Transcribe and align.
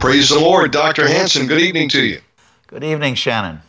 Praise 0.00 0.28
the 0.28 0.38
Lord, 0.38 0.70
Dr. 0.70 1.08
Hansen. 1.08 1.48
Good 1.48 1.60
evening 1.60 1.88
to 1.88 2.00
you. 2.00 2.20
Good 2.68 2.84
evening, 2.84 3.16
Shannon. 3.16 3.62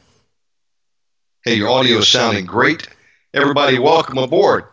Hey, 1.44 1.56
your 1.56 1.70
audio 1.70 1.98
is 1.98 2.08
sounding 2.08 2.46
great. 2.46 2.88
Everybody, 3.34 3.80
welcome 3.80 4.20
aboard. 4.20 4.66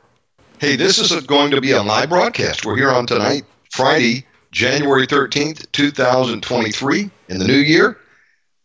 Hey, 0.58 0.76
this 0.76 0.98
is 0.98 1.26
going 1.26 1.52
to 1.52 1.62
be 1.62 1.70
a 1.70 1.82
live 1.82 2.10
broadcast. 2.10 2.66
We're 2.66 2.76
here 2.76 2.90
on 2.90 3.06
tonight, 3.06 3.44
Friday, 3.70 4.26
January 4.52 5.06
13th, 5.06 5.72
2023, 5.72 7.10
in 7.28 7.38
the 7.38 7.46
new 7.46 7.54
year, 7.54 7.96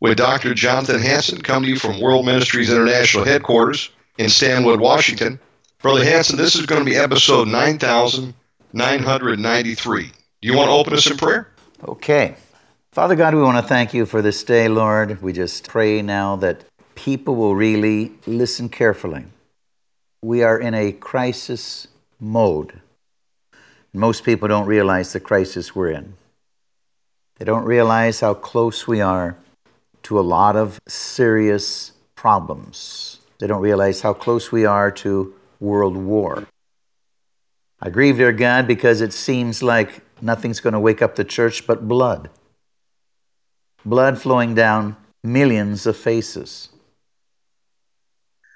with 0.02 0.17
Dr. 0.17 0.53
Jonathan 0.53 1.02
Hansen 1.02 1.42
coming 1.42 1.67
to 1.67 1.70
you 1.70 1.80
from 1.80 2.02
World 2.02 2.26
Ministries 2.26 2.70
International 2.70 3.23
headquarters 3.23 3.89
in 4.17 4.28
Stanwood, 4.28 4.81
Washington. 4.81 5.39
Brother 5.81 6.03
Hansen, 6.03 6.38
this 6.38 6.55
is 6.55 6.66
going 6.66 6.83
to 6.83 6.92
be 6.92 6.98
episode 6.98 7.48
9993. 7.48 10.03
Do 10.03 10.11
you 10.42 10.58
want 10.58 10.67
to 10.67 10.73
open 10.73 10.94
us 10.94 11.09
in 11.09 11.16
prayer? 11.16 11.48
Okay. 11.88 12.36
Father 12.92 13.16
God, 13.16 13.34
we 13.34 13.42
want 13.42 13.58
to 13.58 13.67
thank 13.67 13.94
you 13.94 14.06
for 14.06 14.22
this 14.22 14.44
day, 14.44 14.67
Lord. 14.67 15.22
We 15.22 15.31
just 15.31 15.67
pray 15.67 16.02
now 16.02 16.36
that 16.38 16.66
people 16.95 17.36
will 17.36 17.56
really 17.56 18.11
listen 18.25 18.67
carefully 18.67 19.25
we 20.23 20.44
are 20.44 20.59
in 20.59 20.75
a 20.75 20.92
crisis 20.92 21.88
mode. 22.20 22.80
Most 23.92 24.23
people 24.23 24.48
don't 24.48 24.67
realize 24.67 25.14
the 25.14 25.20
crisis 25.20 25.75
we're 25.75 25.89
in. 25.89 26.14
They 27.38 27.45
don't 27.45 27.66
realize 27.66 28.20
how 28.20 28.36
close 28.36 28.88
we 28.88 29.02
are 29.02 29.36
to 30.03 30.20
a 30.20 30.22
lot 30.22 30.55
of 30.55 30.80
serious 30.88 31.94
problems. 32.16 33.20
They 33.39 33.48
don't 33.48 33.61
realize 33.61 34.02
how 34.02 34.14
close 34.14 34.52
we 34.52 34.64
are 34.64 34.92
to 34.92 35.33
world 35.59 35.98
war. 35.98 36.45
I 37.82 37.89
grieve, 37.89 38.17
dear 38.17 38.32
God, 38.32 38.67
because 38.67 39.02
it 39.02 39.11
seems 39.11 39.64
like 39.64 40.02
nothing's 40.21 40.60
going 40.60 40.73
to 40.73 40.80
wake 40.80 41.02
up 41.02 41.16
the 41.16 41.23
church 41.23 41.66
but 41.66 41.87
blood. 41.87 42.30
Blood 43.86 44.21
flowing 44.21 44.53
down 44.53 44.95
millions 45.23 45.86
of 45.86 45.97
faces. 45.97 46.69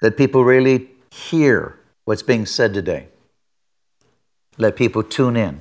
That 0.02 0.16
people 0.16 0.44
really 0.44 0.88
hear 1.10 1.78
what's 2.04 2.22
being 2.22 2.46
said 2.46 2.74
today. 2.74 3.08
Let 4.58 4.76
people 4.76 5.02
tune 5.02 5.36
in. 5.36 5.60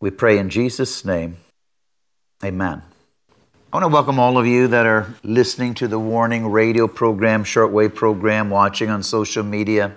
We 0.00 0.10
pray 0.10 0.38
in 0.38 0.50
Jesus' 0.50 1.04
name. 1.04 1.38
Amen. 2.44 2.82
I 3.72 3.76
want 3.76 3.84
to 3.84 3.88
welcome 3.88 4.18
all 4.18 4.38
of 4.38 4.46
you 4.46 4.68
that 4.68 4.86
are 4.86 5.14
listening 5.22 5.74
to 5.74 5.88
the 5.88 5.98
Warning 5.98 6.46
radio 6.46 6.86
program, 6.86 7.44
shortwave 7.44 7.94
program, 7.94 8.48
watching 8.50 8.88
on 8.90 9.02
social 9.02 9.42
media. 9.42 9.94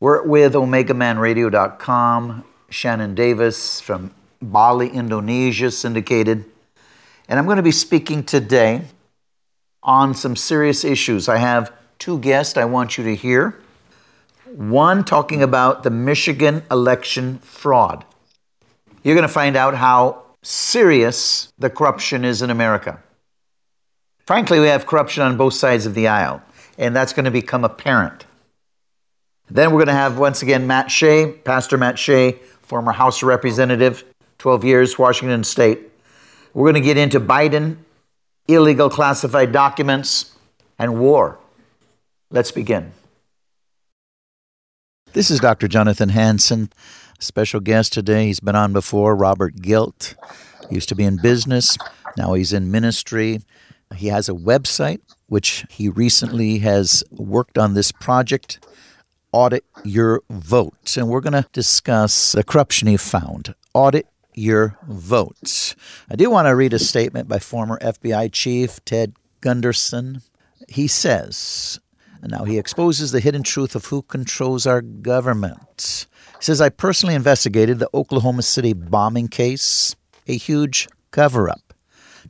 We're 0.00 0.22
with 0.22 0.54
OmegaManRadio.com, 0.54 2.44
Shannon 2.70 3.14
Davis 3.14 3.80
from 3.80 4.14
Bali, 4.40 4.88
Indonesia, 4.88 5.70
syndicated. 5.70 6.49
And 7.30 7.38
I'm 7.38 7.44
going 7.44 7.58
to 7.58 7.62
be 7.62 7.70
speaking 7.70 8.24
today 8.24 8.82
on 9.84 10.14
some 10.14 10.34
serious 10.34 10.82
issues. 10.84 11.28
I 11.28 11.36
have 11.36 11.72
two 12.00 12.18
guests 12.18 12.58
I 12.58 12.64
want 12.64 12.98
you 12.98 13.04
to 13.04 13.14
hear. 13.14 13.56
One 14.46 15.04
talking 15.04 15.40
about 15.40 15.84
the 15.84 15.90
Michigan 15.90 16.64
election 16.72 17.38
fraud. 17.38 18.04
You're 19.04 19.14
going 19.14 19.28
to 19.28 19.32
find 19.32 19.54
out 19.54 19.76
how 19.76 20.24
serious 20.42 21.52
the 21.56 21.70
corruption 21.70 22.24
is 22.24 22.42
in 22.42 22.50
America. 22.50 23.00
Frankly, 24.26 24.58
we 24.58 24.66
have 24.66 24.84
corruption 24.86 25.22
on 25.22 25.36
both 25.36 25.54
sides 25.54 25.86
of 25.86 25.94
the 25.94 26.08
aisle, 26.08 26.42
and 26.78 26.96
that's 26.96 27.12
going 27.12 27.26
to 27.26 27.30
become 27.30 27.64
apparent. 27.64 28.26
Then 29.48 29.70
we're 29.70 29.78
going 29.78 29.86
to 29.86 29.92
have 29.92 30.18
once 30.18 30.42
again 30.42 30.66
Matt 30.66 30.90
Shea, 30.90 31.30
Pastor 31.30 31.78
Matt 31.78 31.96
Shea, 31.96 32.40
former 32.62 32.90
House 32.90 33.22
Representative, 33.22 34.02
12 34.38 34.64
years, 34.64 34.98
Washington 34.98 35.44
State. 35.44 35.89
We're 36.52 36.72
going 36.72 36.82
to 36.82 36.86
get 36.86 36.96
into 36.96 37.20
Biden, 37.20 37.76
illegal 38.48 38.90
classified 38.90 39.52
documents, 39.52 40.34
and 40.78 40.98
war. 40.98 41.38
Let's 42.30 42.50
begin. 42.50 42.92
This 45.12 45.30
is 45.30 45.38
Dr. 45.38 45.68
Jonathan 45.68 46.08
Hansen, 46.08 46.72
special 47.20 47.60
guest 47.60 47.92
today. 47.92 48.26
He's 48.26 48.40
been 48.40 48.56
on 48.56 48.72
before, 48.72 49.14
Robert 49.14 49.62
Gilt. 49.62 50.16
Used 50.70 50.88
to 50.88 50.96
be 50.96 51.04
in 51.04 51.20
business, 51.20 51.76
now 52.16 52.34
he's 52.34 52.52
in 52.52 52.70
ministry. 52.70 53.40
He 53.94 54.08
has 54.08 54.28
a 54.28 54.32
website, 54.32 55.00
which 55.26 55.64
he 55.68 55.88
recently 55.88 56.58
has 56.58 57.04
worked 57.10 57.58
on 57.58 57.74
this 57.74 57.92
project, 57.92 58.64
Audit 59.32 59.64
Your 59.84 60.22
Vote. 60.30 60.96
And 60.96 61.08
we're 61.08 61.20
going 61.20 61.40
to 61.40 61.46
discuss 61.52 62.32
the 62.32 62.44
corruption 62.44 62.88
he 62.88 62.96
found. 62.96 63.54
Audit 63.74 64.06
your 64.34 64.78
votes. 64.86 65.74
I 66.10 66.16
do 66.16 66.30
want 66.30 66.46
to 66.46 66.54
read 66.56 66.72
a 66.72 66.78
statement 66.78 67.28
by 67.28 67.38
former 67.38 67.78
FBI 67.80 68.32
Chief 68.32 68.84
Ted 68.84 69.14
Gunderson. 69.40 70.22
He 70.68 70.86
says, 70.86 71.80
now 72.22 72.44
he 72.44 72.58
exposes 72.58 73.12
the 73.12 73.20
hidden 73.20 73.42
truth 73.42 73.74
of 73.74 73.86
who 73.86 74.02
controls 74.02 74.66
our 74.66 74.82
government. 74.82 76.06
He 76.38 76.44
says, 76.44 76.60
I 76.60 76.68
personally 76.68 77.14
investigated 77.14 77.78
the 77.78 77.90
Oklahoma 77.94 78.42
City 78.42 78.72
bombing 78.72 79.28
case, 79.28 79.96
a 80.26 80.36
huge 80.36 80.88
cover 81.10 81.48
up. 81.48 81.74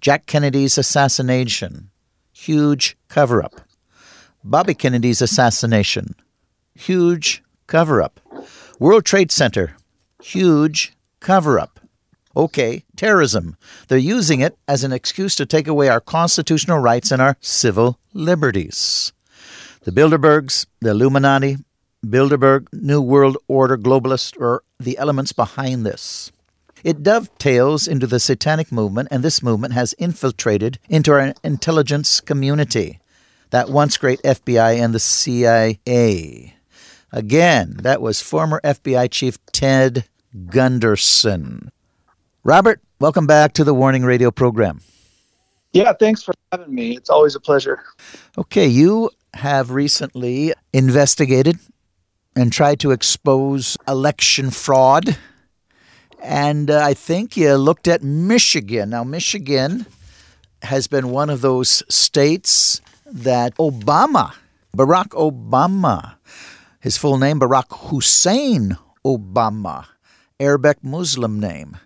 Jack 0.00 0.26
Kennedy's 0.26 0.78
assassination, 0.78 1.90
huge 2.32 2.96
cover 3.08 3.42
up. 3.42 3.60
Bobby 4.42 4.74
Kennedy's 4.74 5.20
assassination, 5.20 6.14
huge 6.74 7.42
cover 7.66 8.00
up. 8.00 8.20
World 8.78 9.04
Trade 9.04 9.30
Center, 9.30 9.76
huge 10.22 10.94
cover 11.18 11.58
up. 11.58 11.79
Okay, 12.36 12.84
terrorism. 12.96 13.56
They're 13.88 13.98
using 13.98 14.40
it 14.40 14.56
as 14.68 14.84
an 14.84 14.92
excuse 14.92 15.34
to 15.36 15.46
take 15.46 15.66
away 15.66 15.88
our 15.88 16.00
constitutional 16.00 16.78
rights 16.78 17.10
and 17.10 17.20
our 17.20 17.36
civil 17.40 17.98
liberties. 18.14 19.12
The 19.82 19.90
Bilderbergs, 19.90 20.66
the 20.80 20.90
Illuminati, 20.90 21.56
Bilderberg, 22.04 22.68
New 22.72 23.00
World 23.00 23.36
Order 23.48 23.76
globalists 23.76 24.40
are 24.40 24.62
the 24.78 24.96
elements 24.98 25.32
behind 25.32 25.84
this. 25.84 26.30
It 26.84 27.02
dovetails 27.02 27.88
into 27.88 28.06
the 28.06 28.20
satanic 28.20 28.70
movement, 28.72 29.08
and 29.10 29.22
this 29.22 29.42
movement 29.42 29.74
has 29.74 29.94
infiltrated 29.94 30.78
into 30.88 31.12
our 31.12 31.34
intelligence 31.42 32.20
community, 32.20 33.00
that 33.50 33.68
once 33.68 33.96
great 33.96 34.22
FBI 34.22 34.80
and 34.80 34.94
the 34.94 35.00
CIA. 35.00 36.54
Again, 37.12 37.76
that 37.82 38.00
was 38.00 38.22
former 38.22 38.60
FBI 38.62 39.10
Chief 39.10 39.44
Ted 39.46 40.04
Gunderson. 40.46 41.70
Robert, 42.42 42.80
welcome 43.00 43.26
back 43.26 43.52
to 43.52 43.64
the 43.64 43.74
Warning 43.74 44.02
Radio 44.02 44.30
program. 44.30 44.80
Yeah, 45.74 45.92
thanks 45.92 46.22
for 46.22 46.32
having 46.50 46.74
me. 46.74 46.96
It's 46.96 47.10
always 47.10 47.34
a 47.34 47.40
pleasure. 47.40 47.82
Okay, 48.38 48.66
you 48.66 49.10
have 49.34 49.70
recently 49.70 50.54
investigated 50.72 51.58
and 52.34 52.50
tried 52.50 52.80
to 52.80 52.92
expose 52.92 53.76
election 53.86 54.50
fraud. 54.50 55.18
And 56.22 56.70
uh, 56.70 56.82
I 56.82 56.94
think 56.94 57.36
you 57.36 57.54
looked 57.56 57.86
at 57.86 58.02
Michigan. 58.02 58.88
Now, 58.88 59.04
Michigan 59.04 59.84
has 60.62 60.86
been 60.86 61.10
one 61.10 61.28
of 61.28 61.42
those 61.42 61.82
states 61.94 62.80
that 63.04 63.54
Obama, 63.56 64.32
Barack 64.74 65.08
Obama, 65.08 66.14
his 66.80 66.96
full 66.96 67.18
name, 67.18 67.38
Barack 67.38 67.90
Hussein 67.90 68.78
Obama, 69.04 69.88
Arabic 70.40 70.82
Muslim 70.82 71.38
name. 71.38 71.76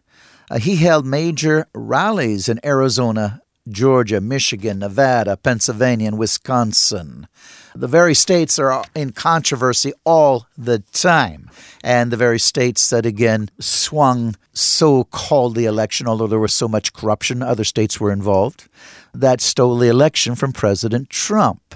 Uh, 0.51 0.59
he 0.59 0.77
held 0.77 1.07
major 1.07 1.67
rallies 1.75 2.49
in 2.49 2.61
Arizona, 2.65 3.41
Georgia, 3.69 4.21
Michigan, 4.21 4.79
Nevada, 4.81 5.37
Pennsylvania, 5.37 6.09
and 6.09 6.19
Wisconsin. 6.19 7.27
The 7.75 7.89
very 7.89 8.15
states 8.15 8.59
are 8.59 8.85
in 8.95 9.11
controversy 9.13 9.93
all 10.05 10.47
the 10.57 10.81
time. 10.93 11.51
And 11.83 12.13
the 12.13 12.17
very 12.17 12.39
states 12.39 12.91
that, 12.91 13.07
again, 13.07 13.51
swung 13.59 14.37
so 14.53 15.05
called 15.05 15.55
the 15.55 15.65
election, 15.65 16.07
although 16.07 16.27
there 16.27 16.39
was 16.39 16.53
so 16.53 16.69
much 16.69 16.93
corruption, 16.93 17.43
other 17.43 17.65
states 17.65 17.99
were 17.99 18.13
involved, 18.13 18.69
that 19.13 19.41
stole 19.41 19.77
the 19.77 19.89
election 19.89 20.35
from 20.35 20.53
President 20.53 21.11
Trump. 21.11 21.75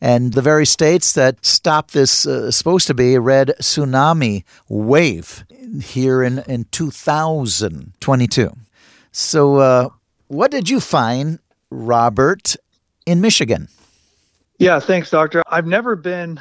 And 0.00 0.34
the 0.34 0.42
very 0.42 0.66
states 0.66 1.12
that 1.14 1.44
stopped 1.44 1.92
this 1.92 2.26
uh, 2.26 2.50
supposed 2.50 2.86
to 2.88 2.94
be 2.94 3.14
a 3.14 3.20
red 3.20 3.54
tsunami 3.60 4.44
wave 4.68 5.44
here 5.82 6.22
in, 6.22 6.40
in 6.46 6.64
2022. 6.70 8.56
So, 9.12 9.56
uh, 9.56 9.88
what 10.28 10.50
did 10.50 10.68
you 10.68 10.80
find, 10.80 11.38
Robert, 11.70 12.56
in 13.06 13.20
Michigan? 13.20 13.68
Yeah, 14.58 14.80
thanks, 14.80 15.10
Doctor. 15.10 15.42
I've 15.48 15.66
never 15.66 15.96
been 15.96 16.40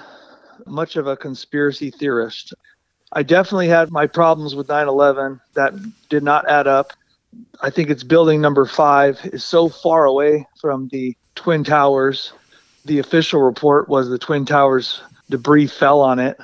much 0.66 0.96
of 0.96 1.08
a 1.08 1.16
conspiracy 1.16 1.92
theorist. 1.92 2.54
I 3.12 3.24
definitely 3.24 3.68
had 3.68 3.92
my 3.92 4.08
problems 4.08 4.56
with 4.56 4.70
9 4.70 4.88
11 4.88 5.40
that 5.54 5.74
did 6.10 6.24
not 6.24 6.50
add 6.50 6.68
up. 6.68 6.92
I 7.62 7.70
think 7.70 7.90
it's 7.90 8.04
building 8.04 8.42
number 8.42 8.66
five 8.66 9.20
is 9.26 9.44
so 9.44 9.70
far 9.70 10.06
away 10.06 10.48
from 10.60 10.88
the 10.90 11.16
Twin 11.36 11.64
Towers. 11.64 12.34
The 12.86 13.00
official 13.00 13.42
report 13.42 13.90
was 13.90 14.10
the 14.10 14.20
Twin 14.20 14.46
Towers 14.46 15.02
debris 15.30 15.68
fell 15.68 16.02
on 16.02 16.20
it, 16.20 16.38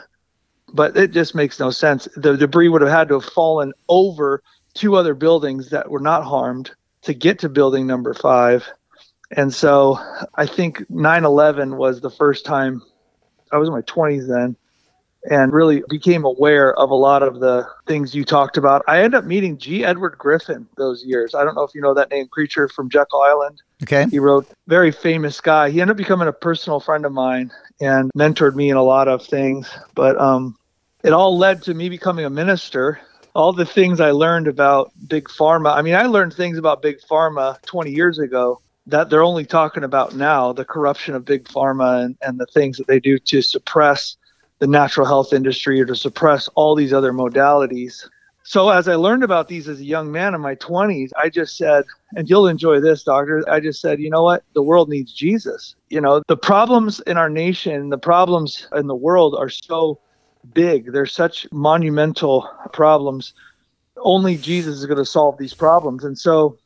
but 0.74 0.98
it 0.98 1.12
just 1.12 1.36
makes 1.36 1.60
no 1.60 1.70
sense. 1.70 2.08
The 2.16 2.36
debris 2.36 2.68
would 2.68 2.82
have 2.82 2.92
had 2.92 3.08
to 3.10 3.20
have 3.20 3.32
fallen 3.32 3.74
over 3.88 4.42
two 4.74 4.96
other 4.96 5.14
buildings 5.14 5.70
that 5.70 5.90
were 5.90 6.00
not 6.00 6.24
harmed 6.24 6.72
to 7.04 7.14
get 7.14 7.40
to 7.40 7.50
building 7.50 7.86
number 7.86 8.14
five. 8.14 8.68
And 9.30 9.54
so 9.54 10.00
I 10.36 10.46
think 10.46 10.84
9 10.90 11.26
11 11.26 11.78
was 11.78 12.02
the 12.02 12.10
first 12.10 12.46
time 12.46 12.82
I 13.52 13.58
was 13.58 13.68
in 13.68 13.74
my 13.74 13.82
20s 13.82 14.28
then 14.28 14.56
and 15.29 15.53
really 15.53 15.83
became 15.88 16.25
aware 16.25 16.73
of 16.75 16.89
a 16.89 16.95
lot 16.95 17.21
of 17.21 17.39
the 17.39 17.68
things 17.85 18.15
you 18.15 18.25
talked 18.25 18.57
about. 18.57 18.83
I 18.88 18.97
ended 18.97 19.15
up 19.15 19.25
meeting 19.25 19.57
G. 19.57 19.85
Edward 19.85 20.18
Griffin 20.18 20.68
those 20.77 21.03
years. 21.03 21.35
I 21.35 21.44
don't 21.44 21.56
know 21.56 21.63
if 21.63 21.75
you 21.75 21.81
know 21.81 21.94
that 21.94 22.09
name, 22.09 22.27
creature 22.27 22.68
from 22.68 22.89
Jekyll 22.89 23.21
Island. 23.21 23.62
Okay. 23.83 24.07
He 24.09 24.19
wrote, 24.19 24.47
very 24.68 24.91
famous 24.91 25.39
guy. 25.39 25.69
He 25.69 25.81
ended 25.81 25.94
up 25.94 25.97
becoming 25.97 26.27
a 26.27 26.33
personal 26.33 26.79
friend 26.79 27.06
of 27.06 27.12
mine 27.12 27.51
and 27.79 28.12
mentored 28.18 28.56
me 28.56 28.69
in 28.69 28.77
a 28.77 28.83
lot 28.83 29.07
of 29.07 29.25
things. 29.25 29.69
But 29.94 30.19
um, 30.19 30.57
it 31.03 31.13
all 31.13 31.38
led 31.38 31.62
to 31.63 31.73
me 31.73 31.89
becoming 31.89 32.25
a 32.25 32.29
minister. 32.29 33.00
All 33.33 33.53
the 33.53 33.65
things 33.65 34.00
I 34.00 34.12
learned 34.12 34.47
about 34.47 34.91
big 35.07 35.25
pharma. 35.25 35.75
I 35.75 35.81
mean, 35.81 35.95
I 35.95 36.03
learned 36.03 36.33
things 36.33 36.57
about 36.57 36.81
big 36.81 37.00
pharma 37.00 37.62
20 37.62 37.91
years 37.91 38.19
ago 38.19 38.62
that 38.88 39.09
they're 39.09 39.23
only 39.23 39.45
talking 39.45 39.83
about 39.83 40.15
now 40.15 40.51
the 40.51 40.65
corruption 40.65 41.13
of 41.13 41.23
big 41.23 41.45
pharma 41.45 42.03
and, 42.03 42.18
and 42.21 42.39
the 42.39 42.47
things 42.47 42.77
that 42.77 42.88
they 42.88 43.00
do 43.00 43.19
to 43.19 43.41
suppress 43.41 44.18
the 44.62 44.68
natural 44.68 45.08
health 45.08 45.34
industry 45.34 45.81
or 45.81 45.86
to 45.86 45.96
suppress 45.96 46.48
all 46.50 46.75
these 46.75 46.94
other 46.94 47.12
modalities. 47.12 48.08
So, 48.44 48.69
as 48.69 48.88
I 48.88 48.94
learned 48.94 49.24
about 49.24 49.48
these 49.48 49.68
as 49.68 49.80
a 49.80 49.84
young 49.84 50.12
man 50.12 50.36
in 50.36 50.42
my 50.42 50.54
20s, 50.56 51.10
I 51.19 51.30
just 51.30 51.58
said, 51.58 51.84
and 52.16 52.30
you'll 52.30 52.48
enjoy 52.48 52.80
this, 52.80 53.04
doctor. 53.04 53.44
I 53.50 53.60
just 53.60 53.81
said, 53.81 54.00
you 54.00 54.12
know 54.12 54.22
what? 54.22 54.44
The 54.54 54.62
world 54.62 54.88
needs 54.88 55.13
Jesus. 55.13 55.75
You 55.90 56.00
know, 56.00 56.22
the 56.28 56.38
problems 56.38 57.00
in 57.02 57.18
our 57.18 57.30
nation, 57.30 57.90
the 57.90 57.98
problems 57.98 58.68
in 58.75 58.86
the 58.86 58.96
world 58.96 59.36
are 59.36 59.50
so 59.50 60.00
big, 60.54 60.92
they're 60.92 61.07
such 61.07 61.48
monumental 61.52 62.48
problems. 62.72 63.34
Only 63.98 64.38
Jesus 64.38 64.78
is 64.78 64.86
going 64.86 64.98
to 64.98 65.06
solve 65.06 65.38
these 65.40 65.56
problems. 65.56 66.04
And 66.04 66.18
so, 66.18 66.60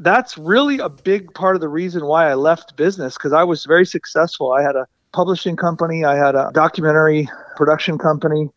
that's 0.00 0.36
really 0.36 0.78
a 0.78 0.88
big 0.88 1.32
part 1.34 1.54
of 1.54 1.60
the 1.60 1.68
reason 1.68 2.06
why 2.06 2.28
I 2.28 2.34
left 2.34 2.76
business 2.76 3.14
because 3.14 3.32
I 3.32 3.44
was 3.44 3.66
very 3.66 3.86
successful. 3.86 4.52
I 4.52 4.62
had 4.62 4.74
a 4.74 4.88
publishing 5.12 5.56
company, 5.56 6.04
I 6.04 6.16
had 6.16 6.34
a 6.34 6.50
documentary 6.52 7.28
production 7.56 7.98
company. 7.98 8.48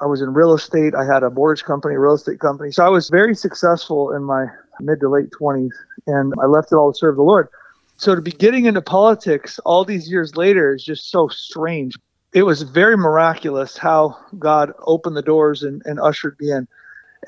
I 0.00 0.06
was 0.06 0.20
in 0.20 0.34
real 0.34 0.54
estate. 0.54 0.94
I 0.94 1.04
had 1.04 1.22
a 1.22 1.30
mortgage 1.30 1.64
company, 1.64 1.96
real 1.96 2.14
estate 2.14 2.40
company. 2.40 2.72
So 2.72 2.84
I 2.84 2.88
was 2.88 3.08
very 3.08 3.34
successful 3.34 4.12
in 4.12 4.24
my 4.24 4.46
mid 4.80 5.00
to 5.00 5.08
late 5.08 5.30
20s, 5.30 5.70
and 6.06 6.32
I 6.40 6.46
left 6.46 6.72
it 6.72 6.76
all 6.76 6.92
to 6.92 6.98
serve 6.98 7.16
the 7.16 7.22
Lord. 7.22 7.48
So 7.96 8.14
to 8.14 8.20
be 8.20 8.32
getting 8.32 8.66
into 8.66 8.82
politics 8.82 9.58
all 9.60 9.84
these 9.84 10.10
years 10.10 10.36
later 10.36 10.74
is 10.74 10.84
just 10.84 11.10
so 11.10 11.28
strange. 11.28 11.94
It 12.32 12.42
was 12.42 12.62
very 12.62 12.96
miraculous 12.96 13.76
how 13.76 14.18
God 14.38 14.72
opened 14.80 15.16
the 15.16 15.22
doors 15.22 15.62
and, 15.62 15.80
and 15.84 16.00
ushered 16.00 16.36
me 16.40 16.50
in. 16.50 16.66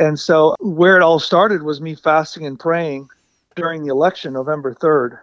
And 0.01 0.19
so 0.19 0.57
where 0.59 0.97
it 0.97 1.03
all 1.03 1.21
started 1.21 1.63
was 1.63 1.81
me 1.81 1.95
fasting 1.95 2.45
and 2.45 2.59
praying 2.59 3.09
during 3.55 3.85
the 3.85 3.93
election, 3.93 4.33
November 4.33 4.75
3rd, 4.75 5.19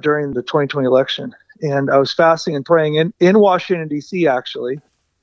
during 0.00 0.32
the 0.32 0.42
2020 0.42 0.86
election 0.86 1.34
and 1.62 1.90
I 1.90 1.98
was 1.98 2.12
fasting 2.12 2.56
and 2.56 2.64
praying 2.64 2.96
in, 2.96 3.12
in 3.20 3.38
Washington, 3.38 3.88
D.C., 3.88 4.26
actually. 4.26 4.80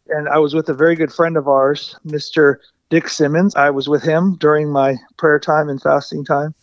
And 0.10 0.30
I 0.30 0.38
was 0.38 0.54
with 0.54 0.70
a 0.70 0.74
very 0.74 0.96
good 0.96 1.12
friend 1.12 1.38
of 1.38 1.48
ours, 1.48 1.96
Mr. 2.06 2.58
Dick 2.90 3.10
Simmons. 3.10 3.56
I 3.56 3.70
was 3.70 3.90
with 3.90 4.04
him 4.04 4.38
during 4.40 4.72
my 4.72 4.96
prayer 5.18 5.40
time 5.40 5.70
and 5.70 5.82
fasting 5.82 6.24
time, 6.24 6.54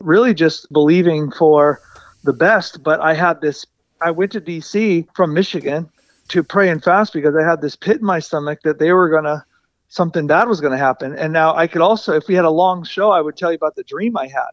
really 0.00 0.34
just 0.34 0.70
believing 0.72 1.30
for 1.30 1.80
the 2.24 2.32
best. 2.32 2.82
But 2.82 3.00
I 3.00 3.14
had 3.14 3.40
this, 3.40 3.64
I 4.00 4.10
went 4.10 4.32
to 4.32 4.40
D.C. 4.40 5.06
from 5.14 5.32
Michigan 5.32 5.88
to 6.28 6.42
pray 6.42 6.68
and 6.68 6.82
fast 6.82 7.12
because 7.12 7.34
I 7.36 7.48
had 7.48 7.60
this 7.60 7.76
pit 7.76 7.98
in 7.98 8.06
my 8.06 8.18
stomach 8.18 8.60
that 8.64 8.78
they 8.78 8.92
were 8.92 9.08
going 9.08 9.24
to, 9.24 9.44
something 9.88 10.26
bad 10.26 10.48
was 10.48 10.60
going 10.60 10.72
to 10.72 10.78
happen. 10.78 11.16
And 11.16 11.32
now 11.32 11.54
I 11.54 11.66
could 11.66 11.82
also, 11.82 12.14
if 12.14 12.28
we 12.28 12.34
had 12.34 12.44
a 12.44 12.50
long 12.50 12.84
show, 12.84 13.10
I 13.10 13.20
would 13.20 13.36
tell 13.36 13.50
you 13.50 13.56
about 13.56 13.76
the 13.76 13.84
dream 13.84 14.16
I 14.16 14.26
had 14.26 14.50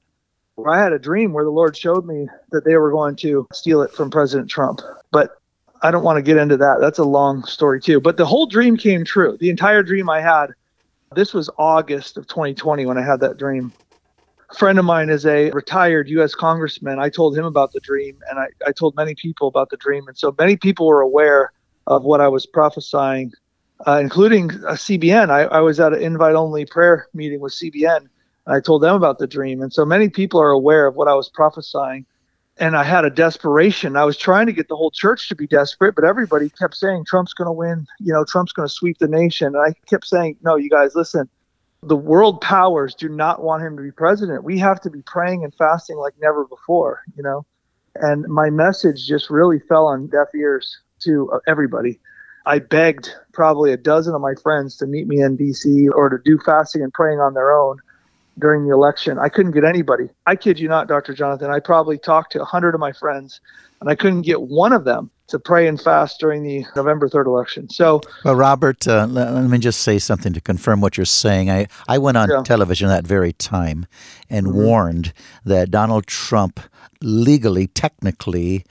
I 0.68 0.80
had 0.80 0.94
a 0.94 1.00
dream 1.00 1.34
where 1.34 1.44
the 1.44 1.50
Lord 1.50 1.76
showed 1.76 2.06
me 2.06 2.28
that 2.52 2.66
they 2.66 2.76
were 2.76 2.92
going 2.92 3.16
to 3.18 3.48
steal 3.54 3.82
it 3.82 3.92
from 3.92 4.12
President 4.12 4.50
Trump. 4.50 4.82
But 5.12 5.32
I 5.82 5.92
don't 5.92 6.04
want 6.04 6.18
to 6.18 6.22
get 6.22 6.38
into 6.38 6.58
that. 6.58 6.78
That's 6.80 7.00
a 7.00 7.04
long 7.04 7.44
story 7.46 7.82
too. 7.82 8.00
But 8.00 8.18
the 8.18 8.26
whole 8.26 8.46
dream 8.46 8.78
came 8.78 9.04
true. 9.04 9.38
The 9.40 9.50
entire 9.50 9.84
dream 9.84 10.10
I 10.10 10.22
had. 10.22 10.48
This 11.14 11.34
was 11.34 11.50
August 11.58 12.18
of 12.18 12.28
2020 12.28 12.86
when 12.86 12.98
I 12.98 13.02
had 13.02 13.20
that 13.22 13.38
dream. 13.38 13.74
A 14.50 14.56
friend 14.56 14.78
of 14.80 14.86
mine 14.86 15.10
is 15.10 15.26
a 15.26 15.50
retired 15.52 16.10
U.S. 16.10 16.36
congressman. 16.36 17.00
I 17.00 17.10
told 17.10 17.38
him 17.38 17.46
about 17.46 17.72
the 17.74 17.80
dream, 17.80 18.18
and 18.30 18.40
I, 18.40 18.48
I 18.66 18.72
told 18.72 18.96
many 18.96 19.16
people 19.16 19.48
about 19.48 19.70
the 19.70 19.78
dream. 19.78 20.08
And 20.08 20.18
so 20.18 20.34
many 20.38 20.56
people 20.56 20.88
were 20.88 21.02
aware 21.02 21.52
of 21.88 22.04
what 22.04 22.22
I 22.22 22.28
was 22.28 22.46
prophesying, 22.46 23.32
uh, 23.88 24.00
including 24.02 24.52
a 24.52 24.74
CBN. 24.74 25.30
I, 25.30 25.44
I 25.44 25.60
was 25.60 25.80
at 25.80 25.94
an 25.94 26.02
invite 26.02 26.36
only 26.36 26.66
prayer 26.66 27.08
meeting 27.14 27.40
with 27.40 27.54
CBN 27.54 28.08
I 28.48 28.60
told 28.60 28.84
them 28.84 28.96
about 28.96 29.20
the 29.20 29.28
dream. 29.28 29.62
And 29.62 29.74
so 29.74 29.86
many 29.86 30.10
people 30.10 30.42
are 30.42 30.50
aware 30.50 30.88
of 30.88 30.96
what 30.96 31.08
I 31.08 31.14
was 31.14 31.30
prophesying. 31.30 32.06
And 32.58 32.76
I 32.76 32.84
had 32.84 33.06
a 33.06 33.10
desperation. 33.10 33.96
I 33.96 34.04
was 34.04 34.18
trying 34.18 34.46
to 34.46 34.52
get 34.52 34.68
the 34.68 34.76
whole 34.76 34.92
church 34.92 35.30
to 35.30 35.36
be 35.36 35.48
desperate, 35.48 35.96
but 35.96 36.04
everybody 36.04 36.50
kept 36.50 36.76
saying 36.76 37.06
Trump's 37.06 37.34
going 37.34 37.48
to 37.48 37.52
win. 37.52 37.88
You 38.00 38.14
know, 38.14 38.26
Trump's 38.26 38.52
going 38.52 38.68
to 38.68 38.74
sweep 38.74 38.98
the 39.00 39.08
nation. 39.08 39.48
And 39.56 39.58
I 39.58 39.74
kept 39.88 40.06
saying, 40.06 40.38
no, 40.44 40.58
you 40.58 40.70
guys, 40.70 40.94
listen, 40.94 41.30
the 41.82 41.96
world 41.96 42.42
powers 42.42 42.94
do 42.94 43.10
not 43.10 43.42
want 43.42 43.64
him 43.64 43.76
to 43.78 43.82
be 43.82 43.92
president. 43.92 44.44
We 44.44 44.60
have 44.60 44.80
to 44.82 44.90
be 44.90 45.02
praying 45.02 45.44
and 45.44 45.54
fasting 45.56 45.98
like 45.98 46.14
never 46.22 46.46
before, 46.46 47.02
you 47.16 47.24
know? 47.24 47.46
And 47.96 48.28
my 48.28 48.50
message 48.50 49.08
just 49.08 49.30
really 49.30 49.60
fell 49.60 49.88
on 49.88 50.08
deaf 50.08 50.28
ears 50.36 50.78
to 51.02 51.32
uh, 51.32 51.40
everybody. 51.48 52.00
I 52.46 52.60
begged 52.60 53.10
probably 53.34 53.72
a 53.72 53.78
dozen 53.78 54.14
of 54.14 54.22
my 54.22 54.34
friends 54.42 54.78
to 54.78 54.88
meet 54.88 55.08
me 55.08 55.22
in 55.22 55.38
DC 55.38 55.88
or 55.94 56.10
to 56.10 56.18
do 56.24 56.40
fasting 56.46 56.84
and 56.84 56.94
praying 56.94 57.20
on 57.20 57.34
their 57.34 57.52
own 57.52 57.78
during 58.40 58.66
the 58.66 58.74
election. 58.74 59.20
I 59.20 59.30
couldn't 59.30 59.52
get 59.52 59.64
anybody. 59.64 60.10
I 60.26 60.36
kid 60.36 60.60
you 60.60 60.68
not, 60.68 60.88
Dr. 60.88 61.14
Jonathan. 61.14 61.52
I 61.52 61.60
probably 61.60 61.98
talked 61.98 62.32
to 62.34 62.40
100 62.40 62.74
of 62.74 62.80
my 62.80 62.92
friends, 62.92 63.42
and 63.80 63.90
I 63.90 63.96
couldn't 63.96 64.24
get 64.24 64.42
one 64.42 64.74
of 64.74 64.86
them 64.86 65.10
to 65.28 65.40
pray 65.40 65.68
and 65.68 65.82
fast 65.82 66.20
during 66.20 66.44
the 66.44 66.66
November 66.76 67.08
3rd 67.08 67.26
election. 67.26 67.70
So, 67.70 68.02
well, 68.26 68.36
Robert, 68.36 68.88
uh, 68.88 69.08
let, 69.10 69.34
let, 69.34 69.50
me 69.50 69.58
just 69.58 69.82
say 69.82 69.98
something 69.98 70.34
to 70.34 70.42
confirm 70.42 70.82
what 70.82 70.98
you're 70.98 71.06
saying. 71.06 71.50
I, 71.50 71.68
I 71.88 71.98
went 71.98 72.18
on 72.18 72.30
yeah. 72.30 72.44
television 72.44 72.90
that 72.90 73.08
very 73.08 73.32
time 73.34 73.88
and 74.30 74.48
mm-hmm. 74.48 74.58
warned 74.58 75.14
that 75.46 75.72
Donald 75.72 76.06
Trump 76.06 76.60
legally, 77.02 77.68
technically, 77.68 78.66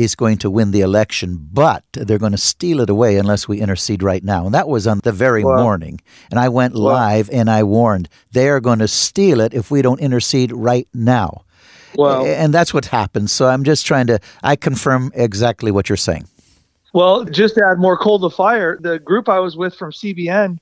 is 0.00 0.14
going 0.14 0.38
to 0.38 0.50
win 0.50 0.70
the 0.70 0.80
election, 0.80 1.36
but 1.52 1.84
they're 1.92 2.18
going 2.18 2.32
to 2.32 2.38
steal 2.38 2.80
it 2.80 2.88
away 2.88 3.16
unless 3.16 3.46
we 3.46 3.60
intercede 3.60 4.02
right 4.02 4.24
now. 4.24 4.46
And 4.46 4.54
that 4.54 4.68
was 4.68 4.86
on 4.86 5.00
the 5.04 5.12
very 5.12 5.42
morning. 5.44 6.00
And 6.30 6.40
I 6.40 6.48
went 6.48 6.74
live 6.74 7.28
and 7.30 7.50
I 7.50 7.62
warned 7.64 8.08
they 8.32 8.48
are 8.48 8.60
going 8.60 8.78
to 8.78 8.88
steal 8.88 9.40
it 9.40 9.52
if 9.52 9.70
we 9.70 9.82
don't 9.82 10.00
intercede 10.00 10.52
right 10.52 10.88
now. 10.94 11.44
Well, 11.96 12.24
and 12.24 12.54
that's 12.54 12.72
what 12.72 12.86
happened. 12.86 13.30
So 13.30 13.48
I'm 13.48 13.62
just 13.62 13.84
trying 13.84 14.06
to 14.06 14.20
I 14.42 14.56
confirm 14.56 15.12
exactly 15.14 15.70
what 15.70 15.88
you're 15.88 15.96
saying. 15.96 16.26
Well, 16.94 17.24
just 17.24 17.56
to 17.56 17.66
add 17.70 17.78
more 17.78 17.98
coal 17.98 18.18
to 18.20 18.34
fire, 18.34 18.78
the 18.80 18.98
group 18.98 19.28
I 19.28 19.38
was 19.38 19.56
with 19.56 19.74
from 19.74 19.92
CBN, 19.92 20.58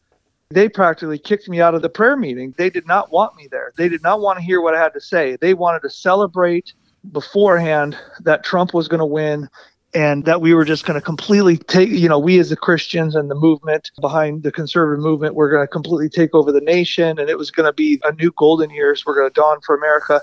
they 0.51 0.69
practically 0.69 1.19
kicked 1.19 1.49
me 1.49 1.61
out 1.61 1.75
of 1.75 1.83
the 1.83 1.89
prayer 1.89 2.17
meeting. 2.17 2.55
They 2.59 2.71
did 2.71 2.87
not 2.87 3.13
want 3.13 3.37
me 3.37 3.47
there. 3.51 3.73
They 3.77 3.89
did 3.89 4.03
not 4.03 4.21
want 4.21 4.39
to 4.39 4.45
hear 4.45 4.61
what 4.61 4.75
I 4.75 4.83
had 4.83 4.95
to 4.95 5.01
say. 5.01 5.37
They 5.37 5.55
wanted 5.55 5.81
to 5.83 5.91
celebrate 5.91 6.73
beforehand 7.13 7.97
that 8.21 8.45
Trump 8.45 8.75
was 8.75 8.89
going 8.89 9.01
to 9.01 9.07
win 9.07 9.49
and 9.95 10.27
that 10.27 10.41
we 10.41 10.53
were 10.53 10.65
just 10.65 10.85
going 10.85 10.99
to 10.99 11.05
completely 11.05 11.57
take, 11.57 11.89
you 11.89 12.09
know, 12.09 12.19
we 12.19 12.39
as 12.39 12.51
the 12.51 12.57
Christians 12.57 13.15
and 13.15 13.31
the 13.31 13.35
movement 13.35 13.91
behind 14.01 14.43
the 14.43 14.53
conservative 14.53 15.03
movement, 15.03 15.35
we're 15.35 15.51
going 15.51 15.63
to 15.63 15.71
completely 15.71 16.11
take 16.11 16.35
over 16.35 16.53
the 16.53 16.61
nation, 16.61 17.19
and 17.19 17.31
it 17.31 17.39
was 17.39 17.51
going 17.51 17.67
to 17.67 17.73
be 17.73 17.99
a 18.05 18.13
new 18.13 18.31
golden 18.37 18.71
years. 18.71 19.07
We're 19.07 19.15
going 19.15 19.31
to 19.31 19.35
dawn 19.35 19.61
for 19.65 19.75
America. 19.75 20.21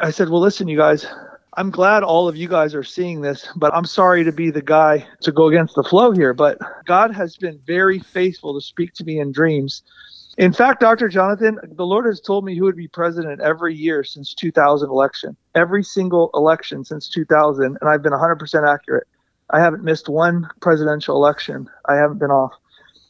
I 0.00 0.10
said, 0.10 0.30
well, 0.30 0.40
listen, 0.40 0.68
you 0.68 0.78
guys, 0.78 1.06
I'm 1.56 1.70
glad 1.70 2.02
all 2.02 2.28
of 2.28 2.36
you 2.36 2.48
guys 2.48 2.74
are 2.74 2.82
seeing 2.82 3.20
this, 3.20 3.46
but 3.56 3.74
I'm 3.74 3.84
sorry 3.84 4.24
to 4.24 4.32
be 4.32 4.50
the 4.50 4.62
guy 4.62 5.06
to 5.20 5.30
go 5.30 5.48
against 5.48 5.74
the 5.74 5.84
flow 5.84 6.10
here. 6.10 6.32
But 6.32 6.58
God 6.86 7.12
has 7.12 7.36
been 7.36 7.60
very 7.66 7.98
faithful 7.98 8.54
to 8.54 8.64
speak 8.64 8.94
to 8.94 9.04
me 9.04 9.20
in 9.20 9.32
dreams. 9.32 9.82
In 10.36 10.52
fact, 10.52 10.80
Dr. 10.80 11.08
Jonathan, 11.08 11.58
the 11.62 11.86
Lord 11.86 12.06
has 12.06 12.20
told 12.20 12.44
me 12.44 12.56
who 12.56 12.64
would 12.64 12.76
be 12.76 12.88
president 12.88 13.40
every 13.40 13.74
year 13.74 14.02
since 14.02 14.34
2000 14.34 14.88
election, 14.88 15.36
every 15.54 15.84
single 15.84 16.30
election 16.34 16.84
since 16.84 17.08
2000, 17.08 17.78
and 17.80 17.88
I've 17.88 18.02
been 18.02 18.12
100% 18.12 18.68
accurate. 18.68 19.06
I 19.50 19.60
haven't 19.60 19.84
missed 19.84 20.08
one 20.08 20.48
presidential 20.60 21.14
election. 21.14 21.68
I 21.86 21.94
haven't 21.94 22.18
been 22.18 22.30
off. 22.30 22.52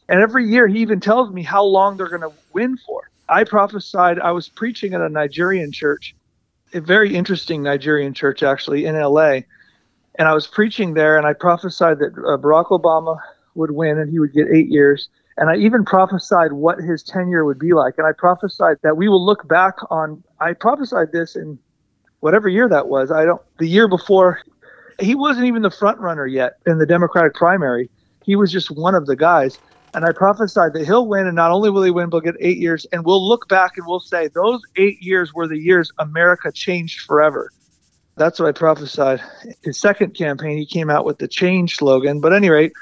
And 0.07 0.21
every 0.21 0.47
year, 0.47 0.67
he 0.67 0.79
even 0.79 0.99
tells 0.99 1.31
me 1.31 1.41
how 1.41 1.63
long 1.63 1.97
they're 1.97 2.09
going 2.09 2.21
to 2.21 2.33
win 2.53 2.77
for. 2.77 3.09
I 3.27 3.43
prophesied, 3.43 4.19
I 4.19 4.31
was 4.31 4.47
preaching 4.47 4.93
at 4.93 5.01
a 5.01 5.09
Nigerian 5.09 5.71
church 5.71 6.15
a 6.75 6.81
very 6.81 7.15
interesting 7.15 7.63
Nigerian 7.63 8.13
church 8.13 8.43
actually 8.43 8.85
in 8.85 8.99
LA. 8.99 9.39
And 10.17 10.27
I 10.27 10.33
was 10.33 10.45
preaching 10.47 10.93
there 10.93 11.17
and 11.17 11.25
I 11.25 11.33
prophesied 11.33 11.99
that 11.99 12.13
uh, 12.17 12.37
Barack 12.37 12.67
Obama 12.67 13.17
would 13.55 13.71
win 13.71 13.97
and 13.97 14.11
he 14.11 14.19
would 14.19 14.33
get 14.33 14.47
eight 14.53 14.67
years. 14.67 15.09
And 15.37 15.49
I 15.49 15.55
even 15.57 15.83
prophesied 15.83 16.53
what 16.53 16.79
his 16.79 17.03
tenure 17.03 17.43
would 17.43 17.59
be 17.59 17.73
like. 17.73 17.95
And 17.97 18.07
I 18.07 18.11
prophesied 18.17 18.77
that 18.83 18.95
we 18.95 19.09
will 19.09 19.23
look 19.23 19.47
back 19.47 19.75
on, 19.91 20.23
I 20.39 20.53
prophesied 20.53 21.11
this 21.11 21.35
in 21.35 21.59
whatever 22.21 22.47
year 22.47 22.69
that 22.69 22.87
was. 22.87 23.11
I 23.11 23.25
don't, 23.25 23.41
the 23.59 23.67
year 23.67 23.87
before, 23.87 24.39
he 24.99 25.13
wasn't 25.13 25.47
even 25.47 25.61
the 25.61 25.71
front 25.71 25.99
runner 25.99 26.25
yet 26.25 26.53
in 26.65 26.77
the 26.77 26.85
Democratic 26.85 27.33
primary. 27.33 27.89
He 28.23 28.35
was 28.35 28.51
just 28.51 28.71
one 28.71 28.95
of 28.95 29.07
the 29.07 29.15
guys. 29.15 29.59
And 29.93 30.05
I 30.05 30.11
prophesied 30.11 30.73
that 30.73 30.85
he'll 30.85 31.07
win, 31.07 31.25
and 31.25 31.35
not 31.35 31.51
only 31.51 31.69
will 31.69 31.83
he 31.83 31.91
win, 31.91 32.09
but 32.09 32.23
get 32.23 32.35
eight 32.41 32.57
years. 32.57 32.85
And 32.91 33.05
we'll 33.05 33.25
look 33.25 33.47
back 33.47 33.77
and 33.77 33.85
we'll 33.87 34.01
say 34.01 34.27
those 34.27 34.61
eight 34.75 35.01
years 35.01 35.33
were 35.33 35.47
the 35.47 35.57
years 35.57 35.91
America 35.99 36.51
changed 36.51 37.01
forever. 37.01 37.49
That's 38.17 38.39
what 38.39 38.47
I 38.47 38.51
prophesied. 38.53 39.21
His 39.63 39.79
second 39.79 40.13
campaign, 40.15 40.57
he 40.57 40.65
came 40.65 40.89
out 40.89 41.05
with 41.05 41.19
the 41.19 41.27
change 41.27 41.75
slogan. 41.75 42.19
But 42.21 42.33
at 42.33 42.37
any 42.37 42.49
rate, 42.49 42.73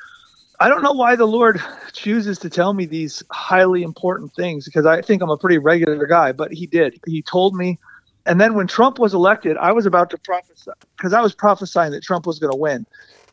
I 0.63 0.70
don't 0.70 0.84
know 0.84 0.93
why 0.93 1.15
the 1.17 1.27
Lord 1.27 1.62
chooses 1.93 2.39
to 2.39 2.50
tell 2.50 2.74
me 2.74 2.88
these 2.88 3.24
highly 3.32 3.84
important 3.84 4.34
things 4.36 4.65
because 4.65 4.86
I 4.88 5.01
think 5.01 5.22
I'm 5.22 5.29
a 5.32 5.38
pretty 5.38 5.60
regular 5.60 6.08
guy, 6.08 6.34
but 6.34 6.53
he 6.53 6.67
did. 6.67 7.00
He 7.08 7.24
told 7.24 7.55
me. 7.55 7.79
And 8.27 8.41
then 8.41 8.55
when 8.55 8.67
Trump 8.67 9.00
was 9.00 9.13
elected, 9.13 9.58
I 9.58 9.74
was 9.74 9.86
about 9.86 10.10
to 10.12 10.20
prophesy 10.20 10.72
because 10.98 11.13
I 11.13 11.22
was 11.22 11.36
prophesying 11.36 11.91
that 11.93 12.03
Trump 12.03 12.27
was 12.27 12.39
going 12.39 12.51
to 12.51 12.58
win 12.58 12.86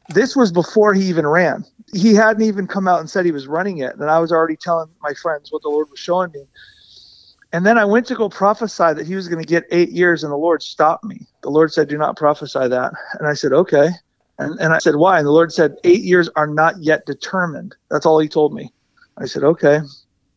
this 0.08 0.36
was 0.36 0.52
before 0.52 0.94
he 0.94 1.04
even 1.04 1.26
ran. 1.26 1.64
He 1.94 2.14
hadn't 2.14 2.42
even 2.42 2.66
come 2.66 2.88
out 2.88 3.00
and 3.00 3.10
said 3.10 3.26
he 3.26 3.32
was 3.32 3.48
running 3.48 3.78
yet. 3.78 3.96
And 3.96 4.10
I 4.10 4.18
was 4.18 4.32
already 4.32 4.56
telling 4.56 4.88
my 5.02 5.14
friends 5.14 5.52
what 5.52 5.62
the 5.62 5.70
Lord 5.70 5.88
was 5.90 6.00
showing 6.00 6.32
me. 6.32 6.44
And 7.52 7.66
then 7.66 7.78
I 7.78 7.84
went 7.86 8.06
to 8.08 8.16
go 8.16 8.28
prophesy 8.28 8.94
that 8.94 9.06
he 9.06 9.16
was 9.16 9.28
going 9.28 9.42
to 9.42 9.48
get 9.48 9.64
eight 9.72 9.90
years, 9.90 10.24
and 10.24 10.32
the 10.32 10.36
Lord 10.36 10.62
stopped 10.62 11.04
me. 11.04 11.26
The 11.42 11.50
Lord 11.50 11.72
said, 11.72 11.88
Do 11.88 11.98
not 11.98 12.16
prophesy 12.16 12.68
that. 12.68 12.92
And 13.18 13.28
I 13.28 13.34
said, 13.34 13.52
Okay. 13.52 13.90
And, 14.40 14.58
and 14.58 14.72
I 14.72 14.78
said, 14.78 14.96
Why? 14.96 15.18
And 15.18 15.26
the 15.26 15.32
Lord 15.32 15.52
said, 15.52 15.76
Eight 15.84 16.02
years 16.02 16.28
are 16.34 16.46
not 16.46 16.82
yet 16.82 17.04
determined. 17.06 17.76
That's 17.90 18.06
all 18.06 18.18
he 18.18 18.28
told 18.28 18.54
me. 18.54 18.72
I 19.18 19.26
said, 19.26 19.44
Okay. 19.44 19.80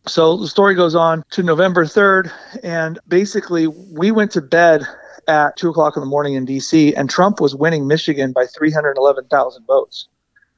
So 0.06 0.36
the 0.36 0.50
story 0.50 0.76
goes 0.76 0.96
on 0.96 1.24
to 1.32 1.42
November 1.42 1.86
3rd. 1.86 2.30
And 2.64 3.00
basically, 3.08 3.68
we 3.68 4.12
went 4.12 4.32
to 4.32 4.42
bed 4.42 4.86
at 5.30 5.56
two 5.56 5.70
o'clock 5.70 5.96
in 5.96 6.02
the 6.02 6.08
morning 6.08 6.34
in 6.34 6.44
D.C., 6.44 6.94
and 6.96 7.10
Trump 7.10 7.40
was 7.40 7.56
winning 7.56 7.88
Michigan 7.88 8.34
by 8.34 8.46
311,000 8.46 9.66
votes. 9.66 10.10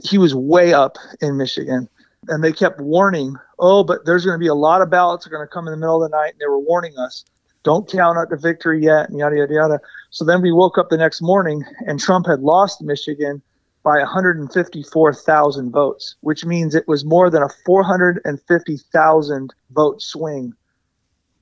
He 0.02 0.18
was 0.18 0.34
way 0.34 0.74
up 0.74 0.98
in 1.20 1.36
Michigan, 1.36 1.88
and 2.26 2.42
they 2.42 2.52
kept 2.52 2.80
warning, 2.80 3.36
"Oh, 3.60 3.84
but 3.84 4.04
there's 4.04 4.24
going 4.24 4.34
to 4.34 4.42
be 4.42 4.48
a 4.48 4.54
lot 4.54 4.82
of 4.82 4.90
ballots 4.90 5.26
are 5.26 5.30
going 5.30 5.46
to 5.46 5.52
come 5.52 5.68
in 5.68 5.70
the 5.70 5.78
middle 5.78 6.02
of 6.02 6.10
the 6.10 6.16
night." 6.16 6.32
And 6.32 6.40
they 6.40 6.48
were 6.48 6.58
warning 6.58 6.98
us, 6.98 7.24
"Don't 7.62 7.88
count 7.88 8.18
out 8.18 8.28
the 8.28 8.36
victory 8.36 8.82
yet," 8.82 9.08
and 9.08 9.18
yada 9.18 9.36
yada 9.36 9.54
yada. 9.54 9.80
So 10.16 10.24
then 10.24 10.40
we 10.40 10.50
woke 10.50 10.78
up 10.78 10.88
the 10.88 10.96
next 10.96 11.20
morning, 11.20 11.62
and 11.86 12.00
Trump 12.00 12.26
had 12.26 12.40
lost 12.40 12.80
Michigan 12.80 13.42
by 13.82 13.98
154,000 13.98 15.70
votes, 15.70 16.14
which 16.22 16.46
means 16.46 16.74
it 16.74 16.88
was 16.88 17.04
more 17.04 17.28
than 17.28 17.42
a 17.42 17.50
450,000 17.66 19.54
vote 19.72 20.00
swing. 20.00 20.54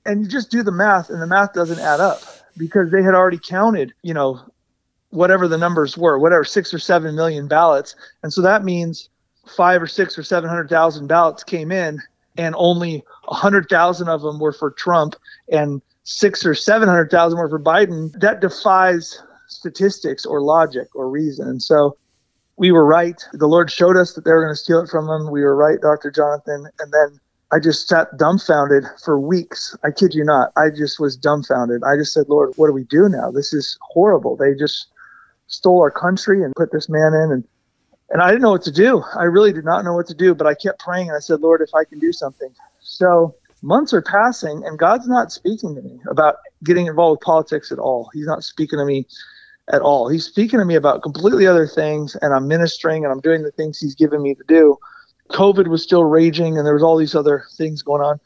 And 0.05 0.21
you 0.21 0.27
just 0.27 0.51
do 0.51 0.61
the 0.61 0.73
math, 0.73 1.09
and 1.09 1.21
the 1.21 1.25
math 1.25 1.53
doesn't 1.53 1.79
add 1.79 2.01
up 2.01 2.21
because 2.57 2.91
they 2.91 3.01
had 3.01 3.15
already 3.15 3.39
counted, 3.41 3.93
you 4.01 4.13
know, 4.13 4.41
whatever 5.09 5.47
the 5.47 5.57
numbers 5.57 5.97
were, 5.97 6.19
whatever 6.19 6.43
six 6.43 6.73
or 6.73 6.79
seven 6.79 7.15
million 7.15 7.47
ballots, 7.47 7.95
and 8.23 8.33
so 8.33 8.41
that 8.41 8.65
means 8.65 9.07
five 9.47 9.81
or 9.81 9.87
six 9.87 10.17
or 10.17 10.23
seven 10.23 10.49
hundred 10.49 10.67
thousand 10.67 11.07
ballots 11.07 11.45
came 11.45 11.71
in, 11.71 12.01
and 12.35 12.53
only 12.57 13.05
a 13.29 13.35
hundred 13.35 13.69
thousand 13.69 14.09
of 14.09 14.21
them 14.21 14.37
were 14.37 14.51
for 14.51 14.71
Trump, 14.71 15.15
and 15.49 15.81
six 16.05 16.45
or 16.45 16.55
seven 16.55 16.87
hundred 16.87 17.11
thousand 17.11 17.37
were 17.37 17.49
for 17.49 17.59
Biden. 17.59 18.17
That 18.21 18.39
defies 18.39 19.21
statistics 19.47 20.25
or 20.25 20.41
logic 20.41 20.87
or 20.95 21.09
reason. 21.09 21.47
And 21.49 21.61
so 21.61 21.97
we 22.57 22.71
were 22.71 22.85
right. 22.85 23.21
The 23.33 23.47
Lord 23.47 23.69
showed 23.69 23.97
us 23.97 24.13
that 24.13 24.23
they 24.23 24.31
were 24.31 24.43
going 24.43 24.55
to 24.55 24.59
steal 24.59 24.79
it 24.79 24.89
from 24.89 25.07
them. 25.07 25.29
We 25.29 25.41
were 25.43 25.55
right, 25.55 25.81
Dr. 25.81 26.09
Jonathan. 26.09 26.67
And 26.79 26.93
then 26.93 27.19
I 27.51 27.59
just 27.59 27.87
sat 27.87 28.17
dumbfounded 28.17 28.85
for 29.03 29.19
weeks. 29.19 29.75
I 29.83 29.91
kid 29.91 30.13
you 30.13 30.23
not. 30.23 30.51
I 30.55 30.69
just 30.69 30.99
was 30.99 31.17
dumbfounded. 31.17 31.83
I 31.83 31.95
just 31.95 32.13
said, 32.13 32.25
Lord, 32.29 32.53
what 32.55 32.67
do 32.67 32.73
we 32.73 32.85
do 32.85 33.09
now? 33.09 33.31
This 33.31 33.51
is 33.51 33.77
horrible. 33.81 34.35
They 34.37 34.53
just 34.55 34.87
stole 35.47 35.81
our 35.81 35.91
country 35.91 36.43
and 36.43 36.53
put 36.55 36.71
this 36.71 36.89
man 36.89 37.13
in 37.13 37.31
and 37.31 37.47
and 38.11 38.21
I 38.21 38.27
didn't 38.27 38.43
know 38.43 38.51
what 38.51 38.61
to 38.63 38.71
do. 38.71 39.03
I 39.17 39.23
really 39.23 39.51
did 39.51 39.65
not 39.65 39.83
know 39.83 39.93
what 39.93 40.05
to 40.07 40.13
do, 40.13 40.35
but 40.35 40.45
I 40.45 40.53
kept 40.53 40.79
praying 40.79 41.07
and 41.07 41.17
I 41.17 41.19
said, 41.19 41.41
Lord, 41.41 41.61
if 41.61 41.73
I 41.73 41.83
can 41.85 41.97
do 41.97 42.13
something. 42.13 42.49
So 42.79 43.35
months 43.65 43.93
are 43.93 44.01
passing 44.01 44.63
and 44.65 44.77
God's 44.77 45.07
not 45.07 45.31
speaking 45.31 45.73
to 45.75 45.81
me 45.81 45.99
about 46.09 46.35
getting 46.63 46.85
involved 46.85 47.19
with 47.19 47.25
politics 47.25 47.71
at 47.71 47.79
all. 47.79 48.09
He's 48.13 48.27
not 48.27 48.43
speaking 48.43 48.77
to 48.77 48.85
me 48.85 49.07
at 49.73 49.81
all. 49.81 50.07
He's 50.07 50.25
speaking 50.25 50.59
to 50.59 50.65
me 50.65 50.75
about 50.75 51.01
completely 51.01 51.47
other 51.47 51.67
things 51.67 52.15
and 52.21 52.33
I'm 52.33 52.47
ministering 52.47 53.03
and 53.03 53.11
I'm 53.11 53.21
doing 53.21 53.41
the 53.41 53.51
things 53.51 53.79
he's 53.79 53.95
given 53.95 54.21
me 54.21 54.35
to 54.35 54.43
do. 54.47 54.77
COVID 55.31 55.67
was 55.67 55.81
still 55.81 56.03
raging 56.03 56.57
and 56.57 56.65
there 56.65 56.75
was 56.75 56.83
all 56.83 56.95
these 56.95 57.15
other 57.15 57.45
things 57.57 57.81
going 57.81 58.03
on. 58.03 58.19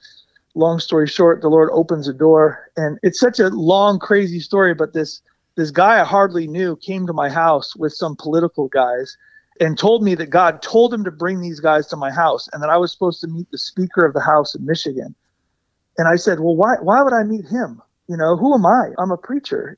Long 0.55 0.79
story 0.79 1.08
short, 1.08 1.41
the 1.41 1.48
Lord 1.48 1.69
opens 1.72 2.10
a 2.10 2.13
door 2.13 2.69
and 2.75 3.00
it's 3.01 3.19
such 3.19 3.39
a 3.39 3.48
long, 3.48 3.98
crazy 3.98 4.41
story, 4.41 4.74
but 4.74 4.93
this 4.93 5.22
this 5.55 5.72
guy 5.72 6.01
I 6.01 6.05
hardly 6.05 6.48
knew 6.48 6.75
came 6.77 7.08
to 7.08 7.13
my 7.13 7.29
house 7.29 7.75
with 7.75 7.93
some 7.93 8.15
political 8.17 8.67
guys 8.67 9.17
and 9.60 9.77
told 9.77 10.03
me 10.03 10.15
that 10.15 10.29
God 10.29 10.62
told 10.62 10.93
him 10.93 11.03
to 11.03 11.12
bring 11.12 11.41
these 11.41 11.60
guys 11.60 11.88
to 11.88 11.98
my 11.98 12.12
house 12.12 12.48
and 12.51 12.62
that 12.63 12.69
I 12.69 12.77
was 12.77 12.91
supposed 12.91 13.22
to 13.22 13.27
meet 13.27 13.50
the 13.51 13.58
Speaker 13.58 14.05
of 14.05 14.13
the 14.13 14.22
House 14.22 14.55
in 14.55 14.65
Michigan. 14.65 15.15
And 16.00 16.08
I 16.08 16.15
said, 16.15 16.39
Well, 16.39 16.56
why 16.56 16.75
why 16.82 17.01
would 17.03 17.13
I 17.13 17.24
meet 17.24 17.46
him? 17.46 17.82
You 18.08 18.18
know, 18.18 18.38
who 18.38 18.56
am 18.56 18.65
I? 18.65 18.89
I'm 18.98 19.12
a 19.12 19.18
preacher. 19.18 19.77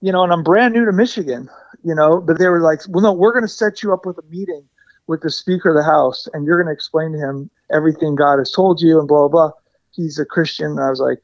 You 0.00 0.12
know, 0.12 0.22
and 0.22 0.32
I'm 0.32 0.44
brand 0.44 0.74
new 0.74 0.84
to 0.84 0.92
Michigan, 0.92 1.48
you 1.82 1.94
know, 1.94 2.20
but 2.20 2.38
they 2.38 2.46
were 2.48 2.60
like, 2.60 2.80
Well, 2.88 3.02
no, 3.02 3.12
we're 3.12 3.32
gonna 3.32 3.48
set 3.48 3.82
you 3.82 3.92
up 3.92 4.06
with 4.06 4.18
a 4.18 4.22
meeting 4.30 4.68
with 5.08 5.22
the 5.22 5.30
Speaker 5.30 5.70
of 5.70 5.74
the 5.74 5.82
House, 5.82 6.28
and 6.32 6.44
you're 6.44 6.62
going 6.62 6.72
to 6.72 6.72
explain 6.72 7.12
to 7.12 7.18
him 7.18 7.50
everything 7.72 8.14
God 8.14 8.38
has 8.38 8.52
told 8.52 8.80
you, 8.80 8.98
and 9.00 9.08
blah 9.08 9.26
blah. 9.26 9.48
blah. 9.48 9.50
He's 9.90 10.18
a 10.18 10.24
Christian. 10.24 10.72
And 10.72 10.80
I 10.80 10.90
was 10.90 11.00
like, 11.00 11.20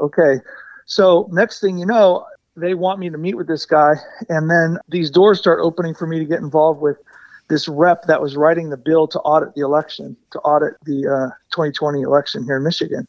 okay. 0.00 0.36
So 0.86 1.28
next 1.32 1.60
thing 1.60 1.78
you 1.78 1.84
know, 1.84 2.24
they 2.56 2.74
want 2.74 3.00
me 3.00 3.10
to 3.10 3.18
meet 3.18 3.36
with 3.36 3.48
this 3.48 3.66
guy, 3.66 3.94
and 4.28 4.48
then 4.48 4.78
these 4.88 5.10
doors 5.10 5.38
start 5.38 5.58
opening 5.62 5.94
for 5.94 6.06
me 6.06 6.18
to 6.20 6.24
get 6.24 6.38
involved 6.38 6.80
with 6.80 6.96
this 7.48 7.68
rep 7.68 8.04
that 8.04 8.22
was 8.22 8.36
writing 8.36 8.70
the 8.70 8.76
bill 8.76 9.06
to 9.08 9.18
audit 9.20 9.54
the 9.54 9.60
election, 9.60 10.16
to 10.30 10.38
audit 10.40 10.74
the 10.84 11.06
uh, 11.06 11.34
2020 11.52 12.00
election 12.02 12.44
here 12.44 12.56
in 12.56 12.62
Michigan. 12.62 13.06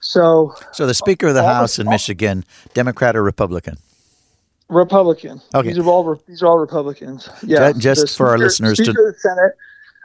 So, 0.00 0.54
so 0.72 0.86
the 0.86 0.94
Speaker 0.94 1.28
of 1.28 1.34
the 1.34 1.44
House 1.44 1.78
in 1.78 1.88
Michigan, 1.88 2.44
Democrat 2.74 3.16
or 3.16 3.22
Republican? 3.22 3.76
Republican. 4.68 5.40
Okay. 5.54 5.68
These 5.68 5.78
are 5.78 5.88
all 5.88 6.20
these 6.26 6.42
are 6.42 6.46
all 6.46 6.58
Republicans. 6.58 7.28
Yeah. 7.42 7.72
Just, 7.72 8.02
just 8.02 8.16
for 8.16 8.28
our 8.28 8.38
listeners 8.38 8.78
Speaker 8.78 8.92
to 8.92 9.00
of 9.00 9.14
the 9.14 9.18
Senate. 9.18 9.52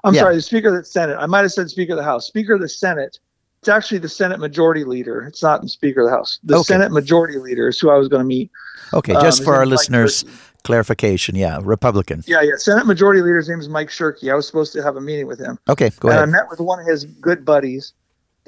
I'm 0.03 0.15
yeah. 0.15 0.21
sorry, 0.21 0.36
the 0.36 0.41
Speaker 0.41 0.69
of 0.69 0.75
the 0.75 0.86
Senate. 0.86 1.17
I 1.19 1.25
might 1.25 1.41
have 1.41 1.51
said 1.51 1.69
Speaker 1.69 1.93
of 1.93 1.98
the 1.98 2.03
House. 2.03 2.25
Speaker 2.25 2.53
of 2.53 2.62
the 2.62 2.69
Senate. 2.69 3.19
It's 3.60 3.69
actually 3.69 4.00
the 4.00 4.10
Senate 4.10 4.39
Majority 4.39 4.83
Leader. 4.83 5.21
It's 5.21 5.43
not 5.43 5.62
the 5.62 5.69
Speaker 5.69 6.01
of 6.01 6.07
the 6.07 6.15
House. 6.15 6.39
The 6.43 6.55
okay. 6.55 6.63
Senate 6.63 6.91
Majority 6.91 7.38
Leader 7.38 7.67
is 7.67 7.79
who 7.79 7.91
I 7.91 7.95
was 7.95 8.07
going 8.07 8.21
to 8.21 8.27
meet. 8.27 8.50
Okay, 8.91 9.13
just 9.13 9.41
um, 9.41 9.45
for 9.45 9.55
our 9.55 9.67
listeners, 9.67 10.25
clarification. 10.63 11.36
Yeah, 11.36 11.60
Republican. 11.62 12.24
Yeah, 12.25 12.41
yeah. 12.41 12.53
Senate 12.57 12.88
Majority 12.88 13.21
Leader's 13.21 13.48
name 13.48 13.60
is 13.60 13.69
Mike 13.69 13.89
Shirkey. 13.89 14.31
I 14.31 14.36
was 14.36 14.48
supposed 14.48 14.74
to 14.74 14.81
have 14.81 14.95
a 14.95 15.01
meeting 15.01 15.27
with 15.27 15.39
him. 15.39 15.60
Okay, 15.69 15.91
go 16.00 16.07
and 16.07 16.17
ahead. 16.17 16.29
I 16.29 16.31
met 16.31 16.50
with 16.50 16.60
one 16.60 16.79
of 16.79 16.88
his 16.88 17.05
good 17.05 17.45
buddies, 17.45 17.93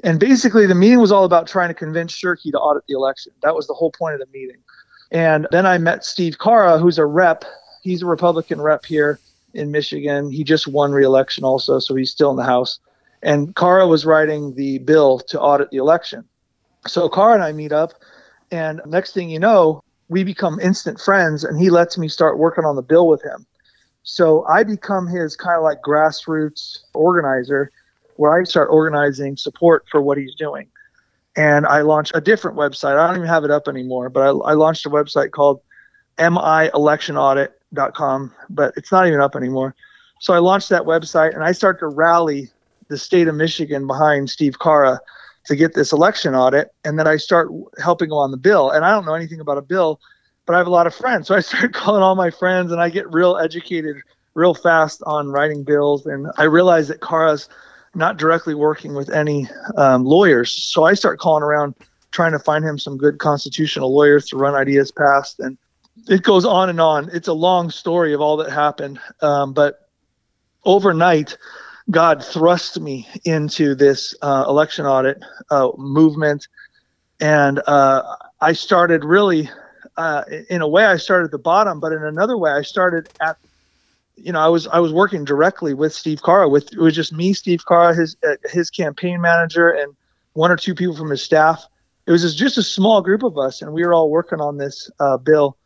and 0.04 0.20
basically 0.20 0.66
the 0.66 0.74
meeting 0.74 1.00
was 1.00 1.10
all 1.10 1.24
about 1.24 1.48
trying 1.48 1.68
to 1.68 1.74
convince 1.74 2.12
Shirkey 2.12 2.52
to 2.52 2.58
audit 2.58 2.84
the 2.86 2.94
election. 2.94 3.32
That 3.42 3.54
was 3.54 3.66
the 3.66 3.74
whole 3.74 3.90
point 3.90 4.14
of 4.14 4.20
the 4.20 4.38
meeting. 4.38 4.58
And 5.10 5.48
then 5.50 5.66
I 5.66 5.78
met 5.78 6.04
Steve 6.04 6.38
Carra, 6.38 6.78
who's 6.78 6.98
a 6.98 7.06
rep. 7.06 7.44
He's 7.82 8.02
a 8.02 8.06
Republican 8.06 8.60
rep 8.60 8.84
here 8.84 9.18
in 9.54 9.70
Michigan. 9.70 10.30
He 10.30 10.44
just 10.44 10.68
won 10.68 10.92
re-election 10.92 11.42
also, 11.42 11.78
so 11.78 11.94
he's 11.94 12.10
still 12.10 12.30
in 12.30 12.36
the 12.36 12.44
House. 12.44 12.78
And 13.22 13.54
Carra 13.54 13.86
was 13.86 14.04
writing 14.04 14.54
the 14.54 14.78
bill 14.78 15.20
to 15.20 15.40
audit 15.40 15.70
the 15.70 15.78
election. 15.78 16.24
So 16.86 17.08
Carra 17.08 17.34
and 17.34 17.42
I 17.42 17.52
meet 17.52 17.72
up, 17.72 17.94
and 18.50 18.82
next 18.84 19.14
thing 19.14 19.30
you 19.30 19.38
know, 19.38 19.82
we 20.08 20.22
become 20.22 20.60
instant 20.60 21.00
friends, 21.00 21.44
and 21.44 21.58
he 21.58 21.70
lets 21.70 21.96
me 21.96 22.08
start 22.08 22.38
working 22.38 22.66
on 22.66 22.76
the 22.76 22.82
bill 22.82 23.08
with 23.08 23.22
him. 23.22 23.46
So 24.02 24.44
I 24.44 24.64
become 24.64 25.06
his 25.06 25.34
kind 25.34 25.56
of 25.56 25.62
like 25.62 25.80
grassroots 25.80 26.80
organizer 26.92 27.70
where 28.16 28.38
I 28.38 28.44
start 28.44 28.68
organizing 28.70 29.36
support 29.36 29.84
for 29.90 30.00
what 30.02 30.18
he's 30.18 30.34
doing. 30.34 30.68
And 31.36 31.66
I 31.66 31.80
launched 31.80 32.12
a 32.14 32.20
different 32.20 32.56
website. 32.56 32.96
I 32.96 33.06
don't 33.06 33.16
even 33.16 33.28
have 33.28 33.44
it 33.44 33.50
up 33.50 33.68
anymore, 33.68 34.08
but 34.08 34.20
I, 34.20 34.28
I 34.28 34.54
launched 34.54 34.86
a 34.86 34.90
website 34.90 35.32
called 35.32 35.60
mielectionaudit.com, 36.18 38.34
but 38.50 38.72
it's 38.76 38.92
not 38.92 39.08
even 39.08 39.20
up 39.20 39.34
anymore. 39.34 39.74
So 40.20 40.32
I 40.32 40.38
launched 40.38 40.68
that 40.68 40.82
website 40.82 41.34
and 41.34 41.42
I 41.42 41.50
start 41.52 41.80
to 41.80 41.88
rally 41.88 42.50
the 42.88 42.96
state 42.96 43.28
of 43.28 43.34
Michigan 43.34 43.86
behind 43.86 44.30
Steve 44.30 44.58
Carra 44.58 45.00
to 45.46 45.56
get 45.56 45.74
this 45.74 45.92
election 45.92 46.34
audit. 46.34 46.68
And 46.84 46.98
then 46.98 47.06
I 47.06 47.16
start 47.16 47.50
helping 47.82 48.08
him 48.08 48.14
on 48.14 48.30
the 48.30 48.36
bill. 48.36 48.70
And 48.70 48.84
I 48.84 48.92
don't 48.92 49.04
know 49.04 49.14
anything 49.14 49.40
about 49.40 49.58
a 49.58 49.62
bill, 49.62 50.00
but 50.46 50.54
I 50.54 50.58
have 50.58 50.66
a 50.66 50.70
lot 50.70 50.86
of 50.86 50.94
friends. 50.94 51.28
So 51.28 51.34
I 51.34 51.40
start 51.40 51.72
calling 51.72 52.02
all 52.02 52.14
my 52.14 52.30
friends 52.30 52.72
and 52.72 52.80
I 52.80 52.88
get 52.88 53.12
real 53.12 53.36
educated 53.36 53.96
real 54.34 54.54
fast 54.54 55.02
on 55.06 55.28
writing 55.28 55.64
bills. 55.64 56.06
And 56.06 56.26
I 56.36 56.44
realize 56.44 56.88
that 56.88 57.00
Carra's 57.00 57.48
not 57.94 58.16
directly 58.16 58.54
working 58.54 58.94
with 58.94 59.10
any 59.10 59.48
um, 59.76 60.04
lawyers. 60.04 60.52
So 60.52 60.84
I 60.84 60.94
start 60.94 61.18
calling 61.18 61.42
around 61.42 61.74
trying 62.10 62.32
to 62.32 62.38
find 62.38 62.64
him 62.64 62.78
some 62.78 62.96
good 62.96 63.18
constitutional 63.18 63.94
lawyers 63.94 64.28
to 64.28 64.36
run 64.36 64.54
ideas 64.54 64.92
past. 64.92 65.40
And 65.40 65.58
it 66.08 66.22
goes 66.22 66.44
on 66.44 66.70
and 66.70 66.80
on. 66.80 67.10
It's 67.12 67.28
a 67.28 67.32
long 67.32 67.70
story 67.70 68.14
of 68.14 68.20
all 68.20 68.36
that 68.38 68.50
happened. 68.50 69.00
Um, 69.20 69.52
but 69.52 69.88
overnight, 70.64 71.36
God 71.90 72.24
thrust 72.24 72.80
me 72.80 73.06
into 73.24 73.74
this 73.74 74.14
uh, 74.22 74.44
election 74.48 74.86
audit 74.86 75.22
uh, 75.50 75.70
movement. 75.76 76.48
And 77.20 77.60
uh, 77.66 78.16
I 78.40 78.52
started 78.52 79.04
really, 79.04 79.50
uh, 79.96 80.24
in 80.48 80.62
a 80.62 80.68
way, 80.68 80.84
I 80.84 80.96
started 80.96 81.26
at 81.26 81.30
the 81.30 81.38
bottom, 81.38 81.80
but 81.80 81.92
in 81.92 82.02
another 82.02 82.38
way, 82.38 82.50
I 82.50 82.62
started 82.62 83.08
at 83.20 83.36
you 84.16 84.32
know, 84.32 84.40
I 84.40 84.48
was 84.48 84.66
I 84.68 84.78
was 84.78 84.92
working 84.92 85.24
directly 85.24 85.74
with 85.74 85.92
Steve 85.92 86.22
Carra. 86.22 86.48
With 86.48 86.72
it 86.72 86.78
was 86.78 86.94
just 86.94 87.12
me, 87.12 87.32
Steve 87.32 87.64
Carra, 87.66 87.94
his 87.94 88.16
uh, 88.26 88.36
his 88.50 88.70
campaign 88.70 89.20
manager, 89.20 89.70
and 89.70 89.94
one 90.34 90.50
or 90.50 90.56
two 90.56 90.74
people 90.74 90.96
from 90.96 91.10
his 91.10 91.22
staff. 91.22 91.66
It 92.06 92.12
was 92.12 92.22
just, 92.22 92.36
just 92.36 92.58
a 92.58 92.62
small 92.62 93.00
group 93.00 93.22
of 93.22 93.38
us, 93.38 93.62
and 93.62 93.72
we 93.72 93.84
were 93.84 93.94
all 93.94 94.10
working 94.10 94.40
on 94.40 94.58
this 94.58 94.90
uh, 95.00 95.16
bill. 95.16 95.56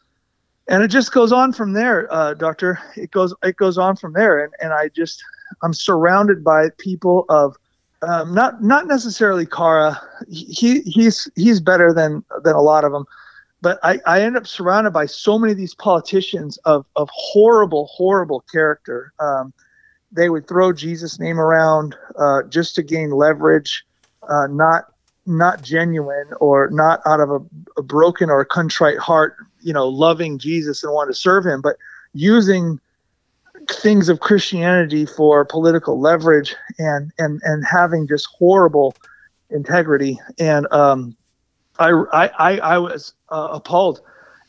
And 0.68 0.82
it 0.82 0.88
just 0.88 1.12
goes 1.12 1.32
on 1.32 1.52
from 1.52 1.72
there, 1.72 2.12
uh, 2.12 2.34
Doctor. 2.34 2.78
It 2.96 3.10
goes 3.10 3.34
it 3.42 3.56
goes 3.56 3.78
on 3.78 3.96
from 3.96 4.12
there, 4.12 4.44
and 4.44 4.52
and 4.60 4.72
I 4.72 4.88
just 4.88 5.22
I'm 5.62 5.74
surrounded 5.74 6.44
by 6.44 6.68
people 6.78 7.26
of 7.28 7.56
um, 8.02 8.34
not 8.34 8.62
not 8.62 8.86
necessarily 8.86 9.46
Carra. 9.46 10.00
He 10.28 10.80
he's 10.82 11.28
he's 11.36 11.60
better 11.60 11.92
than 11.92 12.24
than 12.44 12.54
a 12.54 12.62
lot 12.62 12.84
of 12.84 12.92
them 12.92 13.06
but 13.60 13.78
I, 13.82 14.00
I 14.06 14.22
end 14.22 14.36
up 14.36 14.46
surrounded 14.46 14.92
by 14.92 15.06
so 15.06 15.38
many 15.38 15.52
of 15.52 15.58
these 15.58 15.74
politicians 15.74 16.58
of, 16.58 16.86
of 16.96 17.08
horrible, 17.12 17.86
horrible 17.86 18.44
character. 18.52 19.12
Um, 19.18 19.52
they 20.12 20.30
would 20.30 20.46
throw 20.46 20.72
Jesus' 20.72 21.18
name 21.18 21.40
around 21.40 21.96
uh, 22.18 22.42
just 22.44 22.74
to 22.76 22.82
gain 22.82 23.10
leverage, 23.10 23.84
uh, 24.28 24.46
not 24.46 24.84
not 25.26 25.60
genuine 25.60 26.30
or 26.40 26.70
not 26.70 27.02
out 27.04 27.20
of 27.20 27.30
a, 27.30 27.38
a, 27.76 27.82
broken 27.82 28.30
or 28.30 28.40
a 28.40 28.46
contrite 28.46 28.96
heart, 28.96 29.36
you 29.60 29.74
know, 29.74 29.86
loving 29.86 30.38
Jesus 30.38 30.82
and 30.82 30.90
want 30.90 31.10
to 31.10 31.14
serve 31.14 31.44
Him, 31.44 31.60
but 31.60 31.76
using 32.14 32.80
things 33.70 34.08
of 34.08 34.20
Christianity 34.20 35.04
for 35.04 35.44
political 35.44 36.00
leverage 36.00 36.56
and 36.78 37.12
and 37.18 37.40
and 37.44 37.64
having 37.66 38.06
just 38.06 38.26
horrible 38.38 38.94
integrity 39.50 40.18
and 40.38 40.66
um, 40.72 41.16
I, 41.78 41.90
I, 42.38 42.58
I 42.58 42.78
was 42.78 43.14
uh, 43.28 43.48
appalled 43.52 44.00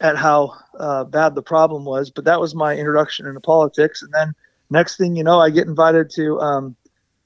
at 0.01 0.15
how 0.17 0.57
uh, 0.79 1.03
bad 1.03 1.35
the 1.35 1.41
problem 1.41 1.85
was, 1.85 2.09
but 2.09 2.25
that 2.25 2.39
was 2.39 2.55
my 2.55 2.75
introduction 2.75 3.27
into 3.27 3.39
politics. 3.39 4.01
And 4.01 4.13
then 4.13 4.33
next 4.69 4.97
thing 4.97 5.15
you 5.15 5.23
know, 5.23 5.39
I 5.39 5.49
get 5.49 5.67
invited 5.67 6.09
to, 6.11 6.39
um, 6.39 6.75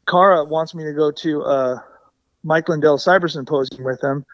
Carra 0.05 0.43
wants 0.43 0.73
me 0.75 0.83
to 0.83 0.93
go 0.93 1.11
to 1.11 1.43
uh, 1.43 1.79
Mike 2.43 2.67
Lindell 2.69 2.97
Cyber 2.97 3.31
Symposium 3.31 3.83
with 3.83 4.03
him. 4.03 4.25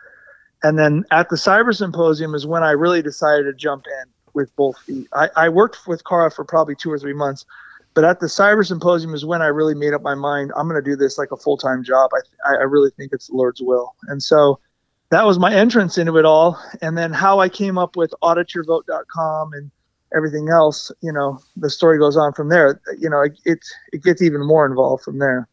And 0.63 0.78
then 0.78 1.06
at 1.12 1.30
the 1.30 1.36
Cyber 1.36 1.76
Symposium 1.76 2.34
is 2.34 2.46
when 2.46 2.63
I 2.63 2.72
really 2.72 3.02
decided 3.02 3.44
to 3.44 3.54
jump 3.54 3.86
in 3.86 4.10
with 4.34 4.56
both 4.56 4.78
feet. 4.80 5.08
I, 5.13 5.30
I 5.36 5.50
worked 5.50 5.88
with 5.88 6.04
Carra 6.04 6.32
for 6.32 6.44
probably 6.44 6.76
two 6.76 6.91
or 6.91 7.00
three 7.00 7.13
months, 7.13 7.46
but 7.94 8.04
at 8.04 8.20
the 8.20 8.28
Cyber 8.28 8.65
Symposium 8.65 9.13
is 9.13 9.26
when 9.26 9.41
I 9.41 9.48
really 9.48 9.76
made 9.76 9.94
up 9.94 10.02
my 10.02 10.15
mind. 10.15 10.52
I'm 10.56 10.67
going 10.67 10.82
to 10.82 10.89
do 10.89 10.96
this 10.96 11.17
like 11.17 11.32
a 11.32 11.38
full 11.38 11.58
time 11.58 11.84
job. 11.84 12.10
I, 12.46 12.56
I 12.56 12.63
really 12.63 12.91
think 12.91 13.12
it's 13.13 13.28
the 13.28 13.36
Lord's 13.36 13.62
will. 13.62 13.96
And 14.08 14.22
so 14.22 14.60
that 15.10 15.26
was 15.26 15.39
my 15.39 15.54
entrance 15.54 15.98
into 15.98 16.17
it 16.17 16.26
all. 16.26 16.60
And 16.82 16.98
then 16.98 17.12
how 17.13 17.39
I 17.39 17.50
came 17.50 17.78
up 17.78 17.95
with 17.95 18.13
audityourvote.com 18.22 19.54
and 19.54 19.72
everything 20.15 20.50
else, 20.50 20.91
you 21.02 21.12
know, 21.12 21.39
the 21.56 21.69
story 21.69 21.98
goes 21.98 22.15
on 22.15 22.34
from 22.34 22.50
there. 22.50 22.80
You 22.98 23.10
know, 23.10 23.22
it, 23.22 23.39
it, 23.45 23.60
it 23.91 24.04
gets 24.04 24.22
even 24.22 24.45
more 24.45 24.65
involved 24.65 25.04
from 25.04 25.19
there. 25.19 25.48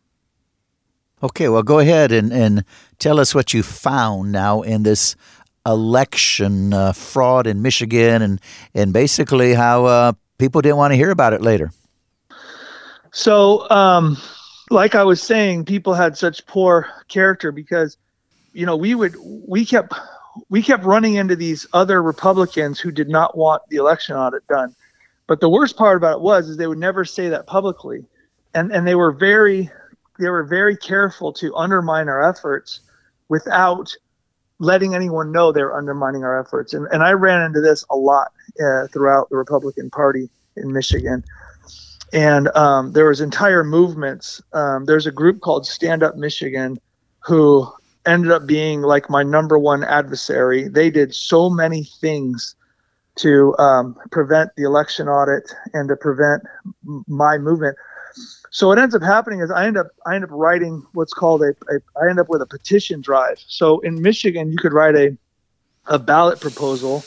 Okay, 1.23 1.49
well, 1.49 1.63
go 1.63 1.79
ahead 1.79 2.13
and, 2.13 2.33
and 2.33 2.65
tell 2.99 3.19
us 3.19 3.35
what 3.35 3.55
you 3.55 3.63
found 3.63 4.33
now 4.33 4.61
in 4.61 4.83
this 4.83 5.17
election 5.65 6.75
uh, 6.75 6.93
fraud 6.93 7.47
in 7.47 7.63
Michigan 7.63 8.21
and, 8.21 8.41
and 8.75 8.93
basically 8.93 9.55
how 9.55 9.87
uh, 9.87 10.13
people 10.39 10.61
didn't 10.61 10.77
want 10.77 10.93
to 10.93 10.97
hear 10.97 11.11
about 11.11 11.33
it 11.33 11.41
later. 11.41 11.73
So, 13.13 13.69
um, 13.71 14.19
like 14.71 14.95
I 14.95 15.05
was 15.05 15.23
saying, 15.23 15.65
people 15.65 15.95
had 15.95 16.19
such 16.19 16.45
poor 16.47 16.87
character 17.09 17.51
because 17.51 17.97
you 18.57 18.65
know, 18.65 18.75
we 18.75 18.95
would 18.95 19.15
we 19.21 19.67
kept 19.67 19.93
we 20.49 20.63
kept 20.63 20.83
running 20.83 21.17
into 21.17 21.37
these 21.37 21.67
other 21.75 22.03
Republicans 22.03 22.81
who 22.81 22.91
did 22.91 23.09
not 23.09 23.37
want 23.37 23.63
the 23.69 23.77
election 23.77 24.17
audit 24.17 24.47
done. 24.47 24.75
But 25.27 25.41
the 25.41 25.49
worst 25.49 25.77
part 25.77 25.99
about 25.99 26.17
it 26.17 26.21
was 26.23 26.49
is 26.49 26.57
they 26.57 26.67
would 26.67 26.79
never 26.79 27.05
say 27.05 27.29
that 27.29 27.47
publicly. 27.47 28.07
And 28.55 28.73
and 28.73 28.87
they 28.87 28.95
were 28.95 29.13
very 29.13 29.71
they 30.19 30.31
were 30.31 30.45
very 30.45 30.75
careful 30.75 31.35
to 31.35 31.55
undermine 31.55 32.09
our 32.09 32.27
efforts 32.27 32.81
without 33.29 33.95
letting 34.59 34.95
anyone 34.95 35.33
know 35.33 35.53
they 35.53 35.63
were 35.63 35.77
undermining 35.77 36.25
our 36.25 36.41
efforts. 36.41 36.73
And 36.73 36.87
and 36.93 37.03
I 37.03 37.11
ran 37.11 37.43
into 37.43 37.61
this 37.61 37.85
a 37.91 37.97
lot 37.97 38.33
uh, 38.59 38.87
throughout 38.87 39.29
the 39.29 39.37
Republican 39.37 39.91
Party 39.91 40.31
in 40.57 40.73
Michigan. 40.73 41.23
And 42.15 42.49
um, 42.57 42.93
there 42.93 43.07
was 43.07 43.21
entire 43.21 43.65
movements. 43.65 44.41
Um, 44.55 44.87
there's 44.87 45.07
a 45.07 45.13
group 45.13 45.43
called 45.43 45.67
Stand 45.67 46.03
Up 46.03 46.17
Michigan 46.17 46.79
who 47.19 47.71
ended 48.07 48.31
up 48.31 48.47
being 48.47 48.83
like 48.83 49.11
my 49.11 49.23
number 49.23 49.59
one 49.59 49.85
adversary. 49.85 50.69
They 50.69 50.91
did 50.91 51.15
so 51.15 51.51
many 51.51 51.85
things 51.85 52.55
to 53.17 53.57
um, 53.59 53.97
prevent 54.11 54.51
the 54.57 54.65
election 54.65 55.09
audit 55.09 55.53
and 55.73 55.89
to 55.89 55.97
prevent 55.97 56.43
my 57.07 57.39
movement. 57.39 57.77
So 58.51 58.69
what 58.69 58.79
ends 58.79 58.95
up 58.95 59.03
happening 59.03 59.41
is 59.41 59.51
I 59.51 59.67
end 59.67 59.77
up 59.77 59.89
I 60.07 60.15
end 60.15 60.25
up 60.25 60.31
writing 60.33 60.83
what's 60.93 61.13
called 61.13 61.43
a, 61.43 61.55
a 61.69 61.81
I 62.01 62.09
end 62.09 62.19
up 62.19 62.29
with 62.29 62.41
a 62.41 62.47
petition 62.47 63.01
drive. 63.01 63.39
So 63.47 63.81
in 63.81 64.01
Michigan, 64.01 64.51
you 64.51 64.59
could 64.59 64.73
write 64.73 64.95
a 64.95 65.17
a 65.87 65.99
ballot 65.99 66.41
proposal, 66.41 67.05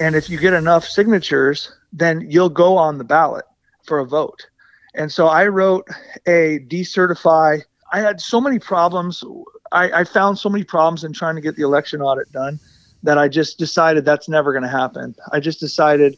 and 0.00 0.16
if 0.16 0.30
you 0.30 0.38
get 0.38 0.54
enough 0.54 0.84
signatures, 0.84 1.72
then 1.92 2.26
you'll 2.30 2.48
go 2.48 2.76
on 2.76 2.98
the 2.98 3.04
ballot 3.04 3.44
for 3.84 3.98
a 3.98 4.06
vote. 4.06 4.46
And 4.94 5.12
so 5.12 5.26
I 5.26 5.46
wrote 5.46 5.86
a 6.26 6.60
decertify. 6.68 7.62
I 7.92 8.00
had 8.00 8.20
so 8.20 8.40
many 8.40 8.58
problems 8.58 9.22
I, 9.72 10.00
I 10.00 10.04
found 10.04 10.38
so 10.38 10.48
many 10.48 10.64
problems 10.64 11.04
in 11.04 11.12
trying 11.12 11.34
to 11.36 11.40
get 11.40 11.56
the 11.56 11.62
election 11.62 12.00
audit 12.00 12.30
done 12.32 12.58
that 13.02 13.18
I 13.18 13.28
just 13.28 13.58
decided 13.58 14.04
that's 14.04 14.28
never 14.28 14.52
going 14.52 14.62
to 14.62 14.68
happen. 14.68 15.14
I 15.32 15.40
just 15.40 15.60
decided 15.60 16.16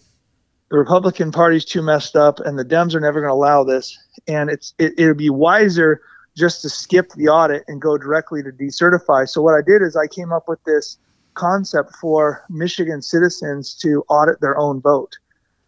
the 0.71 0.79
Republican 0.79 1.33
Party's 1.33 1.65
too 1.65 1.83
messed 1.83 2.17
up, 2.17 2.41
and 2.41 2.59
the 2.59 2.65
Dems 2.65 2.95
are 2.95 3.01
never 3.01 3.21
going 3.21 3.31
to 3.31 3.35
allow 3.35 3.65
this. 3.65 3.99
And 4.29 4.51
it's 4.51 4.73
it, 4.79 4.99
it 4.99 5.07
would 5.07 5.19
be 5.19 5.31
wiser 5.31 6.01
just 6.37 6.63
to 6.63 6.69
skip 6.69 7.11
the 7.17 7.29
audit 7.29 7.65
and 7.67 7.83
go 7.83 7.99
directly 7.99 8.43
to 8.43 8.51
decertify. 8.51 9.29
So 9.29 9.43
what 9.43 9.55
I 9.55 9.63
did 9.67 9.83
is 9.83 9.97
I 9.97 10.07
came 10.07 10.33
up 10.33 10.49
with 10.49 10.63
this 10.65 10.97
concept 11.35 11.95
for 11.97 12.45
Michigan 12.49 13.03
citizens 13.03 13.75
to 13.75 14.05
audit 14.09 14.41
their 14.41 14.57
own 14.57 14.81
vote, 14.81 15.19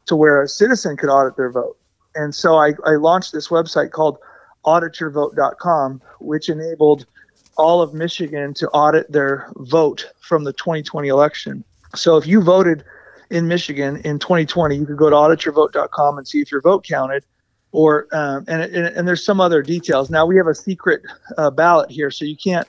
to 0.07 0.17
where 0.17 0.43
a 0.43 0.49
citizen 0.49 0.97
could 0.97 1.11
audit 1.11 1.37
their 1.37 1.51
vote. 1.51 1.77
And 2.15 2.35
so 2.35 2.57
I, 2.57 2.75
I 2.85 2.93
launched 2.93 3.33
this 3.33 3.49
website 3.49 3.91
called 3.91 4.19
audityourvote.com, 4.65 6.01
which 6.21 6.49
enabled 6.49 7.07
all 7.57 7.83
of 7.83 7.95
Michigan 7.95 8.55
to 8.55 8.69
audit 8.71 9.11
their 9.11 9.51
vote 9.57 10.07
from 10.21 10.45
the 10.45 10.53
2020 10.53 11.09
election. 11.09 11.65
So 11.95 12.17
if 12.17 12.27
you 12.27 12.43
voted 12.43 12.85
in 13.31 13.49
Michigan 13.49 13.97
in 14.05 14.19
2020, 14.19 14.77
you 14.77 14.87
could 14.87 14.97
go 14.97 15.11
to 15.11 15.17
audityourvote.com 15.17 16.19
and 16.19 16.27
see 16.27 16.41
if 16.41 16.51
your 16.51 16.61
vote 16.61 16.85
counted. 16.85 17.25
Or 17.73 18.07
um, 18.13 18.45
and, 18.49 18.63
and, 18.63 18.87
and 18.87 19.09
there's 19.09 19.25
some 19.25 19.41
other 19.41 19.63
details. 19.63 20.11
Now 20.11 20.27
we 20.27 20.37
have 20.37 20.47
a 20.47 20.55
secret 20.55 21.03
uh, 21.39 21.51
ballot 21.51 21.91
here, 21.91 22.11
so 22.11 22.27
you 22.27 22.37
can't 22.37 22.69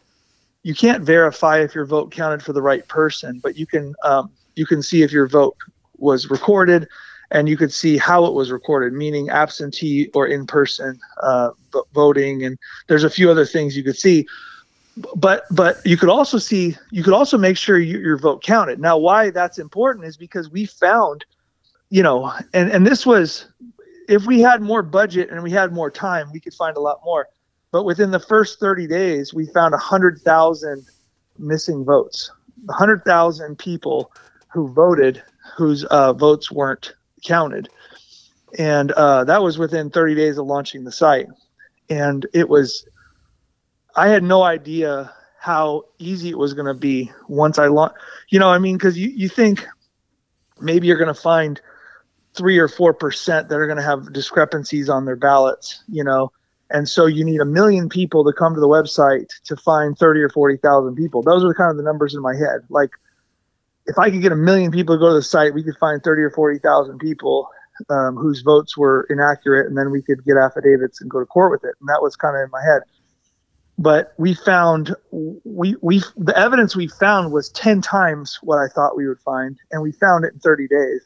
you 0.64 0.74
can't 0.74 1.04
verify 1.04 1.60
if 1.60 1.76
your 1.76 1.86
vote 1.86 2.10
counted 2.10 2.42
for 2.42 2.54
the 2.54 2.62
right 2.62 2.88
person, 2.88 3.42
but 3.44 3.58
you 3.58 3.66
can 3.66 3.94
um, 4.04 4.32
you 4.56 4.66
can 4.66 4.82
see 4.82 5.04
if 5.04 5.12
your 5.12 5.28
vote 5.28 5.58
was 5.98 6.30
recorded, 6.30 6.88
and 7.32 7.50
you 7.50 7.58
could 7.58 7.74
see 7.74 7.98
how 7.98 8.26
it 8.26 8.34
was 8.34 8.50
recorded, 8.50 8.94
meaning 8.94 9.30
absentee 9.30 10.10
or 10.14 10.26
in 10.26 10.48
person 10.48 10.98
uh, 11.22 11.50
voting. 11.94 12.46
And 12.46 12.58
there's 12.88 13.04
a 13.04 13.10
few 13.10 13.30
other 13.30 13.46
things 13.46 13.76
you 13.76 13.84
could 13.84 13.98
see 13.98 14.26
but 15.16 15.44
but 15.52 15.78
you 15.86 15.98
could 15.98 16.10
also 16.10 16.38
see 16.38 16.76
you 16.92 17.04
could 17.04 17.14
also 17.14 17.38
make 17.38 17.58
sure 17.58 17.80
you, 17.80 17.98
your 18.00 18.18
vote 18.18 18.44
counted 18.44 18.80
now 18.80 18.98
why 18.98 19.32
that's 19.32 19.58
important 19.58 20.06
is 20.06 20.18
because 20.18 20.52
we 20.52 20.66
found 20.66 21.26
you 21.90 22.04
know 22.04 22.32
and 22.54 22.72
and 22.72 22.86
this 22.86 23.06
was 23.06 23.48
if 24.08 24.26
we 24.26 24.42
had 24.42 24.62
more 24.62 24.82
budget 24.82 25.30
and 25.30 25.42
we 25.44 25.52
had 25.52 25.74
more 25.74 25.92
time, 25.92 26.32
we 26.32 26.40
could 26.40 26.54
find 26.54 26.78
a 26.78 26.82
lot 26.82 27.02
more. 27.04 27.28
But 27.72 27.84
within 27.84 28.12
the 28.12 28.20
first 28.20 28.60
30 28.60 28.88
days, 28.88 29.34
we 29.34 29.46
found 29.48 29.72
100,000 29.72 30.86
missing 31.40 31.84
votes. 31.84 32.32
100,000 32.66 33.58
people 33.58 34.12
who 34.52 34.72
voted 34.72 35.22
whose 35.58 35.84
uh, 35.86 36.14
votes 36.14 36.52
weren't 36.52 36.94
counted. 37.24 37.70
And 38.58 38.92
uh, 38.92 39.24
that 39.24 39.42
was 39.42 39.58
within 39.58 39.90
30 39.90 40.16
days 40.16 40.38
of 40.38 40.46
launching 40.46 40.84
the 40.84 40.92
site. 40.92 41.28
And 41.90 42.26
it 42.34 42.48
was, 42.48 42.86
I 43.96 44.10
had 44.10 44.24
no 44.24 44.44
idea 44.44 45.14
how 45.40 45.86
easy 46.00 46.30
it 46.30 46.38
was 46.38 46.54
going 46.54 46.68
to 46.68 46.74
be 46.74 47.12
once 47.28 47.60
I 47.60 47.68
launched. 47.68 47.96
You 48.30 48.40
know, 48.40 48.50
I 48.50 48.58
mean, 48.58 48.78
because 48.78 48.98
you, 48.98 49.10
you 49.10 49.30
think 49.30 49.68
maybe 50.60 50.88
you're 50.88 50.98
going 50.98 51.14
to 51.14 51.22
find 51.22 51.62
three 52.34 52.58
or 52.58 52.68
four 52.68 52.94
percent 52.94 53.50
that 53.50 53.56
are 53.56 53.68
going 53.68 53.78
to 53.78 53.84
have 53.84 54.14
discrepancies 54.14 54.90
on 54.90 55.06
their 55.06 55.16
ballots, 55.16 55.84
you 55.88 56.04
know, 56.04 56.32
and 56.74 56.90
so 56.90 57.06
you 57.06 57.24
need 57.24 57.40
a 57.40 57.46
million 57.46 57.88
people 57.88 58.24
to 58.26 58.34
come 58.34 58.56
to 58.56 58.60
the 58.60 58.68
website 58.68 59.30
to 59.46 59.56
find 59.56 59.98
30 59.98 60.22
or 60.22 60.30
40,000 60.30 60.96
people. 60.96 61.22
Those 61.22 61.44
are 61.44 61.54
kind 61.54 61.70
of 61.70 61.78
the 61.78 61.84
numbers 61.84 62.16
in 62.16 62.22
my 62.22 62.34
head. 62.34 62.62
Like, 62.70 62.90
if 63.86 64.00
I 64.00 64.10
could 64.10 64.22
get 64.22 64.32
a 64.32 64.36
million 64.36 64.72
people 64.72 64.96
to 64.96 65.00
go 65.00 65.10
to 65.10 65.14
the 65.14 65.22
site, 65.22 65.54
we 65.54 65.64
could 65.64 65.78
find 65.78 66.02
30 66.02 66.24
or 66.24 66.32
40,000 66.32 66.98
people 66.98 67.48
um, 67.90 68.16
whose 68.16 68.42
votes 68.42 68.76
were 68.76 69.06
inaccurate, 69.10 69.68
and 69.68 69.78
then 69.78 69.92
we 69.92 70.02
could 70.02 70.24
get 70.26 70.38
affidavits 70.38 71.00
and 71.00 71.12
go 71.12 71.20
to 71.20 71.26
court 71.28 71.52
with 71.52 71.64
it. 71.64 71.76
And 71.80 71.90
that 71.90 72.02
was 72.02 72.16
kind 72.16 72.36
of 72.36 72.44
in 72.44 72.50
my 72.50 72.62
head. 72.64 72.82
But 73.78 74.14
we 74.18 74.36
found 74.36 74.96
we 75.12 75.76
we 75.82 76.04
the 76.16 76.38
evidence 76.38 76.76
we 76.76 76.88
found 76.88 77.32
was 77.32 77.50
10 77.50 77.82
times 77.82 78.38
what 78.44 78.58
I 78.58 78.68
thought 78.68 78.96
we 78.96 79.08
would 79.08 79.20
find, 79.20 79.58
and 79.72 79.82
we 79.82 79.92
found 79.92 80.26
it 80.26 80.34
in 80.34 80.40
30 80.40 80.68
days. 80.68 81.02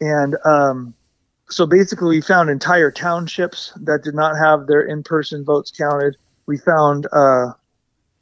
And 0.00 0.36
um, 0.44 0.94
so 1.48 1.66
basically, 1.66 2.16
we 2.16 2.20
found 2.20 2.50
entire 2.50 2.90
townships 2.90 3.72
that 3.82 4.02
did 4.02 4.14
not 4.14 4.36
have 4.36 4.66
their 4.66 4.82
in-person 4.82 5.44
votes 5.44 5.70
counted. 5.70 6.16
We 6.46 6.58
found 6.58 7.06
uh, 7.12 7.52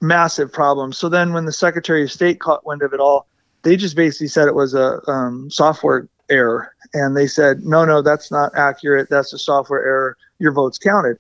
massive 0.01 0.53
problems. 0.53 0.99
So 0.99 1.09
then, 1.09 1.33
when 1.33 1.45
the 1.45 1.53
Secretary 1.53 2.03
of 2.03 2.13
State 2.13 2.41
caught 2.41 2.67
wind 2.67 2.83
of 2.83 2.93
it 2.93 3.01
all, 3.01 3.27
they 3.63 3.77
just 3.77 3.97
basically 3.97 4.29
said 4.29 4.47
it 4.47 4.55
was 4.55 4.75
a 4.75 5.01
um, 5.11 5.51
software 5.51 6.09
error, 6.31 6.75
and 6.93 7.17
they 7.17 7.27
said, 7.27 7.65
"No, 7.65 7.85
no, 7.85 8.03
that's 8.03 8.31
not 8.31 8.53
accurate. 8.57 9.09
That's 9.11 9.33
a 9.33 9.39
software 9.39 9.85
error. 9.85 10.17
Your 10.39 10.53
votes 10.53 10.79
counted." 10.79 11.19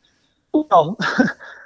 Well, 0.52 0.98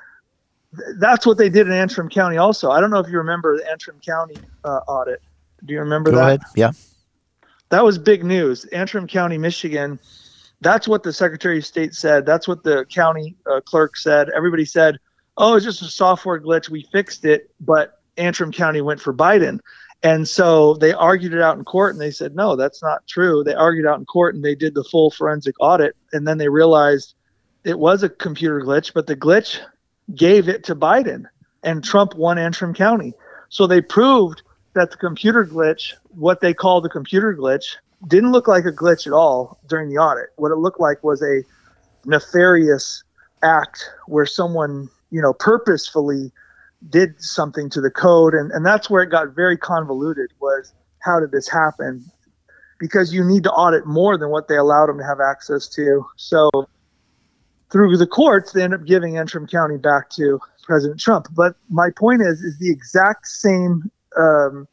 that's 0.99 1.27
what 1.27 1.39
they 1.39 1.49
did 1.49 1.67
in 1.67 1.73
Antrim 1.73 2.09
County. 2.09 2.37
Also, 2.37 2.71
I 2.71 2.81
don't 2.81 2.91
know 2.91 3.01
if 3.01 3.09
you 3.09 3.19
remember 3.19 3.57
the 3.57 3.69
Antrim 3.71 4.01
County 4.05 4.37
uh, 4.65 4.81
audit. 4.89 5.23
Do 5.65 5.75
you 5.75 5.81
remember 5.81 6.11
Go 6.11 6.19
that? 6.19 6.27
ahead. 6.27 6.41
Yeah. 6.55 6.73
That 7.71 7.85
was 7.85 7.99
big 7.99 8.25
news. 8.25 8.65
Antrim 8.67 9.07
County, 9.07 9.39
Michigan 9.39 9.99
that's 10.61 10.89
what 10.89 11.03
the 11.03 11.13
Secretary 11.13 11.59
of 11.59 11.67
State 11.67 11.95
said. 11.95 12.27
That's 12.27 12.49
what 12.49 12.63
the 12.65 12.85
county 12.87 13.37
uh, 13.51 13.61
clerk 13.61 13.97
said. 13.97 14.29
Everybody 14.35 14.65
said, 14.65 14.99
"Oh, 15.37 15.55
it's 15.55 15.65
just 15.65 15.83
a 15.83 15.87
software 15.87 16.41
glitch. 16.41 16.69
We 16.69 16.87
fixed 16.93 17.25
it." 17.25 17.51
But 17.61 18.01
Antrim 18.17 18.53
County 18.53 18.81
went 18.81 19.01
for 19.01 19.15
Biden, 19.15 19.61
and 20.03 20.29
so 20.29 20.75
they 20.75 20.93
argued 20.93 21.35
it 21.35 21.41
out 21.41 21.59
in 21.59 21.65
court, 21.65 21.95
and 21.95 22.01
they 22.01 22.11
said, 22.11 22.35
"No, 22.35 22.57
that's 22.57 22.83
not 22.83 23.07
true." 23.07 23.45
They 23.45 23.55
argued 23.55 23.87
out 23.87 23.99
in 23.99 24.05
court, 24.05 24.35
and 24.35 24.45
they 24.45 24.55
did 24.55 24.75
the 24.75 24.85
full 24.85 25.11
forensic 25.11 25.55
audit, 25.61 25.95
and 26.13 26.27
then 26.27 26.39
they 26.39 26.49
realized 26.49 27.15
it 27.65 27.79
was 27.79 28.03
a 28.03 28.09
computer 28.09 28.61
glitch, 28.61 28.93
but 28.95 29.07
the 29.07 29.17
glitch 29.17 29.61
gave 30.15 30.49
it 30.49 30.65
to 30.65 30.75
Biden, 30.75 31.25
and 31.63 31.85
Trump 31.85 32.15
won 32.15 32.39
Antrim 32.39 32.75
County. 32.75 33.15
So 33.49 33.67
they 33.67 33.81
proved 33.81 34.43
that 34.75 34.91
the 34.91 34.97
computer 34.97 35.45
glitch, 35.45 35.95
what 36.11 36.41
they 36.41 36.55
call 36.55 36.81
the 36.81 36.89
computer 36.89 37.35
glitch, 37.35 37.77
didn't 38.07 38.33
look 38.33 38.47
like 38.47 38.65
a 38.65 38.73
glitch 38.73 39.07
at 39.07 39.13
all 39.13 39.59
during 39.67 39.89
the 39.89 39.99
audit. 39.99 40.31
What 40.37 40.53
it 40.53 40.57
looked 40.57 40.81
like 40.81 41.03
was 41.03 41.23
a 41.23 41.43
nefarious 42.05 43.03
act 43.43 43.91
where 44.07 44.27
someone, 44.27 44.89
you 45.11 45.21
know, 45.21 45.33
purposefully 45.33 46.33
did 46.91 47.21
something 47.21 47.69
to 47.71 47.81
the 47.81 47.91
code 47.91 48.35
and, 48.35 48.53
and 48.53 48.65
that's 48.65 48.89
where 48.89 49.03
it 49.03 49.11
got 49.11 49.35
very 49.35 49.57
convoluted 49.57 50.31
was 50.41 50.73
how 51.01 51.19
did 51.19 51.33
this 51.33 51.49
happen? 51.49 52.05
Because 52.79 53.13
you 53.13 53.25
need 53.25 53.43
to 53.45 53.51
audit 53.51 53.85
more 53.85 54.17
than 54.17 54.31
what 54.31 54.47
they 54.47 54.57
allowed 54.57 54.87
them 54.87 54.99
to 54.99 55.05
have 55.05 55.21
access 55.21 55.67
to. 55.71 56.07
So 56.17 56.51
through 57.71 57.97
the 57.97 58.07
courts, 58.07 58.53
they 58.53 58.63
end 58.63 58.75
up 58.75 58.85
giving 58.85 59.19
Antrim 59.19 59.47
County 59.47 59.77
back 59.77 60.11
to 60.11 60.41
President 60.63 61.01
Trump. 61.01 61.29
But 61.35 61.57
my 61.69 61.91
point 61.91 62.23
is, 62.23 62.41
is 62.41 62.59
the 62.59 62.71
exact 62.71 63.27
same 63.27 63.91
um, 64.19 64.67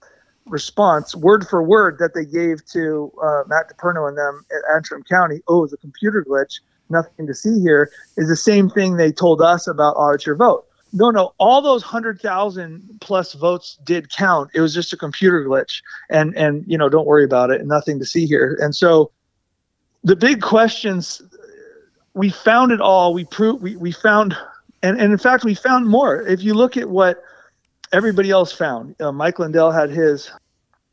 response, 0.46 1.16
word 1.16 1.48
for 1.48 1.64
word, 1.64 1.98
that 2.00 2.14
they 2.14 2.26
gave 2.26 2.66
to 2.68 3.12
uh, 3.22 3.44
Matt 3.48 3.72
DePerno 3.76 4.08
and 4.08 4.18
them 4.18 4.46
at 4.52 4.76
Antrim 4.76 5.04
County, 5.04 5.42
oh, 5.48 5.64
it's 5.64 5.74
a 5.74 5.78
computer 5.78 6.24
glitch, 6.28 6.60
nothing 6.90 7.28
to 7.28 7.34
see 7.34 7.60
here, 7.60 7.90
is 8.18 8.30
the 8.30 8.36
same 8.36 8.70
thing 8.70 8.96
they 8.96 9.12
told 9.12 9.42
us 9.42 9.68
about 9.68 9.96
audit 9.96 10.26
your 10.26 10.36
vote. 10.36 10.66
No, 10.94 11.10
no, 11.10 11.34
all 11.40 11.62
those 11.62 11.84
100,000 11.84 13.00
plus 13.02 13.34
votes 13.34 13.78
did 13.84 14.10
count. 14.10 14.52
It 14.54 14.62
was 14.62 14.74
just 14.74 14.94
a 14.94 14.98
computer 14.98 15.44
glitch. 15.44 15.82
And, 16.10 16.34
and, 16.38 16.64
you 16.68 16.78
know, 16.78 16.88
don't 16.88 17.06
worry 17.06 17.26
about 17.26 17.52
it, 17.52 17.66
nothing 17.66 18.00
to 18.00 18.06
see 18.06 18.26
here. 18.26 18.58
And 18.62 18.74
so 18.74 19.12
the 20.06 20.16
big 20.16 20.42
questions, 20.42 21.22
we 22.16 22.30
found 22.30 22.72
it 22.72 22.82
all. 22.82 23.14
We 23.14 23.26
proved, 23.26 23.62
we, 23.62 23.76
we 23.76 23.92
found, 23.92 24.36
and, 24.82 25.00
and 25.00 25.12
in 25.12 25.18
fact, 25.20 25.44
we 25.44 25.54
found 25.54 25.88
more. 25.88 26.22
If 26.22 26.42
you 26.42 26.56
look 26.56 26.78
at 26.78 26.90
what 26.90 27.22
everybody 27.92 28.32
else 28.32 28.52
found. 28.52 28.96
Uh, 29.00 29.12
Mike 29.12 29.40
Lindell 29.40 29.72
had 29.72 29.90
his 29.90 30.32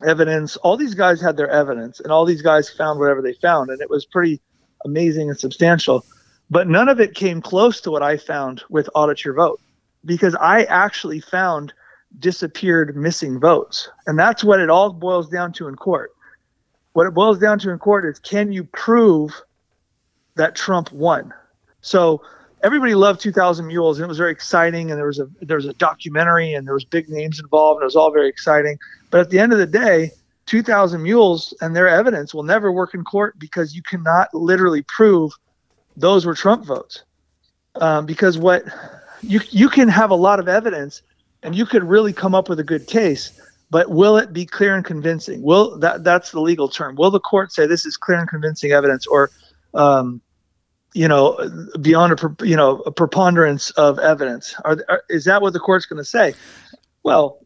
evidence. 0.05 0.55
All 0.57 0.77
these 0.77 0.93
guys 0.93 1.21
had 1.21 1.37
their 1.37 1.49
evidence, 1.49 1.99
and 1.99 2.11
all 2.11 2.25
these 2.25 2.41
guys 2.41 2.69
found 2.69 2.99
whatever 2.99 3.21
they 3.21 3.33
found, 3.33 3.69
and 3.69 3.81
it 3.81 3.89
was 3.89 4.05
pretty 4.05 4.41
amazing 4.85 5.29
and 5.29 5.39
substantial. 5.39 6.05
But 6.49 6.67
none 6.67 6.89
of 6.89 6.99
it 6.99 7.15
came 7.15 7.41
close 7.41 7.81
to 7.81 7.91
what 7.91 8.03
I 8.03 8.17
found 8.17 8.63
with 8.69 8.89
Audit 8.93 9.23
Your 9.23 9.33
Vote, 9.33 9.59
because 10.05 10.35
I 10.35 10.63
actually 10.63 11.19
found 11.19 11.73
disappeared 12.19 12.95
missing 12.95 13.39
votes. 13.39 13.89
And 14.05 14.19
that's 14.19 14.43
what 14.43 14.59
it 14.59 14.69
all 14.69 14.91
boils 14.91 15.29
down 15.29 15.51
to 15.53 15.67
in 15.67 15.75
court. 15.75 16.11
What 16.93 17.07
it 17.07 17.13
boils 17.13 17.39
down 17.39 17.57
to 17.59 17.71
in 17.71 17.79
court 17.79 18.05
is 18.05 18.19
can 18.19 18.51
you 18.51 18.65
prove 18.65 19.33
that 20.35 20.55
Trump 20.55 20.91
won? 20.91 21.33
So 21.81 22.21
everybody 22.63 22.95
loved 22.95 23.19
2000 23.21 23.67
mules 23.67 23.99
and 23.99 24.05
it 24.05 24.07
was 24.07 24.17
very 24.17 24.31
exciting 24.31 24.89
and 24.89 24.97
there 24.97 25.07
was 25.07 25.19
a 25.19 25.27
there 25.41 25.57
was 25.57 25.65
a 25.65 25.73
documentary 25.73 26.53
and 26.53 26.65
there 26.65 26.73
was 26.73 26.85
big 26.85 27.09
names 27.09 27.39
involved 27.39 27.77
and 27.77 27.83
it 27.83 27.85
was 27.85 27.95
all 27.95 28.11
very 28.11 28.29
exciting. 28.29 28.77
But 29.11 29.21
at 29.21 29.29
the 29.29 29.39
end 29.39 29.51
of 29.51 29.59
the 29.59 29.67
day 29.67 30.11
2000 30.45 31.01
mules 31.01 31.53
and 31.61 31.75
their 31.75 31.87
evidence 31.87 32.33
will 32.33 32.43
never 32.43 32.71
work 32.71 32.93
in 32.93 33.03
court 33.03 33.37
because 33.37 33.75
you 33.75 33.81
cannot 33.81 34.33
literally 34.33 34.83
prove 34.83 35.33
those 35.95 36.25
were 36.25 36.33
trump 36.33 36.65
votes. 36.65 37.03
Um, 37.75 38.05
because 38.05 38.37
what 38.37 38.63
you 39.21 39.41
you 39.49 39.69
can 39.69 39.87
have 39.89 40.11
a 40.11 40.15
lot 40.15 40.39
of 40.39 40.47
evidence 40.47 41.01
and 41.43 41.55
you 41.55 41.65
could 41.65 41.83
really 41.83 42.13
come 42.13 42.33
up 42.33 42.49
with 42.49 42.59
a 42.59 42.63
good 42.63 42.87
case 42.87 43.39
but 43.73 43.89
will 43.89 44.17
it 44.17 44.31
be 44.31 44.45
clear 44.45 44.75
and 44.75 44.85
convincing? 44.85 45.41
Will 45.41 45.79
that 45.79 46.03
that's 46.03 46.29
the 46.29 46.39
legal 46.39 46.69
term. 46.69 46.95
Will 46.95 47.09
the 47.09 47.19
court 47.19 47.51
say 47.51 47.65
this 47.65 47.87
is 47.87 47.97
clear 47.97 48.19
and 48.19 48.29
convincing 48.29 48.71
evidence 48.71 49.07
or 49.07 49.31
um, 49.73 50.21
you 50.93 51.07
know, 51.07 51.37
beyond 51.81 52.13
a 52.13 52.45
you 52.45 52.55
know 52.55 52.81
a 52.81 52.91
preponderance 52.91 53.71
of 53.71 53.99
evidence. 53.99 54.55
Are, 54.63 54.77
are 54.87 55.03
is 55.09 55.25
that 55.25 55.41
what 55.41 55.53
the 55.53 55.59
court's 55.59 55.85
going 55.85 55.97
to 55.97 56.05
say? 56.05 56.33
Well, 57.03 57.39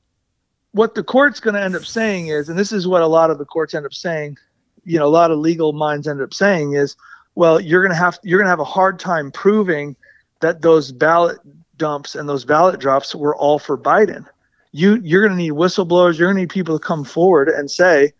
what 0.71 0.95
the 0.95 1.03
court's 1.03 1.39
going 1.39 1.55
to 1.55 1.61
end 1.61 1.75
up 1.75 1.85
saying 1.85 2.27
is, 2.27 2.49
and 2.49 2.59
this 2.59 2.71
is 2.71 2.87
what 2.87 3.01
a 3.01 3.07
lot 3.07 3.31
of 3.31 3.37
the 3.37 3.45
courts 3.45 3.73
end 3.73 3.85
up 3.85 3.93
saying, 3.93 4.37
you 4.83 4.99
know, 4.99 5.05
a 5.05 5.09
lot 5.09 5.31
of 5.31 5.39
legal 5.39 5.73
minds 5.73 6.07
end 6.07 6.21
up 6.21 6.33
saying 6.33 6.73
is, 6.73 6.95
well, 7.35 7.59
you're 7.59 7.81
going 7.81 7.91
to 7.91 7.97
have 7.97 8.19
you're 8.23 8.39
going 8.39 8.47
to 8.47 8.51
have 8.51 8.59
a 8.59 8.65
hard 8.65 8.99
time 8.99 9.31
proving 9.31 9.95
that 10.41 10.61
those 10.61 10.91
ballot 10.91 11.39
dumps 11.77 12.15
and 12.15 12.27
those 12.27 12.45
ballot 12.45 12.79
drops 12.79 13.15
were 13.15 13.35
all 13.35 13.59
for 13.59 13.77
Biden. 13.77 14.25
You 14.71 14.99
you're 15.03 15.21
going 15.21 15.37
to 15.37 15.43
need 15.43 15.53
whistleblowers. 15.53 16.17
You're 16.17 16.27
going 16.27 16.35
to 16.35 16.41
need 16.41 16.49
people 16.49 16.77
to 16.77 16.85
come 16.85 17.03
forward 17.03 17.49
and 17.49 17.71
say, 17.71 18.13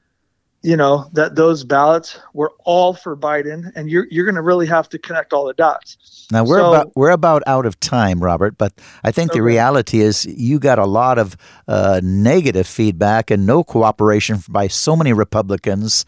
you 0.63 0.75
know 0.75 1.09
that 1.13 1.35
those 1.35 1.63
ballots 1.63 2.19
were 2.33 2.53
all 2.65 2.93
for 2.93 3.15
Biden, 3.15 3.71
and 3.75 3.89
you're 3.89 4.07
you're 4.09 4.25
going 4.25 4.35
to 4.35 4.41
really 4.41 4.65
have 4.65 4.89
to 4.89 4.99
connect 4.99 5.33
all 5.33 5.45
the 5.45 5.53
dots. 5.53 6.27
Now 6.31 6.43
we're 6.43 6.59
so, 6.59 6.69
about 6.69 6.91
we're 6.95 7.11
about 7.11 7.43
out 7.45 7.65
of 7.65 7.79
time, 7.79 8.19
Robert. 8.19 8.57
But 8.57 8.73
I 9.03 9.11
think 9.11 9.31
okay. 9.31 9.39
the 9.39 9.43
reality 9.43 10.01
is 10.01 10.25
you 10.25 10.59
got 10.59 10.79
a 10.79 10.85
lot 10.85 11.19
of 11.19 11.37
uh, 11.67 12.01
negative 12.03 12.67
feedback 12.67 13.31
and 13.31 13.45
no 13.45 13.63
cooperation 13.63 14.39
by 14.49 14.67
so 14.67 14.95
many 14.95 15.13
Republicans, 15.13 16.05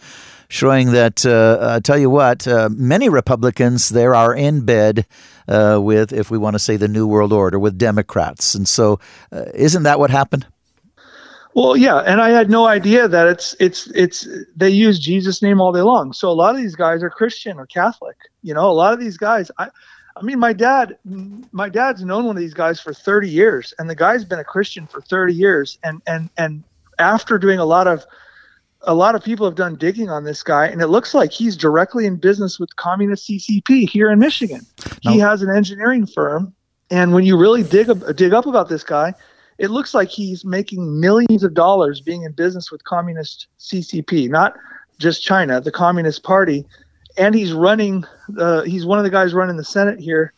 showing 0.49 0.91
that 0.91 1.25
uh, 1.25 1.75
I 1.75 1.79
tell 1.79 1.97
you 1.97 2.09
what, 2.09 2.47
uh, 2.47 2.69
many 2.71 3.07
Republicans 3.07 3.89
there 3.89 4.15
are 4.15 4.35
in 4.35 4.65
bed 4.65 5.05
uh, 5.47 5.79
with, 5.81 6.11
if 6.11 6.31
we 6.31 6.37
want 6.37 6.55
to 6.55 6.59
say, 6.59 6.75
the 6.75 6.87
New 6.87 7.07
World 7.07 7.31
Order 7.31 7.59
with 7.59 7.77
Democrats, 7.77 8.55
and 8.55 8.67
so 8.67 8.99
uh, 9.31 9.45
isn't 9.53 9.83
that 9.83 9.99
what 9.99 10.09
happened? 10.09 10.47
Well, 11.55 11.75
yeah, 11.75 11.97
and 11.99 12.21
I 12.21 12.29
had 12.29 12.49
no 12.49 12.67
idea 12.67 13.07
that 13.07 13.27
it's 13.27 13.55
it's 13.59 13.87
it's 13.87 14.27
they 14.55 14.69
use 14.69 14.99
Jesus' 14.99 15.41
name 15.41 15.59
all 15.59 15.71
day 15.71 15.81
long. 15.81 16.13
So 16.13 16.29
a 16.29 16.33
lot 16.33 16.55
of 16.55 16.61
these 16.61 16.75
guys 16.75 17.01
are 17.01 17.09
Christian 17.09 17.57
or 17.57 17.65
Catholic. 17.65 18.17
You 18.43 18.53
know, 18.53 18.69
a 18.69 18.71
lot 18.71 18.93
of 18.93 18.99
these 18.99 19.17
guys. 19.17 19.49
I, 19.57 19.69
I 20.15 20.21
mean, 20.21 20.37
my 20.37 20.53
dad, 20.53 20.97
my 21.51 21.69
dad's 21.69 22.03
known 22.03 22.25
one 22.25 22.35
of 22.35 22.41
these 22.41 22.53
guys 22.53 22.79
for 22.79 22.93
30 22.93 23.29
years, 23.29 23.73
and 23.79 23.89
the 23.89 23.95
guy's 23.95 24.25
been 24.25 24.39
a 24.39 24.43
Christian 24.43 24.85
for 24.85 25.01
30 25.01 25.33
years. 25.33 25.79
And 25.83 26.01
and 26.05 26.29
and 26.37 26.63
after 26.99 27.39
doing 27.39 27.57
a 27.57 27.65
lot 27.65 27.87
of 27.87 28.05
a 28.81 28.93
lot 28.93 29.15
of 29.15 29.23
people 29.23 29.45
have 29.45 29.55
done 29.55 29.75
digging 29.75 30.09
on 30.09 30.23
this 30.23 30.43
guy, 30.43 30.67
and 30.67 30.81
it 30.81 30.87
looks 30.87 31.13
like 31.13 31.31
he's 31.31 31.57
directly 31.57 32.05
in 32.05 32.17
business 32.17 32.59
with 32.59 32.75
communist 32.75 33.27
CCP 33.27 33.89
here 33.89 34.11
in 34.11 34.19
Michigan. 34.19 34.61
He 35.01 35.19
has 35.19 35.41
an 35.41 35.49
engineering 35.49 36.05
firm, 36.05 36.53
and 36.91 37.13
when 37.13 37.23
you 37.23 37.37
really 37.37 37.63
dig 37.63 37.87
dig 38.15 38.33
up 38.33 38.45
about 38.45 38.69
this 38.69 38.83
guy, 38.83 39.13
it 39.59 39.69
looks 39.69 39.93
like 39.93 40.09
he's 40.09 40.45
making 40.45 40.99
millions 40.99 41.43
of 41.43 41.53
dollars 41.53 41.99
being 41.99 42.23
in 42.23 42.31
business 42.31 42.71
with 42.71 42.83
communist 42.85 43.47
CCP, 43.59 44.29
not 44.29 44.55
just 44.99 45.21
China, 45.21 45.59
the 45.59 45.71
Communist 45.71 46.23
Party, 46.23 46.65
and 47.17 47.35
he's 47.35 47.51
running. 47.51 48.05
Uh, 48.39 48.61
he's 48.63 48.85
one 48.85 48.97
of 48.97 49.03
the 49.03 49.09
guys 49.09 49.33
running 49.33 49.57
the 49.57 49.63
Senate 49.63 49.99
here 49.99 50.33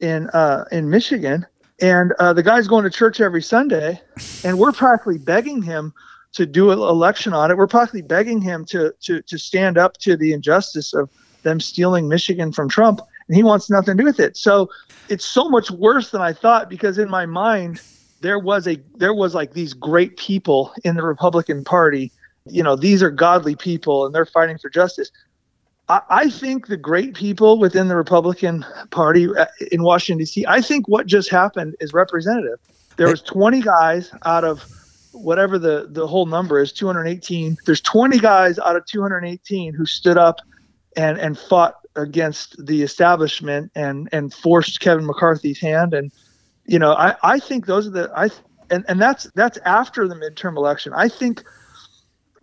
in 0.00 0.28
uh, 0.30 0.64
in 0.72 0.90
Michigan, 0.90 1.46
and 1.80 2.12
uh, 2.18 2.32
the 2.32 2.42
guy's 2.42 2.66
going 2.66 2.82
to 2.82 2.90
church 2.90 3.20
every 3.20 3.42
Sunday, 3.42 4.00
and 4.42 4.58
we're 4.58 4.72
practically 4.72 5.18
begging 5.18 5.62
him 5.62 5.94
to 6.32 6.44
do 6.44 6.72
an 6.72 6.78
election 6.80 7.32
audit. 7.32 7.56
We're 7.56 7.68
practically 7.68 8.02
begging 8.02 8.40
him 8.40 8.64
to 8.66 8.92
to 9.02 9.22
to 9.22 9.38
stand 9.38 9.78
up 9.78 9.98
to 9.98 10.16
the 10.16 10.32
injustice 10.32 10.92
of 10.94 11.08
them 11.44 11.60
stealing 11.60 12.08
Michigan 12.08 12.50
from 12.50 12.68
Trump, 12.68 13.00
and 13.28 13.36
he 13.36 13.44
wants 13.44 13.70
nothing 13.70 13.96
to 13.96 14.02
do 14.02 14.04
with 14.04 14.18
it. 14.18 14.36
So 14.36 14.68
it's 15.08 15.24
so 15.24 15.48
much 15.48 15.70
worse 15.70 16.10
than 16.10 16.22
I 16.22 16.32
thought 16.32 16.68
because 16.68 16.98
in 16.98 17.08
my 17.08 17.24
mind 17.24 17.80
there 18.24 18.38
was 18.38 18.66
a 18.66 18.78
there 18.96 19.12
was 19.12 19.34
like 19.34 19.52
these 19.52 19.74
great 19.74 20.16
people 20.16 20.72
in 20.82 20.96
the 20.96 21.02
Republican 21.02 21.62
Party. 21.62 22.10
You 22.46 22.62
know, 22.62 22.74
these 22.74 23.02
are 23.02 23.10
godly 23.10 23.54
people 23.54 24.06
and 24.06 24.14
they're 24.14 24.24
fighting 24.24 24.56
for 24.56 24.70
justice. 24.70 25.10
I, 25.90 26.00
I 26.08 26.30
think 26.30 26.66
the 26.66 26.78
great 26.78 27.14
people 27.14 27.58
within 27.58 27.88
the 27.88 27.96
Republican 27.96 28.64
Party 28.90 29.28
uh, 29.28 29.44
in 29.70 29.82
Washington 29.82 30.20
D.C. 30.20 30.46
I 30.48 30.62
think 30.62 30.88
what 30.88 31.06
just 31.06 31.30
happened 31.30 31.76
is 31.80 31.92
representative. 31.92 32.58
There 32.96 33.08
was 33.08 33.20
20 33.20 33.60
guys 33.60 34.10
out 34.24 34.44
of 34.44 34.64
whatever 35.12 35.58
the 35.58 35.88
the 35.90 36.06
whole 36.06 36.26
number 36.26 36.60
is 36.60 36.72
218 36.72 37.56
there's 37.66 37.80
20 37.82 38.18
guys 38.18 38.58
out 38.58 38.74
of 38.74 38.84
218 38.86 39.72
who 39.72 39.86
stood 39.86 40.18
up 40.18 40.40
and 40.96 41.20
and 41.20 41.38
fought 41.38 41.76
against 41.94 42.56
the 42.66 42.82
establishment 42.82 43.70
and 43.76 44.08
and 44.10 44.34
forced 44.34 44.80
Kevin 44.80 45.06
McCarthy's 45.06 45.60
hand 45.60 45.94
and 45.94 46.10
you 46.66 46.78
know 46.78 46.92
I 46.92 47.14
I 47.22 47.38
think 47.38 47.66
those 47.66 47.86
are 47.86 47.90
the 47.90 48.12
I 48.16 48.28
and 48.70 48.84
and 48.88 49.00
that's 49.00 49.30
that's 49.34 49.58
after 49.58 50.08
the 50.08 50.14
midterm 50.14 50.56
election. 50.56 50.92
I 50.94 51.08
think 51.08 51.44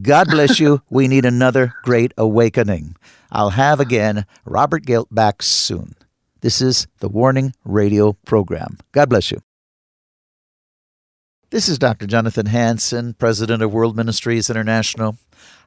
God 0.00 0.28
bless 0.28 0.60
you. 0.60 0.82
We 0.90 1.08
need 1.08 1.24
another 1.24 1.74
great 1.82 2.12
awakening. 2.16 2.96
I'll 3.30 3.50
have 3.50 3.80
again 3.80 4.26
Robert 4.44 4.84
Gilt 4.84 5.12
back 5.14 5.42
soon. 5.42 5.94
This 6.40 6.60
is 6.60 6.86
the 7.00 7.08
Warning 7.08 7.52
Radio 7.64 8.12
program. 8.24 8.78
God 8.92 9.08
bless 9.08 9.30
you. 9.30 9.47
This 11.50 11.66
is 11.66 11.78
Dr. 11.78 12.06
Jonathan 12.06 12.44
Hansen, 12.44 13.14
president 13.14 13.62
of 13.62 13.72
World 13.72 13.96
Ministries 13.96 14.50
International. 14.50 15.16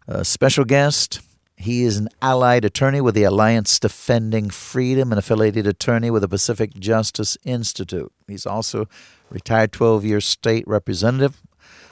A 0.08 0.24
special 0.24 0.64
guest. 0.64 1.22
He 1.58 1.82
is 1.82 1.98
an 1.98 2.08
allied 2.22 2.66
attorney 2.66 3.02
with 3.02 3.16
the 3.16 3.24
Alliance 3.24 3.80
Defending 3.80 4.52
Freedom, 4.52 5.12
an 5.12 5.18
affiliated 5.18 5.66
attorney 5.66 6.12
with 6.12 6.22
the 6.22 6.28
Pacific 6.28 6.76
Justice 6.76 7.36
Institute. 7.44 8.12
He's 8.28 8.46
also 8.46 8.88
retired 9.32 9.72
12 9.72 10.06
year 10.06 10.22
state 10.22 10.68
representative, 10.68 11.42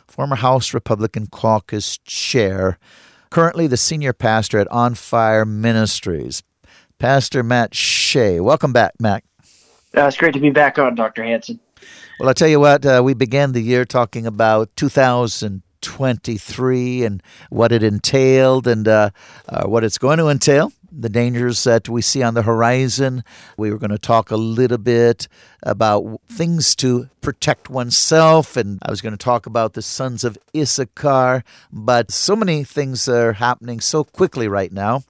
former 0.08 0.36
House 0.36 0.71
Republican 0.71 1.25
caucus 1.25 1.97
chair, 1.97 2.78
currently 3.32 3.65
the 3.65 3.75
senior 3.75 4.13
pastor 4.13 4.60
at 4.60 4.67
On 4.67 4.93
Fire 4.93 5.45
Ministries. 5.45 6.43
Pastor 6.99 7.41
Matt 7.41 7.73
Shea. 7.73 8.39
Welcome 8.39 8.71
back, 8.71 8.93
Matt. 8.99 9.23
Uh, 9.97 10.06
it's 10.06 10.17
great 10.17 10.34
to 10.36 10.39
be 10.39 10.52
back 10.52 10.78
on, 10.78 10.93
Dr. 10.93 11.23
Hansen. 11.23 11.60
Well, 12.19 12.27
I'll 12.27 12.34
tell 12.34 12.49
you 12.49 12.60
what, 12.60 12.86
uh, 12.86 13.01
we 13.01 13.13
began 13.13 13.53
the 13.53 13.62
year 13.62 13.86
talking 13.86 14.25
about 14.25 14.75
2023 14.75 17.05
and 17.05 17.23
what 17.49 17.71
it 17.71 17.82
entailed 17.82 18.67
and 18.67 18.86
uh, 18.89 19.12
uh, 19.47 19.65
what 19.67 19.86
it's 19.86 19.97
going 19.97 20.17
to 20.17 20.27
entail, 20.27 20.73
the 20.91 21.08
dangers 21.08 21.63
that 21.63 21.88
we 21.88 22.01
see 22.01 22.21
on 22.21 22.34
the 22.34 22.41
horizon. 22.41 23.23
We 23.55 23.71
were 23.71 23.77
going 23.77 23.91
to 23.91 23.97
talk 23.97 24.32
a 24.32 24.36
little 24.36 24.77
bit 24.77 25.29
about 25.63 26.19
things 26.27 26.75
to 26.75 27.10
protect 27.21 27.69
oneself, 27.69 28.58
and 28.58 28.79
I 28.82 28.89
was 28.89 28.99
going 28.99 29.13
to 29.13 29.17
talk 29.17 29.45
about 29.45 29.71
the 29.71 29.82
sons 29.82 30.25
of 30.25 30.38
Issachar, 30.53 31.45
but 31.71 32.12
so 32.12 32.36
many 32.36 32.65
things 32.65 33.08
are 33.08 33.32
happening 33.32 33.79
so 33.79 34.03
quickly 34.03 34.49
right 34.49 34.73
now. 34.73 35.03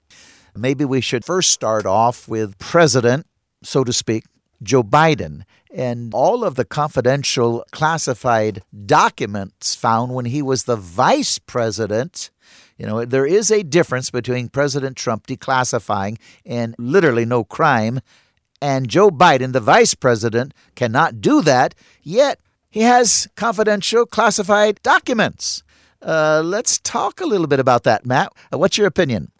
Maybe 0.55 0.85
we 0.85 1.01
should 1.01 1.25
first 1.25 1.49
start 1.49 1.87
off 1.87 2.27
with 2.27 2.59
President, 2.59 3.25
so 3.63 3.83
to 3.83 3.91
speak, 3.91 4.25
Joe 4.61 4.83
Biden 4.83 5.43
and 5.71 6.13
all 6.13 6.43
of 6.43 6.55
the 6.55 6.65
confidential 6.65 7.63
classified 7.71 8.63
documents 8.85 9.75
found 9.75 10.13
when 10.13 10.25
he 10.25 10.41
was 10.41 10.63
the 10.63 10.75
vice 10.75 11.37
president. 11.37 12.31
You 12.77 12.87
know, 12.87 13.05
there 13.05 13.25
is 13.25 13.51
a 13.51 13.63
difference 13.63 14.09
between 14.09 14.49
President 14.49 14.97
Trump 14.97 15.27
declassifying 15.27 16.17
and 16.45 16.75
literally 16.77 17.25
no 17.25 17.43
crime, 17.43 17.99
and 18.61 18.89
Joe 18.89 19.09
Biden, 19.09 19.53
the 19.53 19.59
vice 19.59 19.93
president, 19.93 20.53
cannot 20.75 21.21
do 21.21 21.41
that, 21.43 21.75
yet 22.03 22.39
he 22.69 22.81
has 22.81 23.27
confidential 23.35 24.05
classified 24.05 24.81
documents. 24.83 25.63
Uh, 26.01 26.41
let's 26.43 26.79
talk 26.79 27.21
a 27.21 27.25
little 27.25 27.47
bit 27.47 27.59
about 27.59 27.83
that, 27.83 28.05
Matt. 28.05 28.33
Uh, 28.53 28.57
what's 28.57 28.77
your 28.77 28.87
opinion? 28.87 29.31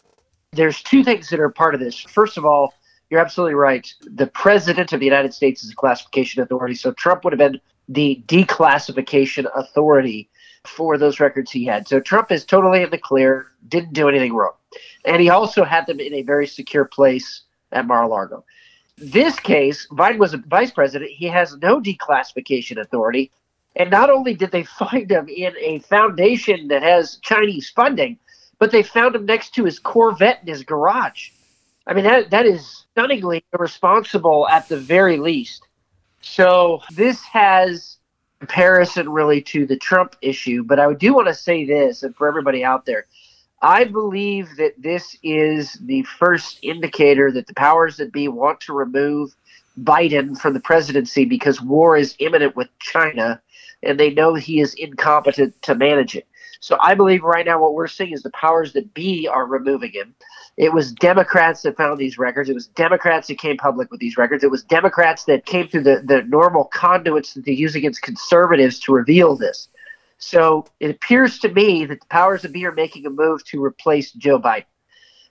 There's 0.52 0.82
two 0.82 1.04
things 1.04 1.28
that 1.30 1.40
are 1.40 1.48
part 1.48 1.74
of 1.74 1.80
this. 1.80 2.00
First 2.00 2.36
of 2.36 2.44
all, 2.44 2.74
you're 3.10 3.20
absolutely 3.20 3.54
right. 3.54 3.92
The 4.02 4.28
president 4.28 4.92
of 4.92 5.00
the 5.00 5.06
United 5.06 5.34
States 5.34 5.64
is 5.64 5.72
a 5.72 5.74
classification 5.74 6.42
authority, 6.42 6.74
so 6.74 6.92
Trump 6.92 7.24
would 7.24 7.32
have 7.32 7.38
been 7.38 7.60
the 7.88 8.22
declassification 8.26 9.46
authority 9.54 10.30
for 10.64 10.96
those 10.96 11.18
records 11.20 11.50
he 11.50 11.64
had. 11.64 11.88
So 11.88 12.00
Trump 12.00 12.30
is 12.30 12.44
totally 12.44 12.82
in 12.82 12.90
the 12.90 12.98
clear, 12.98 13.48
didn't 13.68 13.92
do 13.92 14.08
anything 14.08 14.32
wrong. 14.32 14.52
And 15.04 15.20
he 15.20 15.28
also 15.28 15.64
had 15.64 15.86
them 15.86 15.98
in 15.98 16.14
a 16.14 16.22
very 16.22 16.46
secure 16.46 16.84
place 16.84 17.42
at 17.72 17.86
Mar-a-Lago. 17.86 18.44
This 18.96 19.40
case, 19.40 19.88
Biden 19.90 20.18
was 20.18 20.34
a 20.34 20.38
vice 20.38 20.70
president. 20.70 21.10
He 21.10 21.26
has 21.26 21.56
no 21.56 21.80
declassification 21.80 22.78
authority. 22.78 23.32
And 23.74 23.90
not 23.90 24.10
only 24.10 24.34
did 24.34 24.52
they 24.52 24.64
find 24.78 25.10
him 25.10 25.28
in 25.28 25.54
a 25.58 25.80
foundation 25.80 26.68
that 26.68 26.82
has 26.82 27.16
Chinese 27.22 27.70
funding, 27.70 28.18
but 28.58 28.70
they 28.70 28.82
found 28.82 29.16
him 29.16 29.24
next 29.24 29.54
to 29.54 29.64
his 29.64 29.78
Corvette 29.78 30.40
in 30.42 30.48
his 30.48 30.62
garage. 30.62 31.30
I 31.86 31.94
mean, 31.94 32.04
that, 32.04 32.30
that 32.30 32.46
is 32.46 32.84
stunningly 33.00 33.42
irresponsible 33.54 34.46
at 34.48 34.68
the 34.68 34.76
very 34.76 35.16
least. 35.16 35.62
So 36.20 36.82
this 36.92 37.22
has 37.22 37.96
comparison 38.40 39.08
really 39.08 39.40
to 39.40 39.64
the 39.64 39.78
Trump 39.78 40.16
issue, 40.20 40.62
but 40.62 40.78
I 40.78 40.92
do 40.92 41.14
want 41.14 41.28
to 41.28 41.34
say 41.34 41.64
this, 41.64 42.02
and 42.02 42.14
for 42.14 42.28
everybody 42.28 42.62
out 42.62 42.84
there, 42.84 43.06
I 43.62 43.84
believe 43.84 44.54
that 44.56 44.74
this 44.76 45.16
is 45.22 45.78
the 45.80 46.02
first 46.02 46.58
indicator 46.62 47.32
that 47.32 47.46
the 47.46 47.54
powers 47.54 47.96
that 47.96 48.12
be 48.12 48.28
want 48.28 48.60
to 48.62 48.74
remove 48.74 49.34
Biden 49.78 50.38
from 50.38 50.52
the 50.52 50.60
presidency 50.60 51.24
because 51.24 51.58
war 51.58 51.96
is 51.96 52.14
imminent 52.18 52.54
with 52.54 52.68
China, 52.80 53.40
and 53.82 53.98
they 53.98 54.10
know 54.10 54.34
he 54.34 54.60
is 54.60 54.74
incompetent 54.74 55.60
to 55.62 55.74
manage 55.74 56.16
it. 56.16 56.26
So 56.60 56.76
I 56.82 56.94
believe 56.94 57.22
right 57.22 57.46
now 57.46 57.62
what 57.62 57.72
we're 57.72 57.86
seeing 57.86 58.12
is 58.12 58.22
the 58.22 58.30
powers 58.30 58.74
that 58.74 58.92
be 58.92 59.26
are 59.26 59.46
removing 59.46 59.92
him. 59.92 60.14
It 60.56 60.72
was 60.72 60.92
Democrats 60.92 61.62
that 61.62 61.76
found 61.76 61.98
these 61.98 62.18
records. 62.18 62.50
It 62.50 62.54
was 62.54 62.66
Democrats 62.66 63.28
that 63.28 63.38
came 63.38 63.56
public 63.56 63.90
with 63.90 64.00
these 64.00 64.16
records. 64.16 64.44
It 64.44 64.50
was 64.50 64.62
Democrats 64.64 65.24
that 65.24 65.46
came 65.46 65.68
through 65.68 65.84
the, 65.84 66.02
the 66.04 66.22
normal 66.22 66.64
conduits 66.64 67.34
that 67.34 67.44
they 67.44 67.52
use 67.52 67.74
against 67.74 68.02
conservatives 68.02 68.78
to 68.80 68.92
reveal 68.92 69.36
this. 69.36 69.68
So 70.18 70.66
it 70.80 70.90
appears 70.90 71.38
to 71.40 71.48
me 71.48 71.86
that 71.86 72.00
the 72.00 72.06
powers 72.06 72.42
that 72.42 72.52
be 72.52 72.66
are 72.66 72.72
making 72.72 73.06
a 73.06 73.10
move 73.10 73.42
to 73.46 73.64
replace 73.64 74.12
Joe 74.12 74.38
Biden. 74.38 74.64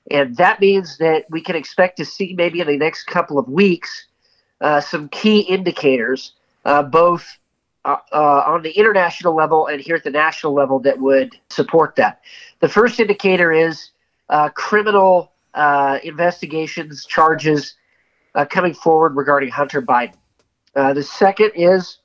And 0.10 0.36
that 0.38 0.60
means 0.60 0.97
that 0.97 1.25
we 1.29 1.41
can 1.41 1.55
expect 1.55 1.97
to 1.97 2.05
see 2.05 2.34
maybe 2.36 2.62
in 2.62 2.67
the 2.67 2.77
next 2.77 3.03
couple 3.03 3.38
of 3.38 3.47
weeks 3.47 4.08
uh, 4.62 4.82
some 4.82 5.10
key 5.10 5.41
indicators, 5.41 6.34
uh, 6.65 6.82
both 6.82 7.38
uh, 7.86 7.97
uh, 8.12 8.43
on 8.47 8.63
the 8.63 8.71
international 8.71 9.36
level 9.36 9.67
and 9.67 9.79
here 9.79 9.95
at 9.95 10.03
the 10.03 10.10
national 10.10 10.53
level 10.53 10.79
that 10.79 10.99
would 10.99 11.38
support 11.49 11.95
that. 11.95 12.21
The 12.60 12.67
first 12.67 12.99
indicator 12.99 13.51
is 13.51 13.91
uh, 14.30 14.50
criminal 14.50 15.32
uh, 15.54 16.00
investigations, 16.04 17.06
charges 17.06 17.76
uh, 18.36 18.46
coming 18.46 18.74
forward 18.74 19.15
regarding 19.15 19.50
Hunter 19.50 19.82
Biden. 19.82 20.15
Uh, 20.76 20.94
the 20.94 21.04
second 21.04 21.52
is 21.56 21.98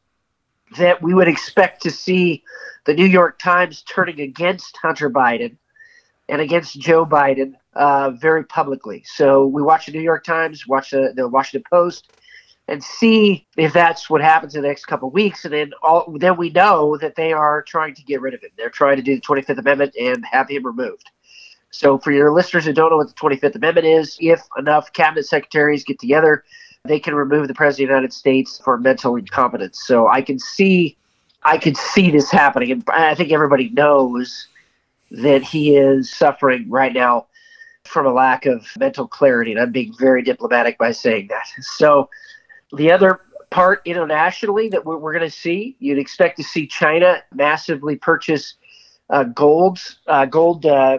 that 0.78 1.02
we 1.02 1.14
would 1.14 1.28
expect 1.28 1.82
to 1.82 1.90
see 1.90 2.42
the 2.86 2.94
New 2.94 3.06
York 3.06 3.38
Times 3.38 3.82
turning 3.82 4.20
against 4.20 4.76
Hunter 4.76 5.10
Biden 5.10 5.56
and 6.28 6.40
against 6.40 6.80
Joe 6.80 7.04
Biden 7.04 7.54
uh, 7.74 8.10
very 8.10 8.44
publicly. 8.44 9.02
So 9.06 9.46
we 9.46 9.62
watch 9.62 9.86
the 9.86 9.92
New 9.92 10.00
York 10.00 10.24
Times, 10.24 10.66
watch 10.66 10.90
the, 10.90 11.12
the 11.14 11.28
Washington 11.28 11.64
Post, 11.70 12.12
and 12.66 12.82
see 12.82 13.46
if 13.58 13.74
that's 13.74 14.08
what 14.08 14.22
happens 14.22 14.54
in 14.54 14.62
the 14.62 14.68
next 14.68 14.86
couple 14.86 15.08
of 15.08 15.14
weeks. 15.14 15.44
And 15.44 15.52
then 15.52 15.72
all, 15.82 16.16
then 16.18 16.36
we 16.38 16.48
know 16.50 16.96
that 16.96 17.14
they 17.14 17.32
are 17.32 17.62
trying 17.62 17.94
to 17.94 18.02
get 18.02 18.22
rid 18.22 18.32
of 18.32 18.42
him. 18.42 18.50
They're 18.56 18.70
trying 18.70 18.96
to 18.96 19.02
do 19.02 19.14
the 19.14 19.20
25th 19.20 19.58
Amendment 19.58 19.94
and 20.00 20.24
have 20.24 20.48
him 20.48 20.64
removed. 20.64 21.10
So 21.74 21.98
for 21.98 22.12
your 22.12 22.32
listeners 22.32 22.66
who 22.66 22.72
don't 22.72 22.90
know 22.90 22.98
what 22.98 23.08
the 23.08 23.14
25th 23.14 23.56
Amendment 23.56 23.86
is, 23.86 24.16
if 24.20 24.40
enough 24.56 24.92
cabinet 24.92 25.26
secretaries 25.26 25.82
get 25.82 25.98
together, 25.98 26.44
they 26.84 27.00
can 27.00 27.16
remove 27.16 27.48
the 27.48 27.54
president 27.54 27.90
of 27.90 27.94
the 27.94 27.94
United 27.94 28.12
States 28.12 28.60
for 28.62 28.78
mental 28.78 29.16
incompetence. 29.16 29.84
So 29.84 30.06
I 30.06 30.22
can 30.22 30.38
see 30.38 30.96
I 31.42 31.58
could 31.58 31.76
see 31.76 32.10
this 32.10 32.30
happening 32.30 32.70
and 32.70 32.84
I 32.90 33.14
think 33.14 33.32
everybody 33.32 33.70
knows 33.70 34.46
that 35.10 35.42
he 35.42 35.76
is 35.76 36.10
suffering 36.10 36.70
right 36.70 36.92
now 36.92 37.26
from 37.84 38.06
a 38.06 38.12
lack 38.12 38.46
of 38.46 38.66
mental 38.78 39.06
clarity 39.06 39.50
and 39.50 39.60
I'm 39.60 39.72
being 39.72 39.92
very 39.98 40.22
diplomatic 40.22 40.78
by 40.78 40.92
saying 40.92 41.28
that. 41.28 41.46
So 41.60 42.08
the 42.72 42.92
other 42.92 43.20
part 43.50 43.82
internationally 43.84 44.68
that 44.68 44.86
we're, 44.86 44.96
we're 44.96 45.12
going 45.12 45.28
to 45.28 45.36
see, 45.36 45.76
you'd 45.80 45.98
expect 45.98 46.36
to 46.38 46.44
see 46.44 46.66
China 46.66 47.22
massively 47.34 47.96
purchase 47.96 48.54
uh, 49.10 49.16
uh, 49.16 50.24
gold 50.26 50.66
uh, 50.66 50.98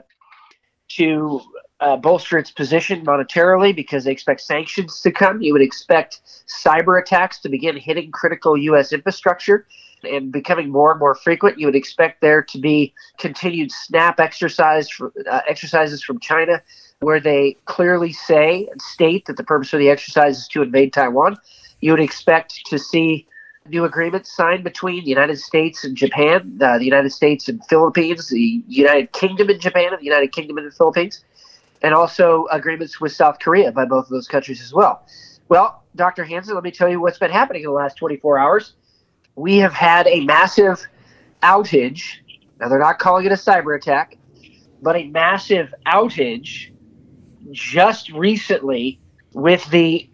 to 0.90 1.42
uh, 1.80 1.98
bolster 1.98 2.38
its 2.38 2.52
position 2.52 3.06
monetarily 3.06 3.76
because 3.76 4.06
they 4.06 4.12
expect 4.12 4.42
sanctions 4.42 5.02
to 5.02 5.12
come. 5.12 5.42
You 5.42 5.54
would 5.54 5.62
expect 5.62 6.22
cyber 6.48 7.02
attacks 7.02 7.40
to 7.40 7.50
begin 7.50 7.78
hitting 7.78 8.12
critical 8.12 8.58
U.S. 8.58 8.94
infrastructure 8.94 9.68
and 10.04 10.32
becoming 10.32 10.70
more 10.70 10.92
and 10.92 11.00
more 11.00 11.16
frequent. 11.16 11.60
You 11.60 11.68
would 11.68 11.76
expect 11.76 12.22
there 12.22 12.42
to 12.44 12.60
be 12.60 12.94
continued 13.18 13.72
snap 13.72 14.20
exercise 14.20 14.90
for, 14.90 15.12
uh, 15.30 15.42
exercises 15.48 16.04
from 16.04 16.20
China 16.20 16.62
where 17.02 17.20
they 17.20 17.58
clearly 17.66 18.14
say 18.14 18.68
and 18.72 18.82
state 18.82 19.26
that 19.26 19.38
the 19.38 19.44
purpose 19.44 19.74
of 19.74 19.80
the 19.80 19.90
exercise 19.90 20.40
is 20.40 20.48
to 20.50 20.62
invade 20.62 20.94
Taiwan. 20.94 21.36
You 21.82 21.92
would 21.92 22.00
expect 22.00 22.66
to 22.68 22.80
see 22.80 23.28
new 23.68 23.84
agreements 23.84 24.32
signed 24.32 24.64
between 24.64 25.04
the 25.04 25.10
United 25.10 25.40
States 25.40 25.84
and 25.84 25.98
Japan, 25.98 26.58
uh, 26.62 26.78
the 26.78 26.86
United 26.86 27.12
States 27.12 27.50
and 27.50 27.66
Philippines, 27.66 28.30
the 28.30 28.64
United 28.68 29.12
Kingdom 29.12 29.50
and 29.50 29.60
Japan, 29.60 29.92
and 29.92 30.00
the 30.00 30.06
United 30.06 30.32
Kingdom 30.32 30.58
and 30.58 30.68
the 30.68 30.72
Philippines, 30.72 31.24
and 31.82 31.94
also 31.94 32.46
agreements 32.52 33.02
with 33.02 33.12
South 33.12 33.40
Korea 33.40 33.72
by 33.72 33.86
both 33.86 34.06
of 34.06 34.12
those 34.12 34.28
countries 34.28 34.62
as 34.62 34.72
well. 34.74 35.06
Well, 35.50 35.84
Dr. 35.96 36.24
Hansen, 36.24 36.54
let 36.54 36.64
me 36.64 36.72
tell 36.72 36.90
you 36.90 37.00
what's 37.00 37.18
been 37.18 37.32
happening 37.32 37.64
in 37.64 37.68
the 37.68 37.74
last 37.74 37.98
24 37.98 38.38
hours. 38.38 38.74
We 39.36 39.58
have 39.58 39.74
had 39.74 40.08
a 40.08 40.22
massive 40.22 40.86
outage. 41.42 42.18
Now, 42.60 42.70
they're 42.70 42.80
not 42.80 43.00
calling 43.00 43.26
it 43.26 43.32
a 43.32 43.36
cyber 43.36 43.76
attack, 43.76 44.18
but 44.82 44.96
a 44.96 45.08
massive 45.08 45.74
outage 45.88 46.72
just 47.52 48.12
recently 48.12 49.00
with 49.34 49.66
the 49.70 50.10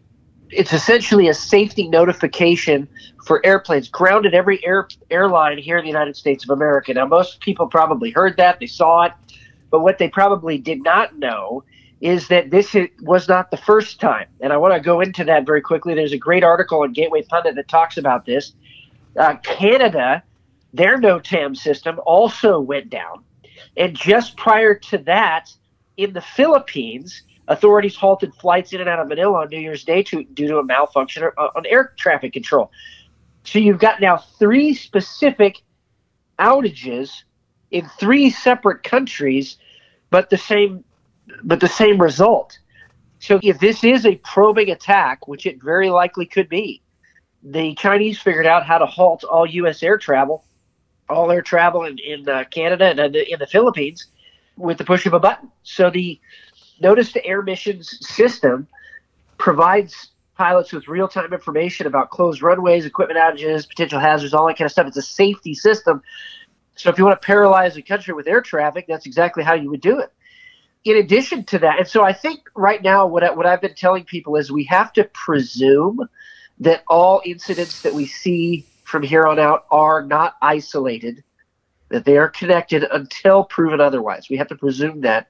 it's 0.51 0.73
essentially 0.73 1.27
a 1.27 1.33
safety 1.33 1.87
notification 1.87 2.87
for 3.25 3.45
airplanes 3.45 3.87
grounded 3.87 4.33
every 4.33 4.63
air, 4.65 4.87
airline 5.09 5.57
here 5.57 5.77
in 5.77 5.83
the 5.83 5.89
United 5.89 6.15
States 6.15 6.43
of 6.43 6.49
America. 6.49 6.93
Now, 6.93 7.05
most 7.05 7.39
people 7.39 7.67
probably 7.67 8.11
heard 8.11 8.37
that, 8.37 8.59
they 8.59 8.67
saw 8.67 9.03
it, 9.03 9.13
but 9.69 9.79
what 9.81 9.97
they 9.97 10.09
probably 10.09 10.57
did 10.57 10.83
not 10.83 11.17
know 11.17 11.63
is 12.01 12.27
that 12.29 12.49
this 12.49 12.75
was 13.01 13.27
not 13.27 13.51
the 13.51 13.57
first 13.57 13.99
time. 13.99 14.27
And 14.41 14.51
I 14.51 14.57
want 14.57 14.73
to 14.73 14.79
go 14.79 15.01
into 15.01 15.23
that 15.25 15.45
very 15.45 15.61
quickly. 15.61 15.93
There's 15.93 16.13
a 16.13 16.17
great 16.17 16.43
article 16.43 16.81
on 16.81 16.93
Gateway 16.93 17.21
Pundit 17.21 17.55
that 17.55 17.67
talks 17.67 17.97
about 17.97 18.25
this. 18.25 18.53
Uh, 19.15 19.35
Canada, 19.43 20.23
their 20.73 20.97
NOTAM 20.97 21.55
system 21.55 21.99
also 22.05 22.59
went 22.59 22.89
down. 22.89 23.23
And 23.77 23.95
just 23.95 24.35
prior 24.35 24.73
to 24.75 24.97
that, 24.99 25.53
in 25.97 26.13
the 26.13 26.21
Philippines, 26.21 27.21
Authorities 27.47 27.95
halted 27.95 28.33
flights 28.35 28.71
in 28.73 28.79
and 28.79 28.89
out 28.89 28.99
of 28.99 29.07
Manila 29.07 29.41
on 29.41 29.49
New 29.49 29.59
Year's 29.59 29.83
Day 29.83 30.03
to, 30.03 30.23
due 30.23 30.47
to 30.47 30.59
a 30.59 30.63
malfunction 30.63 31.23
on 31.23 31.65
air 31.65 31.93
traffic 31.97 32.33
control. 32.33 32.71
So 33.43 33.59
you've 33.59 33.79
got 33.79 33.99
now 33.99 34.17
three 34.17 34.73
specific 34.73 35.57
outages 36.39 37.23
in 37.71 37.89
three 37.99 38.29
separate 38.29 38.83
countries, 38.83 39.57
but 40.09 40.29
the 40.29 40.37
same, 40.37 40.83
but 41.43 41.59
the 41.59 41.67
same 41.67 42.01
result. 42.01 42.59
So 43.19 43.39
if 43.43 43.59
this 43.59 43.83
is 43.83 44.05
a 44.05 44.15
probing 44.17 44.69
attack, 44.69 45.27
which 45.27 45.45
it 45.45 45.61
very 45.61 45.89
likely 45.89 46.25
could 46.25 46.49
be, 46.49 46.81
the 47.43 47.75
Chinese 47.75 48.19
figured 48.19 48.45
out 48.45 48.65
how 48.65 48.77
to 48.77 48.85
halt 48.85 49.23
all 49.23 49.45
U.S. 49.45 49.81
air 49.83 49.97
travel, 49.97 50.43
all 51.09 51.31
air 51.31 51.41
travel 51.41 51.83
in, 51.83 51.97
in 51.99 52.27
uh, 52.27 52.43
Canada 52.49 52.85
and 52.85 52.99
in 52.99 53.11
the, 53.11 53.33
in 53.33 53.39
the 53.39 53.47
Philippines 53.47 54.07
with 54.57 54.77
the 54.77 54.83
push 54.83 55.05
of 55.05 55.13
a 55.13 55.19
button. 55.19 55.51
So 55.63 55.89
the 55.89 56.19
Notice 56.81 57.13
the 57.13 57.25
air 57.25 57.41
missions 57.41 57.97
system 58.07 58.67
provides 59.37 60.09
pilots 60.35 60.73
with 60.73 60.87
real 60.87 61.07
time 61.07 61.31
information 61.33 61.85
about 61.85 62.09
closed 62.09 62.41
runways, 62.41 62.85
equipment 62.85 63.19
outages, 63.19 63.67
potential 63.67 63.99
hazards, 63.99 64.33
all 64.33 64.47
that 64.47 64.57
kind 64.57 64.65
of 64.65 64.71
stuff. 64.71 64.87
It's 64.87 64.97
a 64.97 65.01
safety 65.01 65.53
system. 65.53 66.01
So 66.75 66.89
if 66.89 66.97
you 66.97 67.05
want 67.05 67.21
to 67.21 67.25
paralyze 67.25 67.77
a 67.77 67.81
country 67.83 68.13
with 68.13 68.27
air 68.27 68.41
traffic, 68.41 68.85
that's 68.87 69.05
exactly 69.05 69.43
how 69.43 69.53
you 69.53 69.69
would 69.69 69.81
do 69.81 69.99
it. 69.99 70.11
In 70.83 70.97
addition 70.97 71.43
to 71.45 71.59
that, 71.59 71.77
and 71.77 71.87
so 71.87 72.03
I 72.03 72.13
think 72.13 72.39
right 72.55 72.81
now 72.81 73.05
what, 73.05 73.23
I, 73.23 73.31
what 73.31 73.45
I've 73.45 73.61
been 73.61 73.75
telling 73.75 74.03
people 74.03 74.35
is 74.35 74.51
we 74.51 74.63
have 74.63 74.91
to 74.93 75.03
presume 75.03 75.99
that 76.59 76.83
all 76.87 77.21
incidents 77.23 77.83
that 77.83 77.93
we 77.93 78.07
see 78.07 78.65
from 78.83 79.03
here 79.03 79.27
on 79.27 79.37
out 79.37 79.65
are 79.69 80.03
not 80.03 80.37
isolated, 80.41 81.23
that 81.89 82.05
they 82.05 82.17
are 82.17 82.29
connected 82.29 82.83
until 82.91 83.43
proven 83.43 83.79
otherwise. 83.79 84.27
We 84.27 84.37
have 84.37 84.47
to 84.47 84.55
presume 84.55 85.01
that 85.01 85.27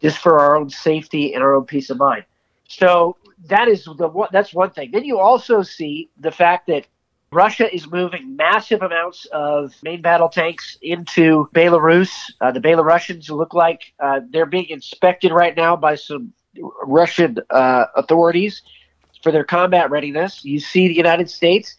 just 0.00 0.18
for 0.18 0.38
our 0.38 0.56
own 0.56 0.70
safety 0.70 1.34
and 1.34 1.42
our 1.42 1.54
own 1.54 1.64
peace 1.64 1.90
of 1.90 1.98
mind. 1.98 2.24
So 2.68 3.16
that 3.46 3.68
is 3.68 3.84
the 3.84 4.28
that's 4.32 4.54
one 4.54 4.70
thing. 4.70 4.90
Then 4.92 5.04
you 5.04 5.18
also 5.18 5.62
see 5.62 6.10
the 6.18 6.30
fact 6.30 6.66
that 6.68 6.86
Russia 7.32 7.72
is 7.72 7.88
moving 7.88 8.34
massive 8.34 8.82
amounts 8.82 9.24
of 9.26 9.72
main 9.84 10.02
battle 10.02 10.28
tanks 10.28 10.76
into 10.82 11.48
Belarus. 11.54 12.10
Uh, 12.40 12.50
the 12.50 12.60
Belarusians 12.60 13.30
look 13.30 13.54
like 13.54 13.92
uh, 14.00 14.20
they're 14.30 14.46
being 14.46 14.68
inspected 14.68 15.30
right 15.30 15.56
now 15.56 15.76
by 15.76 15.94
some 15.94 16.32
Russian 16.84 17.38
uh, 17.50 17.86
authorities 17.94 18.62
for 19.22 19.30
their 19.30 19.44
combat 19.44 19.90
readiness. 19.90 20.44
You 20.44 20.58
see 20.58 20.88
the 20.88 20.94
United 20.96 21.30
States 21.30 21.76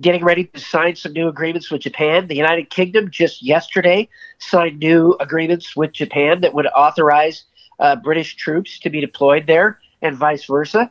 getting 0.00 0.24
ready 0.24 0.44
to 0.44 0.60
sign 0.60 0.96
some 0.96 1.12
new 1.12 1.28
agreements 1.28 1.70
with 1.70 1.82
Japan. 1.82 2.26
The 2.26 2.36
United 2.36 2.70
Kingdom 2.70 3.10
just 3.10 3.42
yesterday 3.42 4.08
signed 4.38 4.78
new 4.78 5.16
agreements 5.20 5.76
with 5.76 5.92
Japan 5.92 6.40
that 6.40 6.54
would 6.54 6.66
authorize 6.66 7.44
uh, 7.78 7.96
British 7.96 8.36
troops 8.36 8.78
to 8.80 8.90
be 8.90 9.00
deployed 9.00 9.46
there 9.46 9.78
and 10.02 10.16
vice 10.16 10.44
versa 10.44 10.90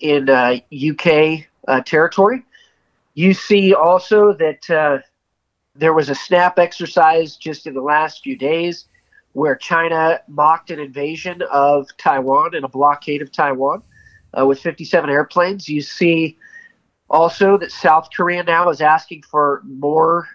in 0.00 0.28
uh, 0.28 0.56
UK 0.72 1.46
uh, 1.68 1.80
territory. 1.82 2.44
You 3.14 3.34
see 3.34 3.74
also 3.74 4.32
that 4.34 4.68
uh, 4.70 4.98
there 5.74 5.92
was 5.92 6.10
a 6.10 6.14
snap 6.14 6.58
exercise 6.58 7.36
just 7.36 7.66
in 7.66 7.74
the 7.74 7.80
last 7.80 8.22
few 8.22 8.36
days 8.36 8.86
where 9.32 9.56
China 9.56 10.20
mocked 10.28 10.70
an 10.70 10.78
invasion 10.78 11.42
of 11.50 11.88
Taiwan 11.96 12.54
and 12.54 12.64
a 12.64 12.68
blockade 12.68 13.22
of 13.22 13.32
Taiwan 13.32 13.82
uh, 14.38 14.46
with 14.46 14.60
57 14.60 15.10
airplanes. 15.10 15.68
You 15.68 15.82
see 15.82 16.38
also 17.10 17.58
that 17.58 17.72
South 17.72 18.08
Korea 18.16 18.42
now 18.42 18.68
is 18.70 18.80
asking 18.80 19.22
for 19.22 19.62
more 19.64 20.28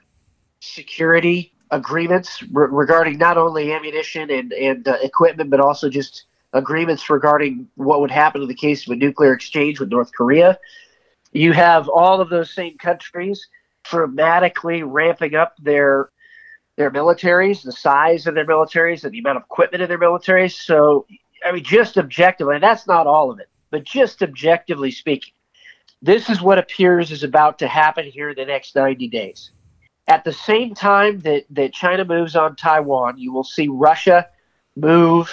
security 0.62 1.54
agreements 1.72 2.42
re- 2.52 2.68
regarding 2.70 3.18
not 3.18 3.38
only 3.38 3.74
ammunition 3.74 4.30
and, 4.30 4.52
and 4.54 4.88
uh, 4.88 4.98
equipment, 5.02 5.50
but 5.50 5.60
also 5.60 5.90
just 5.90 6.26
agreements 6.54 7.10
regarding 7.10 7.68
what 7.76 8.02
would 8.02 8.12
happen 8.12 8.42
in 8.42 8.48
the 8.48 8.56
case 8.56 8.88
of 8.88 8.94
a 8.94 8.96
nuclear 8.96 9.34
exchange 9.34 9.80
with 9.80 9.90
North 9.90 10.12
Korea. 10.14 10.58
You 11.32 11.54
have 11.54 11.88
all 11.88 12.22
of 12.22 12.30
those 12.30 12.54
same 12.54 12.78
countries 12.78 13.48
dramatically 13.84 14.84
ramping 14.84 15.36
up 15.36 15.56
their 15.60 16.10
their 16.76 16.90
militaries, 16.90 17.62
the 17.62 17.74
size 17.74 18.26
of 18.26 18.36
their 18.36 18.46
militaries, 18.46 19.04
and 19.04 19.12
the 19.12 19.20
amount 19.20 19.36
of 19.36 19.44
equipment 19.44 19.84
in 19.84 19.90
their 19.90 20.00
militaries. 20.00 20.54
So, 20.54 21.06
I 21.46 21.52
mean, 21.52 21.64
just 21.64 21.98
objectively, 21.98 22.56
and 22.56 22.64
that's 22.64 22.88
not 22.88 23.06
all 23.06 23.30
of 23.32 23.40
it, 23.40 23.50
but 23.70 23.84
just 23.84 24.24
objectively 24.24 24.90
speaking, 24.90 25.34
this 26.02 26.30
is 26.30 26.42
what 26.42 26.58
appears 26.58 27.12
is 27.12 27.24
about 27.24 27.60
to 27.60 27.68
happen 27.68 28.06
here 28.06 28.30
in 28.30 28.38
the 28.38 28.46
next 28.46 28.78
90 28.78 29.10
days. 29.10 29.52
At 30.10 30.24
the 30.24 30.34
same 30.34 30.74
time 30.74 31.20
that, 31.20 31.46
that 31.52 31.72
China 31.72 32.04
moves 32.04 32.36
on 32.36 32.56
Taiwan, 32.56 33.20
you 33.20 33.32
will 33.32 33.44
see 33.44 33.68
Russia 33.68 34.28
move 34.76 35.32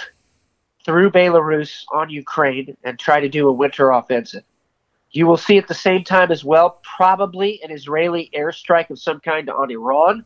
through 0.85 1.09
Belarus 1.09 1.83
on 1.91 2.11
Ukraine 2.11 2.77
and 2.83 2.97
try 2.97 3.19
to 3.19 3.27
do 3.27 3.49
a 3.49 3.51
winter 3.51 3.89
offensive. 3.89 4.43
You 5.09 5.25
will 5.25 5.37
see 5.37 5.57
at 5.57 5.67
the 5.67 5.73
same 5.73 6.03
time 6.03 6.31
as 6.31 6.45
well, 6.45 6.79
probably 6.83 7.59
an 7.63 7.71
Israeli 7.71 8.29
airstrike 8.35 8.91
of 8.91 8.99
some 8.99 9.19
kind 9.19 9.49
on 9.49 9.71
Iran 9.71 10.23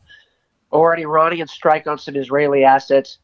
or 0.70 0.92
an 0.92 1.00
Iranian 1.00 1.48
strike 1.48 1.86
on 1.86 1.98
some 1.98 2.14
Israeli 2.14 2.62
assets. 2.62 3.18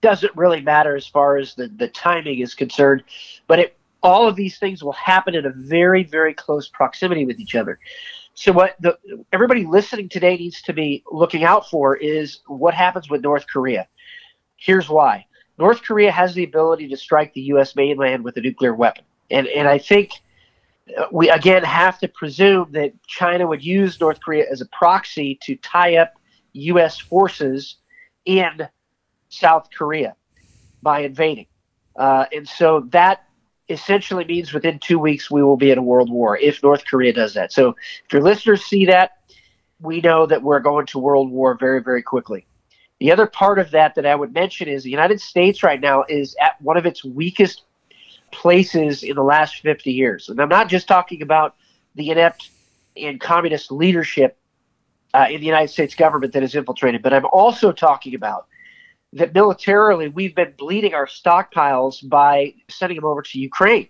Doesn't 0.00 0.34
really 0.36 0.62
matter 0.62 0.96
as 0.96 1.06
far 1.06 1.36
as 1.36 1.54
the, 1.54 1.68
the 1.68 1.88
timing 1.88 2.38
is 2.38 2.54
concerned, 2.54 3.02
but 3.46 3.58
it, 3.58 3.76
all 4.02 4.26
of 4.26 4.36
these 4.36 4.58
things 4.58 4.82
will 4.82 4.92
happen 4.92 5.34
in 5.34 5.44
a 5.44 5.50
very, 5.50 6.02
very 6.02 6.32
close 6.32 6.66
proximity 6.66 7.26
with 7.26 7.38
each 7.38 7.54
other. 7.54 7.78
So 8.42 8.50
what 8.50 8.74
the, 8.80 8.98
everybody 9.32 9.64
listening 9.64 10.08
today 10.08 10.36
needs 10.36 10.62
to 10.62 10.72
be 10.72 11.04
looking 11.12 11.44
out 11.44 11.70
for 11.70 11.94
is 11.94 12.40
what 12.48 12.74
happens 12.74 13.08
with 13.08 13.22
North 13.22 13.46
Korea. 13.46 13.86
Here's 14.56 14.88
why. 14.88 15.26
North 15.58 15.84
Korea 15.84 16.10
has 16.10 16.34
the 16.34 16.42
ability 16.42 16.88
to 16.88 16.96
strike 16.96 17.32
the 17.34 17.40
U.S. 17.52 17.76
mainland 17.76 18.24
with 18.24 18.36
a 18.38 18.40
nuclear 18.40 18.74
weapon. 18.74 19.04
And, 19.30 19.46
and 19.46 19.68
I 19.68 19.78
think 19.78 20.10
uh, 20.98 21.04
we 21.12 21.30
again 21.30 21.62
have 21.62 22.00
to 22.00 22.08
presume 22.08 22.72
that 22.72 22.92
China 23.06 23.46
would 23.46 23.64
use 23.64 24.00
North 24.00 24.18
Korea 24.20 24.46
as 24.50 24.60
a 24.60 24.66
proxy 24.66 25.38
to 25.42 25.54
tie 25.54 25.98
up 25.98 26.14
U.S. 26.54 26.98
forces 26.98 27.76
in 28.24 28.66
South 29.28 29.68
Korea 29.72 30.16
by 30.82 31.02
invading. 31.02 31.46
Uh, 31.94 32.24
and 32.32 32.48
so 32.48 32.88
that 32.90 33.22
essentially 33.72 34.24
means 34.24 34.52
within 34.52 34.78
two 34.78 34.98
weeks 34.98 35.30
we 35.30 35.42
will 35.42 35.56
be 35.56 35.70
in 35.70 35.78
a 35.78 35.82
world 35.82 36.10
war 36.10 36.36
if 36.38 36.62
North 36.62 36.84
Korea 36.84 37.12
does 37.12 37.34
that. 37.34 37.52
So 37.52 37.70
if 38.04 38.12
your 38.12 38.22
listeners 38.22 38.64
see 38.64 38.86
that, 38.86 39.18
we 39.80 40.00
know 40.00 40.26
that 40.26 40.42
we're 40.42 40.60
going 40.60 40.86
to 40.86 40.98
world 40.98 41.30
war 41.30 41.56
very, 41.58 41.82
very 41.82 42.02
quickly. 42.02 42.46
The 43.00 43.10
other 43.10 43.26
part 43.26 43.58
of 43.58 43.72
that 43.72 43.96
that 43.96 44.06
I 44.06 44.14
would 44.14 44.32
mention 44.32 44.68
is 44.68 44.84
the 44.84 44.90
United 44.90 45.20
States 45.20 45.62
right 45.64 45.80
now 45.80 46.04
is 46.08 46.36
at 46.40 46.60
one 46.62 46.76
of 46.76 46.86
its 46.86 47.04
weakest 47.04 47.62
places 48.30 49.02
in 49.02 49.16
the 49.16 49.24
last 49.24 49.60
50 49.60 49.92
years. 49.92 50.28
And 50.28 50.40
I'm 50.40 50.48
not 50.48 50.68
just 50.68 50.86
talking 50.86 51.22
about 51.22 51.56
the 51.96 52.10
inept 52.10 52.50
and 52.96 53.20
communist 53.20 53.72
leadership 53.72 54.38
uh, 55.14 55.26
in 55.30 55.40
the 55.40 55.46
United 55.46 55.68
States 55.68 55.94
government 55.94 56.32
that 56.32 56.42
is 56.42 56.54
infiltrated, 56.54 57.02
but 57.02 57.12
I'm 57.12 57.26
also 57.26 57.72
talking 57.72 58.14
about 58.14 58.46
that 59.12 59.34
militarily 59.34 60.08
we've 60.08 60.34
been 60.34 60.54
bleeding 60.56 60.94
our 60.94 61.06
stockpiles 61.06 62.08
by 62.08 62.54
sending 62.68 62.96
them 62.96 63.04
over 63.04 63.22
to 63.22 63.38
Ukraine. 63.38 63.88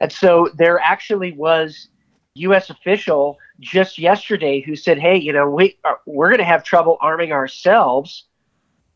And 0.00 0.12
so 0.12 0.50
there 0.54 0.78
actually 0.78 1.32
was 1.32 1.88
U.S. 2.34 2.70
official 2.70 3.38
just 3.60 3.98
yesterday 3.98 4.60
who 4.60 4.76
said, 4.76 4.98
"Hey, 4.98 5.16
you 5.16 5.32
know, 5.32 5.48
we 5.48 5.76
are, 5.84 6.00
we're 6.06 6.28
going 6.28 6.38
to 6.38 6.44
have 6.44 6.62
trouble 6.62 6.96
arming 7.00 7.32
ourselves 7.32 8.24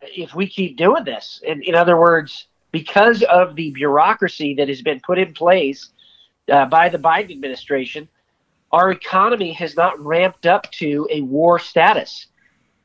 if 0.02 0.34
we 0.34 0.46
keep 0.46 0.76
doing 0.76 1.04
this." 1.04 1.40
In, 1.44 1.62
in 1.62 1.74
other 1.74 1.98
words, 1.98 2.46
because 2.70 3.22
of 3.24 3.56
the 3.56 3.70
bureaucracy 3.70 4.54
that 4.54 4.68
has 4.68 4.82
been 4.82 5.00
put 5.00 5.18
in 5.18 5.34
place 5.34 5.90
uh, 6.50 6.66
by 6.66 6.88
the 6.88 6.98
Biden 6.98 7.32
administration, 7.32 8.08
our 8.70 8.92
economy 8.92 9.52
has 9.52 9.76
not 9.76 9.98
ramped 10.00 10.46
up 10.46 10.70
to 10.72 11.06
a 11.10 11.20
war 11.22 11.58
status. 11.58 12.26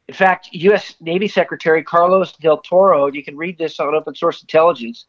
In 0.08 0.14
fact, 0.14 0.50
U.S. 0.54 0.96
Navy 1.02 1.28
Secretary 1.28 1.84
Carlos 1.84 2.32
del 2.34 2.60
Toro, 2.60 3.08
you 3.08 3.24
can 3.24 3.36
read 3.36 3.58
this 3.58 3.80
on 3.80 3.94
Open 3.94 4.16
Source 4.16 4.42
Intelligence, 4.42 5.06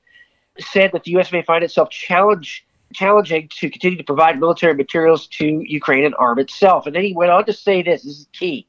said 0.58 0.90
that 0.92 1.04
the 1.04 1.12
U.S. 1.12 1.30
may 1.30 1.42
find 1.42 1.62
itself 1.62 1.90
challenging 1.90 3.48
to 3.48 3.70
continue 3.70 3.96
to 3.96 4.04
provide 4.04 4.40
military 4.40 4.74
materials 4.74 5.28
to 5.28 5.62
Ukraine 5.64 6.04
and 6.04 6.16
arm 6.18 6.40
itself. 6.40 6.86
And 6.86 6.96
then 6.96 7.04
he 7.04 7.12
went 7.12 7.30
on 7.30 7.44
to 7.46 7.52
say 7.52 7.82
this, 7.82 8.02
this 8.02 8.18
is 8.18 8.28
key. 8.32 8.66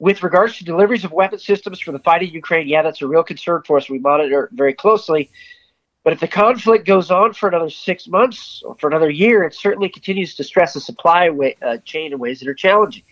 With 0.00 0.24
regards 0.24 0.58
to 0.58 0.64
deliveries 0.64 1.04
of 1.04 1.12
weapon 1.12 1.38
systems 1.38 1.78
for 1.78 1.92
the 1.92 2.00
fight 2.00 2.22
in 2.22 2.30
Ukraine, 2.30 2.66
yeah, 2.66 2.82
that's 2.82 3.02
a 3.02 3.06
real 3.06 3.22
concern 3.22 3.62
for 3.64 3.76
us. 3.76 3.88
We 3.88 4.00
monitor 4.00 4.46
it 4.46 4.50
very 4.52 4.74
closely. 4.74 5.30
But 6.02 6.12
if 6.12 6.18
the 6.18 6.26
conflict 6.26 6.84
goes 6.84 7.12
on 7.12 7.34
for 7.34 7.48
another 7.48 7.70
six 7.70 8.08
months 8.08 8.64
or 8.64 8.74
for 8.80 8.88
another 8.88 9.10
year, 9.10 9.44
it 9.44 9.54
certainly 9.54 9.88
continues 9.88 10.34
to 10.34 10.42
stress 10.42 10.74
the 10.74 10.80
supply 10.80 11.30
way, 11.30 11.56
uh, 11.62 11.76
chain 11.84 12.12
in 12.12 12.18
ways 12.18 12.40
that 12.40 12.48
are 12.48 12.54
challenging. 12.54 13.04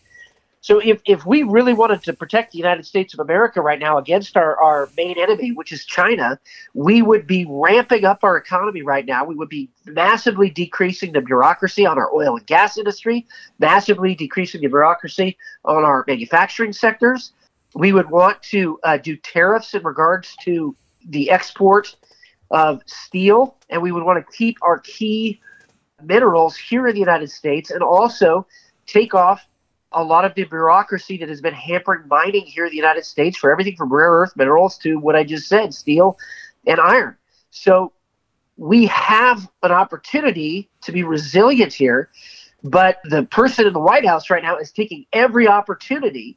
So 0.62 0.78
if, 0.78 1.00
if 1.06 1.24
we 1.24 1.42
really 1.42 1.72
wanted 1.72 2.02
to 2.02 2.12
protect 2.12 2.52
the 2.52 2.58
United 2.58 2.84
States 2.84 3.14
of 3.14 3.20
America 3.20 3.62
right 3.62 3.78
now 3.78 3.96
against 3.96 4.36
our, 4.36 4.61
our 4.61 4.90
main 4.96 5.18
enemy, 5.18 5.52
which 5.52 5.72
is 5.72 5.86
China, 5.86 6.38
we 6.74 7.00
would 7.00 7.26
be 7.26 7.46
ramping 7.48 8.04
up 8.04 8.22
our 8.24 8.36
economy 8.36 8.82
right 8.82 9.06
now. 9.06 9.24
We 9.24 9.34
would 9.34 9.48
be 9.48 9.70
massively 9.86 10.50
decreasing 10.50 11.12
the 11.12 11.22
bureaucracy 11.22 11.86
on 11.86 11.96
our 11.96 12.12
oil 12.14 12.36
and 12.36 12.46
gas 12.46 12.76
industry, 12.76 13.26
massively 13.58 14.14
decreasing 14.14 14.61
the 14.61 14.68
bureaucracy 14.68 15.38
on 15.64 15.82
our 15.82 16.04
manufacturing 16.06 16.74
sectors. 16.74 17.32
We 17.74 17.92
would 17.92 18.11
want 18.11 18.42
to 18.44 18.78
uh, 18.84 18.98
do 18.98 19.16
tariffs 19.16 19.72
in 19.74 19.82
regards 19.82 20.36
to 20.42 20.76
the 21.08 21.30
export 21.30 21.96
of 22.50 22.82
steel, 22.84 23.56
and 23.70 23.80
we 23.80 23.92
would 23.92 24.02
want 24.02 24.24
to 24.24 24.32
keep 24.36 24.58
our 24.61 24.78
key 24.80 25.40
minerals 26.02 26.56
here 26.56 26.86
in 26.86 26.94
the 26.94 27.00
United 27.00 27.30
States 27.30 27.70
and 27.70 27.82
also 27.82 28.46
take 28.86 29.14
off 29.14 29.46
a 29.93 30.03
lot 30.03 30.24
of 30.24 30.34
the 30.34 30.45
bureaucracy 30.45 31.16
that 31.18 31.28
has 31.28 31.41
been 31.41 31.55
hampering 31.55 32.07
mining 32.09 32.45
here 32.47 32.64
in 32.64 32.70
the 32.70 32.76
United 32.76 33.05
States 33.05 33.36
for 33.36 33.51
everything 33.51 33.76
from 33.76 33.93
rare 33.93 34.11
earth 34.11 34.36
minerals 34.36 34.78
to 34.78 34.97
what 34.97 35.16
I 35.16 35.24
just 35.24 35.49
said, 35.49 35.74
steel 35.74 36.18
and 36.66 36.78
iron. 36.78 37.16
So 37.51 37.93
we 38.57 38.86
have 38.86 39.49
an 39.62 39.72
opportunity 39.72 40.68
to 40.82 40.93
be 40.93 41.03
resilient 41.03 41.72
here, 41.72 42.11
but 42.62 42.99
the 43.05 43.24
person 43.24 43.66
in 43.66 43.72
the 43.72 43.80
White 43.80 44.07
House 44.07 44.30
right 44.30 44.43
now 44.43 44.59
is 44.59 44.70
taking 44.70 45.07
every 45.12 45.49
opportunity 45.49 46.36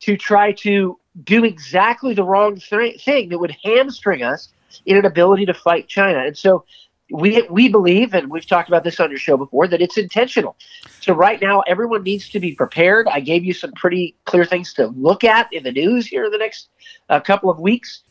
to 0.00 0.16
try 0.16 0.52
to 0.52 0.98
do 1.24 1.44
exactly 1.44 2.14
the 2.14 2.24
wrong 2.24 2.56
th- 2.56 3.02
thing 3.02 3.28
that 3.30 3.38
would 3.38 3.56
hamstring 3.64 4.22
us 4.22 4.50
in 4.84 4.96
an 4.96 5.06
ability 5.06 5.46
to 5.46 5.54
fight 5.54 5.88
China. 5.88 6.18
And 6.18 6.36
so 6.36 6.64
we 7.10 7.42
we 7.50 7.68
believe, 7.68 8.14
and 8.14 8.30
we've 8.30 8.46
talked 8.46 8.68
about 8.68 8.84
this 8.84 8.98
on 8.98 9.10
your 9.10 9.18
show 9.18 9.36
before, 9.36 9.68
that 9.68 9.82
it's 9.82 9.98
intentional. 9.98 10.56
So 11.00 11.12
right 11.12 11.40
now, 11.40 11.60
everyone 11.62 12.02
needs 12.02 12.28
to 12.30 12.40
be 12.40 12.54
prepared. 12.54 13.06
I 13.08 13.20
gave 13.20 13.44
you 13.44 13.52
some 13.52 13.72
pretty 13.72 14.16
clear 14.24 14.44
things 14.44 14.72
to 14.74 14.86
look 14.88 15.22
at 15.22 15.52
in 15.52 15.64
the 15.64 15.72
news 15.72 16.06
here 16.06 16.24
in 16.24 16.30
the 16.30 16.38
next 16.38 16.68
uh, 17.10 17.20
couple 17.20 17.50
of 17.50 17.58
weeks, 17.58 18.02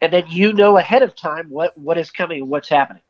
and 0.00 0.12
then 0.12 0.24
you 0.28 0.52
know 0.52 0.78
ahead 0.78 1.02
of 1.02 1.14
time 1.14 1.48
what 1.48 1.76
what 1.78 1.96
is 1.96 2.10
coming 2.10 2.48
what's 2.48 2.68
happening. 2.68 3.02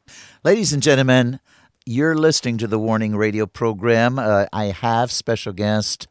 Ladies 0.45 0.73
and 0.73 0.83
gentlemen, 0.83 1.41
you're 1.87 2.17
listening 2.17 2.59
to 2.59 2.67
the 2.67 2.79
Warning 2.79 3.17
Radio 3.17 3.47
program. 3.47 4.19
Uh, 4.19 4.47
I 4.53 4.67
have 4.67 5.11
special 5.11 5.53
guest 5.55 6.07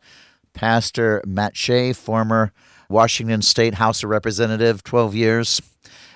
Pastor 0.53 1.21
Matt 1.25 1.55
Shea, 1.55 1.93
former 1.93 2.51
Washington 2.89 3.43
State 3.43 3.75
House 3.75 4.03
of 4.03 4.09
Representative, 4.09 4.83
12 4.83 5.13
years 5.13 5.61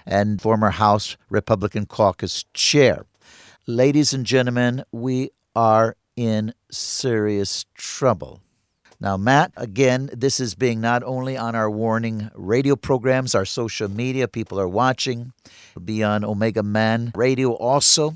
and 0.06 0.42
former 0.42 0.72
House 0.72 1.18
Republican 1.30 1.86
Caucus 1.86 2.46
Chair. 2.54 3.06
Ladies 3.68 4.14
and 4.14 4.26
gentlemen, 4.26 4.84
we 4.92 5.32
are 5.56 5.96
in 6.16 6.54
serious 6.72 7.66
trouble. 7.76 8.42
Now, 9.00 9.18
Matt, 9.18 9.52
again, 9.58 10.10
this 10.14 10.40
is 10.40 10.56
being 10.56 10.80
not 10.80 11.04
only 11.04 11.36
on 11.36 11.56
our 11.56 11.70
warning 11.70 12.30
radio 12.36 12.76
programs, 12.76 13.36
our 13.36 13.46
social 13.46 13.90
media, 13.90 14.28
people 14.28 14.60
are 14.60 14.68
watching, 14.68 15.34
It'll 15.72 15.82
be 15.82 16.04
on 16.04 16.24
Omega 16.24 16.64
Man 16.64 17.12
Radio 17.14 17.52
also, 17.52 18.16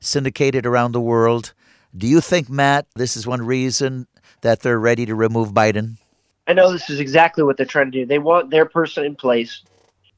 syndicated 0.00 0.66
around 0.66 0.92
the 0.92 1.00
world. 1.00 1.54
Do 1.96 2.06
you 2.06 2.20
think, 2.20 2.50
Matt, 2.50 2.86
this 2.94 3.16
is 3.16 3.26
one 3.26 3.46
reason 3.46 4.06
that 4.42 4.60
they're 4.60 4.78
ready 4.78 5.06
to 5.06 5.14
remove 5.14 5.52
Biden? 5.52 5.96
I 6.46 6.52
know 6.52 6.70
this 6.70 6.90
is 6.90 7.00
exactly 7.00 7.42
what 7.42 7.56
they're 7.56 7.64
trying 7.64 7.90
to 7.90 7.98
do. 8.00 8.06
They 8.06 8.18
want 8.18 8.50
their 8.50 8.66
person 8.66 9.04
in 9.04 9.16
place 9.16 9.62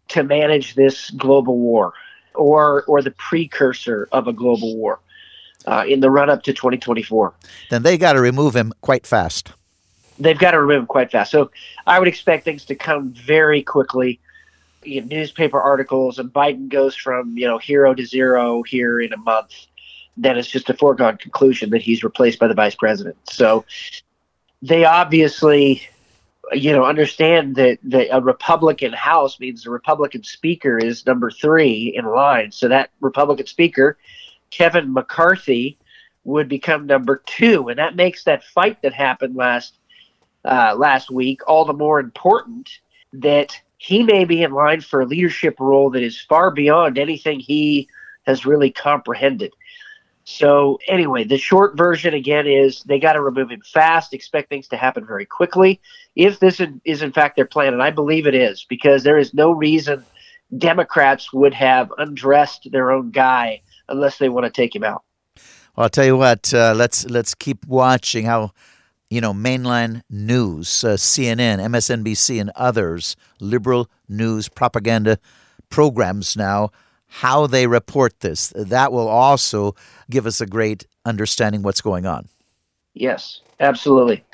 to 0.08 0.22
manage 0.22 0.74
this 0.74 1.10
global 1.10 1.58
war 1.58 1.92
or 2.34 2.84
or 2.84 3.02
the 3.02 3.10
precursor 3.12 4.08
of 4.12 4.28
a 4.28 4.32
global 4.32 4.76
war 4.76 5.00
uh, 5.66 5.84
in 5.86 6.00
the 6.00 6.10
run 6.10 6.30
up 6.30 6.42
to 6.44 6.52
2024. 6.52 7.34
Then 7.70 7.82
they 7.82 7.98
got 7.98 8.14
to 8.14 8.20
remove 8.20 8.56
him 8.56 8.72
quite 8.80 9.06
fast. 9.06 9.52
They've 10.18 10.38
got 10.38 10.52
to 10.52 10.60
remove 10.60 10.80
him 10.80 10.86
quite 10.86 11.10
fast. 11.10 11.30
So 11.30 11.50
I 11.86 11.98
would 11.98 12.08
expect 12.08 12.44
things 12.44 12.64
to 12.66 12.74
come 12.74 13.12
very 13.12 13.62
quickly. 13.62 14.20
You 14.82 15.02
know, 15.02 15.06
newspaper 15.08 15.60
articles 15.60 16.18
and 16.18 16.32
Biden 16.32 16.68
goes 16.68 16.96
from 16.96 17.36
you 17.36 17.46
know 17.46 17.58
hero 17.58 17.94
to 17.94 18.04
zero 18.04 18.62
here 18.62 19.00
in 19.00 19.12
a 19.12 19.18
month. 19.18 19.54
Then 20.16 20.36
it's 20.36 20.48
just 20.48 20.68
a 20.70 20.74
foregone 20.74 21.16
conclusion 21.18 21.70
that 21.70 21.82
he's 21.82 22.02
replaced 22.02 22.40
by 22.40 22.48
the 22.48 22.54
vice 22.54 22.74
president. 22.74 23.16
So 23.30 23.64
they 24.62 24.84
obviously 24.84 25.88
you 26.52 26.72
know, 26.72 26.84
understand 26.84 27.56
that, 27.56 27.78
that 27.84 28.14
a 28.14 28.20
Republican 28.20 28.92
House 28.92 29.38
means 29.40 29.62
the 29.62 29.70
Republican 29.70 30.22
Speaker 30.24 30.78
is 30.78 31.06
number 31.06 31.30
three 31.30 31.94
in 31.96 32.04
line. 32.06 32.52
So 32.52 32.68
that 32.68 32.90
Republican 33.00 33.46
Speaker, 33.46 33.98
Kevin 34.50 34.92
McCarthy, 34.92 35.78
would 36.24 36.48
become 36.48 36.86
number 36.86 37.22
two, 37.24 37.68
and 37.68 37.78
that 37.78 37.96
makes 37.96 38.24
that 38.24 38.44
fight 38.44 38.82
that 38.82 38.92
happened 38.92 39.34
last 39.34 39.78
uh, 40.44 40.74
last 40.76 41.10
week 41.10 41.40
all 41.46 41.64
the 41.64 41.72
more 41.72 42.00
important. 42.00 42.68
That 43.14 43.56
he 43.78 44.02
may 44.02 44.24
be 44.24 44.42
in 44.42 44.52
line 44.52 44.82
for 44.82 45.00
a 45.00 45.06
leadership 45.06 45.58
role 45.58 45.90
that 45.90 46.02
is 46.02 46.20
far 46.20 46.50
beyond 46.50 46.98
anything 46.98 47.40
he 47.40 47.88
has 48.26 48.44
really 48.44 48.70
comprehended. 48.70 49.54
So 50.30 50.78
anyway, 50.86 51.24
the 51.24 51.38
short 51.38 51.74
version 51.74 52.12
again 52.12 52.46
is 52.46 52.82
they 52.82 52.98
got 52.98 53.14
to 53.14 53.22
remove 53.22 53.50
him 53.50 53.62
fast. 53.62 54.12
Expect 54.12 54.50
things 54.50 54.68
to 54.68 54.76
happen 54.76 55.06
very 55.06 55.24
quickly. 55.24 55.80
If 56.16 56.38
this 56.38 56.60
is 56.84 57.00
in 57.00 57.12
fact 57.12 57.36
their 57.36 57.46
plan, 57.46 57.72
and 57.72 57.82
I 57.82 57.90
believe 57.90 58.26
it 58.26 58.34
is, 58.34 58.66
because 58.68 59.04
there 59.04 59.16
is 59.16 59.32
no 59.32 59.52
reason 59.52 60.04
Democrats 60.58 61.32
would 61.32 61.54
have 61.54 61.90
undressed 61.96 62.68
their 62.70 62.90
own 62.90 63.10
guy 63.10 63.62
unless 63.88 64.18
they 64.18 64.28
want 64.28 64.44
to 64.44 64.50
take 64.50 64.76
him 64.76 64.84
out. 64.84 65.02
Well, 65.74 65.84
I'll 65.84 65.88
tell 65.88 66.04
you 66.04 66.18
what. 66.18 66.52
Uh, 66.52 66.74
let's 66.76 67.06
let's 67.06 67.34
keep 67.34 67.66
watching 67.66 68.26
how 68.26 68.52
you 69.08 69.22
know 69.22 69.32
mainline 69.32 70.02
news, 70.10 70.84
uh, 70.84 70.98
CNN, 70.98 71.58
MSNBC, 71.58 72.38
and 72.38 72.50
others, 72.54 73.16
liberal 73.40 73.88
news 74.10 74.50
propaganda 74.50 75.18
programs 75.70 76.36
now, 76.36 76.68
how 77.08 77.46
they 77.46 77.66
report 77.66 78.20
this. 78.20 78.52
That 78.54 78.92
will 78.92 79.08
also 79.08 79.74
give 80.10 80.26
us 80.26 80.40
a 80.40 80.46
great 80.46 80.86
understanding 81.04 81.62
what's 81.62 81.80
going 81.80 82.06
on. 82.06 82.28
Yes, 82.94 83.40
absolutely. 83.60 84.24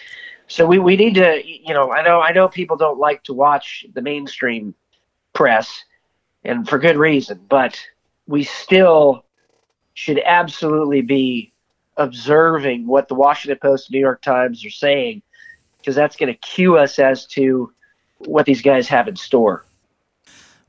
So 0.49 0.67
we, 0.67 0.79
we 0.79 0.97
need 0.97 1.15
to, 1.15 1.43
you 1.45 1.73
know, 1.73 1.93
I 1.93 2.03
know 2.03 2.21
I 2.21 2.33
know 2.33 2.49
people 2.49 2.77
don't 2.77 2.99
like 2.99 3.23
to 3.25 3.33
watch 3.33 3.87
the 3.95 4.03
mainstream 4.03 4.75
press, 5.33 5.85
and 6.45 6.69
for 6.69 6.79
good 6.79 6.97
reason, 6.97 7.41
but 7.49 7.81
we 8.27 8.45
still 8.45 9.25
should 9.95 10.21
absolutely 10.25 11.01
be 11.01 11.53
observing 11.97 12.87
what 12.87 13.09
the 13.09 13.15
Washington 13.15 13.59
Post 13.61 13.89
and 13.89 13.95
New 13.95 14.01
York 14.01 14.21
Times 14.21 14.65
are 14.65 14.71
saying, 14.71 15.23
because 15.79 15.95
that's 15.95 16.17
going 16.17 16.33
to 16.33 16.39
cue 16.41 16.77
us 16.77 16.99
as 16.99 17.27
to 17.27 17.73
what 18.19 18.47
these 18.47 18.63
guys 18.63 18.89
have 18.89 19.09
in 19.09 19.17
store. 19.17 19.65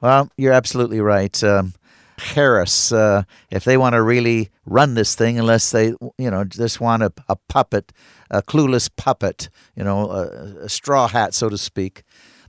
Well, 0.01 0.29
you're 0.37 0.53
absolutely 0.53 1.01
right. 1.01 1.43
Um, 1.43 1.73
Harris, 2.17 2.91
uh, 2.91 3.23
if 3.51 3.63
they 3.63 3.77
want 3.77 3.93
to 3.93 4.01
really 4.01 4.49
run 4.65 4.93
this 4.93 5.15
thing, 5.15 5.37
unless 5.37 5.71
they, 5.71 5.87
you 6.17 6.31
know, 6.31 6.43
just 6.43 6.79
want 6.79 7.03
a, 7.03 7.11
a 7.27 7.35
puppet, 7.35 7.91
a 8.31 8.41
clueless 8.41 8.89
puppet, 8.95 9.49
you 9.75 9.83
know, 9.83 10.09
a, 10.09 10.23
a 10.65 10.69
straw 10.69 11.07
hat, 11.07 11.33
so 11.33 11.49
to 11.49 11.57
speak. 11.57 12.03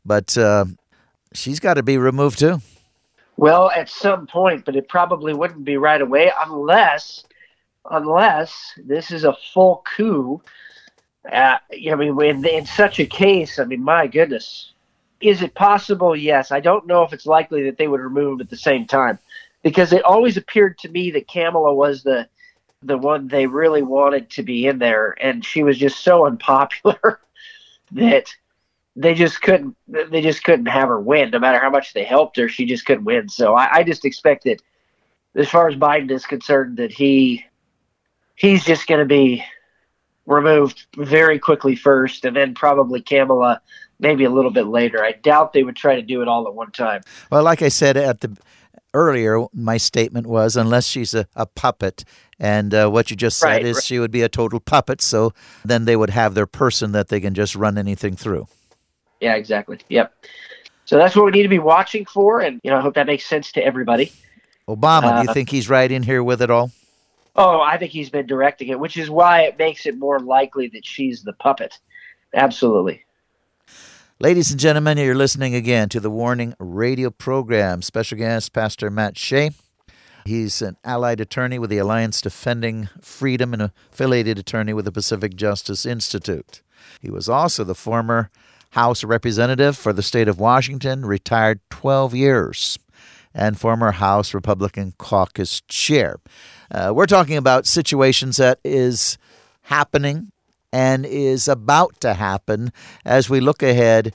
But 0.04 0.36
uh, 0.38 0.66
she's 1.32 1.60
got 1.60 1.74
to 1.74 1.82
be 1.82 1.98
removed 1.98 2.38
too. 2.38 2.60
Well, 3.36 3.70
at 3.70 3.88
some 3.88 4.26
point, 4.26 4.64
but 4.64 4.76
it 4.76 4.88
probably 4.88 5.34
wouldn't 5.34 5.64
be 5.64 5.76
right 5.76 6.00
away 6.00 6.32
unless, 6.46 7.24
unless 7.90 8.72
this 8.76 9.10
is 9.10 9.24
a 9.24 9.36
full 9.52 9.84
coup. 9.96 10.40
Uh, 11.30 11.58
I 11.70 11.94
mean, 11.96 12.20
in, 12.22 12.46
in 12.46 12.66
such 12.66 12.98
a 12.98 13.04
case, 13.04 13.58
I 13.58 13.64
mean, 13.64 13.82
my 13.82 14.06
goodness, 14.06 14.72
is 15.20 15.42
it 15.42 15.54
possible? 15.54 16.14
Yes. 16.14 16.52
I 16.52 16.60
don't 16.60 16.86
know 16.86 17.02
if 17.02 17.12
it's 17.12 17.26
likely 17.26 17.64
that 17.64 17.78
they 17.78 17.88
would 17.88 18.00
remove 18.00 18.34
him 18.34 18.40
at 18.40 18.50
the 18.50 18.56
same 18.56 18.86
time 18.86 19.18
because 19.66 19.92
it 19.92 20.04
always 20.04 20.36
appeared 20.36 20.78
to 20.78 20.88
me 20.88 21.10
that 21.10 21.26
Kamala 21.26 21.74
was 21.74 22.04
the 22.04 22.28
the 22.82 22.96
one 22.96 23.26
they 23.26 23.48
really 23.48 23.82
wanted 23.82 24.30
to 24.30 24.44
be 24.44 24.68
in 24.68 24.78
there, 24.78 25.16
and 25.20 25.44
she 25.44 25.64
was 25.64 25.76
just 25.76 26.04
so 26.04 26.24
unpopular 26.30 27.18
that 27.90 28.32
they 28.94 29.12
just 29.12 29.42
couldn't 29.42 29.76
they 29.88 30.20
just 30.20 30.44
couldn't 30.44 30.66
have 30.66 30.86
her 30.86 31.00
win. 31.00 31.30
No 31.30 31.40
matter 31.40 31.58
how 31.58 31.70
much 31.70 31.94
they 31.94 32.04
helped 32.04 32.36
her, 32.36 32.48
she 32.48 32.64
just 32.64 32.86
couldn't 32.86 33.02
win. 33.02 33.28
So 33.28 33.56
I, 33.56 33.78
I 33.78 33.82
just 33.82 34.04
expect 34.04 34.44
that, 34.44 34.62
as 35.34 35.48
far 35.48 35.66
as 35.66 35.74
Biden 35.74 36.12
is 36.12 36.26
concerned, 36.26 36.76
that 36.76 36.92
he 36.92 37.44
he's 38.36 38.64
just 38.64 38.86
going 38.86 39.00
to 39.00 39.04
be 39.04 39.42
removed 40.26 40.86
very 40.96 41.40
quickly 41.40 41.74
first, 41.74 42.24
and 42.24 42.36
then 42.36 42.54
probably 42.54 43.02
Kamala 43.02 43.60
maybe 43.98 44.22
a 44.22 44.30
little 44.30 44.52
bit 44.52 44.68
later. 44.68 45.02
I 45.02 45.10
doubt 45.10 45.54
they 45.54 45.64
would 45.64 45.74
try 45.74 45.96
to 45.96 46.02
do 46.02 46.22
it 46.22 46.28
all 46.28 46.46
at 46.46 46.54
one 46.54 46.70
time. 46.70 47.02
Well, 47.32 47.42
like 47.42 47.62
I 47.62 47.68
said 47.68 47.96
at 47.96 48.20
the 48.20 48.36
earlier, 48.96 49.44
my 49.52 49.76
statement 49.78 50.26
was 50.26 50.56
unless 50.56 50.86
she's 50.88 51.14
a, 51.14 51.28
a 51.36 51.46
puppet, 51.46 52.04
and 52.40 52.74
uh, 52.74 52.88
what 52.90 53.10
you 53.10 53.16
just 53.16 53.38
said 53.38 53.62
Right, 53.62 53.64
is 53.64 53.76
right. 53.76 53.84
she 53.84 53.98
would 54.00 54.10
be 54.10 54.22
a 54.22 54.28
total 54.28 54.60
puppet. 54.60 55.00
So 55.02 55.32
then 55.64 55.84
they 55.84 55.96
would 55.96 56.10
have 56.10 56.34
their 56.34 56.46
person 56.46 56.92
that 56.92 57.08
they 57.08 57.20
can 57.20 57.34
just 57.34 57.54
run 57.56 57.78
anything 57.78 58.16
through. 58.16 58.48
Yeah, 59.20 59.34
exactly. 59.34 59.78
Yep. 59.88 60.12
So 60.84 60.96
that's 60.98 61.16
what 61.16 61.24
we 61.26 61.32
need 61.32 61.42
to 61.44 61.48
be 61.48 61.58
watching 61.58 62.04
for, 62.06 62.40
and 62.40 62.60
you 62.64 62.70
know, 62.70 62.78
I 62.78 62.80
hope 62.80 62.94
that 62.94 63.06
makes 63.06 63.26
sense 63.26 63.52
to 63.52 63.64
everybody. 63.64 64.14
Obama, 64.68 65.12
do 65.12 65.20
you 65.20 65.28
Uh, 65.28 65.34
think 65.34 65.50
he's 65.50 65.68
right 65.68 65.90
in 65.90 66.04
here 66.04 66.22
with 66.22 66.40
it 66.42 66.50
all? 66.50 66.70
Oh, 67.36 67.60
I 67.60 67.76
think 67.78 67.92
he's 67.92 68.10
been 68.10 68.26
directing 68.26 68.68
it, 68.68 68.80
which 68.80 68.96
is 68.96 69.10
why 69.10 69.42
it 69.42 69.58
makes 69.58 69.86
it 69.86 69.98
more 69.98 70.18
likely 70.20 70.68
that 70.68 70.84
she's 70.86 71.22
the 71.22 71.34
puppet. 71.34 71.78
Absolutely. 72.34 73.05
Ladies 74.18 74.50
and 74.50 74.58
gentlemen, 74.58 74.96
you're 74.96 75.14
listening 75.14 75.54
again 75.54 75.90
to 75.90 76.00
the 76.00 76.08
Warning 76.08 76.54
Radio 76.58 77.10
program. 77.10 77.82
Special 77.82 78.16
guest, 78.16 78.54
Pastor 78.54 78.88
Matt 78.88 79.18
Shea. 79.18 79.50
He's 80.24 80.62
an 80.62 80.78
allied 80.82 81.20
attorney 81.20 81.58
with 81.58 81.68
the 81.68 81.76
Alliance 81.76 82.22
Defending 82.22 82.88
Freedom 83.02 83.52
and 83.52 83.70
affiliated 83.92 84.38
attorney 84.38 84.72
with 84.72 84.86
the 84.86 84.90
Pacific 84.90 85.36
Justice 85.36 85.84
Institute. 85.84 86.62
He 87.02 87.10
was 87.10 87.28
also 87.28 87.62
the 87.62 87.74
former 87.74 88.30
House 88.70 89.04
Representative 89.04 89.76
for 89.76 89.92
the 89.92 90.02
state 90.02 90.28
of 90.28 90.40
Washington, 90.40 91.04
retired 91.04 91.60
12 91.68 92.14
years, 92.14 92.78
and 93.34 93.60
former 93.60 93.92
House 93.92 94.32
Republican 94.32 94.94
Caucus 94.96 95.60
Chair. 95.68 96.16
Uh, 96.70 96.90
we're 96.96 97.04
talking 97.04 97.36
about 97.36 97.66
situations 97.66 98.38
that 98.38 98.60
is 98.64 99.18
happening 99.64 100.32
and 100.76 101.06
is 101.06 101.48
about 101.48 101.98
to 102.02 102.12
happen 102.12 102.70
as 103.02 103.30
we 103.30 103.40
look 103.40 103.62
ahead 103.62 104.14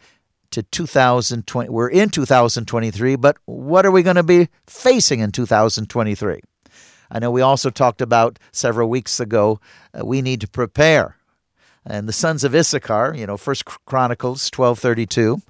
to 0.52 0.62
2020. 0.62 1.70
We're 1.70 1.90
in 1.90 2.10
2023, 2.10 3.16
but 3.16 3.38
what 3.46 3.84
are 3.84 3.90
we 3.90 4.04
going 4.04 4.18
to 4.18 4.22
be 4.22 4.48
facing 4.68 5.22
in 5.22 5.32
2023? 5.32 6.40
I 7.10 7.20
know 7.20 7.32
we 7.32 7.42
also 7.42 7.72
talked 7.72 8.00
about 8.00 8.38
several 8.52 8.90
weeks 8.90 9.20
ago, 9.20 9.60
uh, 10.00 10.06
we 10.06 10.22
need 10.22 10.40
to 10.42 10.48
prepare. 10.48 11.18
And 11.84 12.08
the 12.08 12.14
sons 12.14 12.44
of 12.44 12.54
Issachar, 12.54 13.16
you 13.16 13.26
know, 13.26 13.38
First 13.38 13.66
Chronicles 13.66 14.52
12:32, 14.52 15.42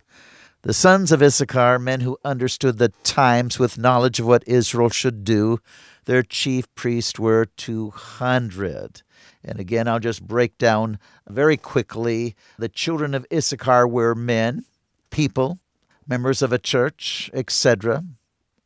the 0.62 0.74
sons 0.74 1.12
of 1.12 1.22
Issachar, 1.22 1.78
men 1.78 2.00
who 2.00 2.18
understood 2.24 2.78
the 2.78 2.94
times 3.04 3.60
with 3.60 3.78
knowledge 3.78 4.22
of 4.22 4.28
what 4.28 4.48
Israel 4.48 4.90
should 4.90 5.26
do, 5.26 5.60
their 6.06 6.24
chief 6.24 6.74
priests 6.76 7.20
were 7.20 7.46
200. 7.46 9.02
And 9.44 9.60
again, 9.60 9.88
I'll 9.88 10.00
just 10.00 10.28
break 10.28 10.58
down 10.58 11.00
very 11.28 11.58
quickly. 11.58 12.36
The 12.58 12.70
children 12.70 13.14
of 13.14 13.26
Issachar 13.34 13.88
were 13.88 14.16
men, 14.16 14.66
people, 15.10 15.60
members 16.08 16.42
of 16.42 16.52
a 16.52 16.60
church, 16.60 17.30
etc., 17.34 18.04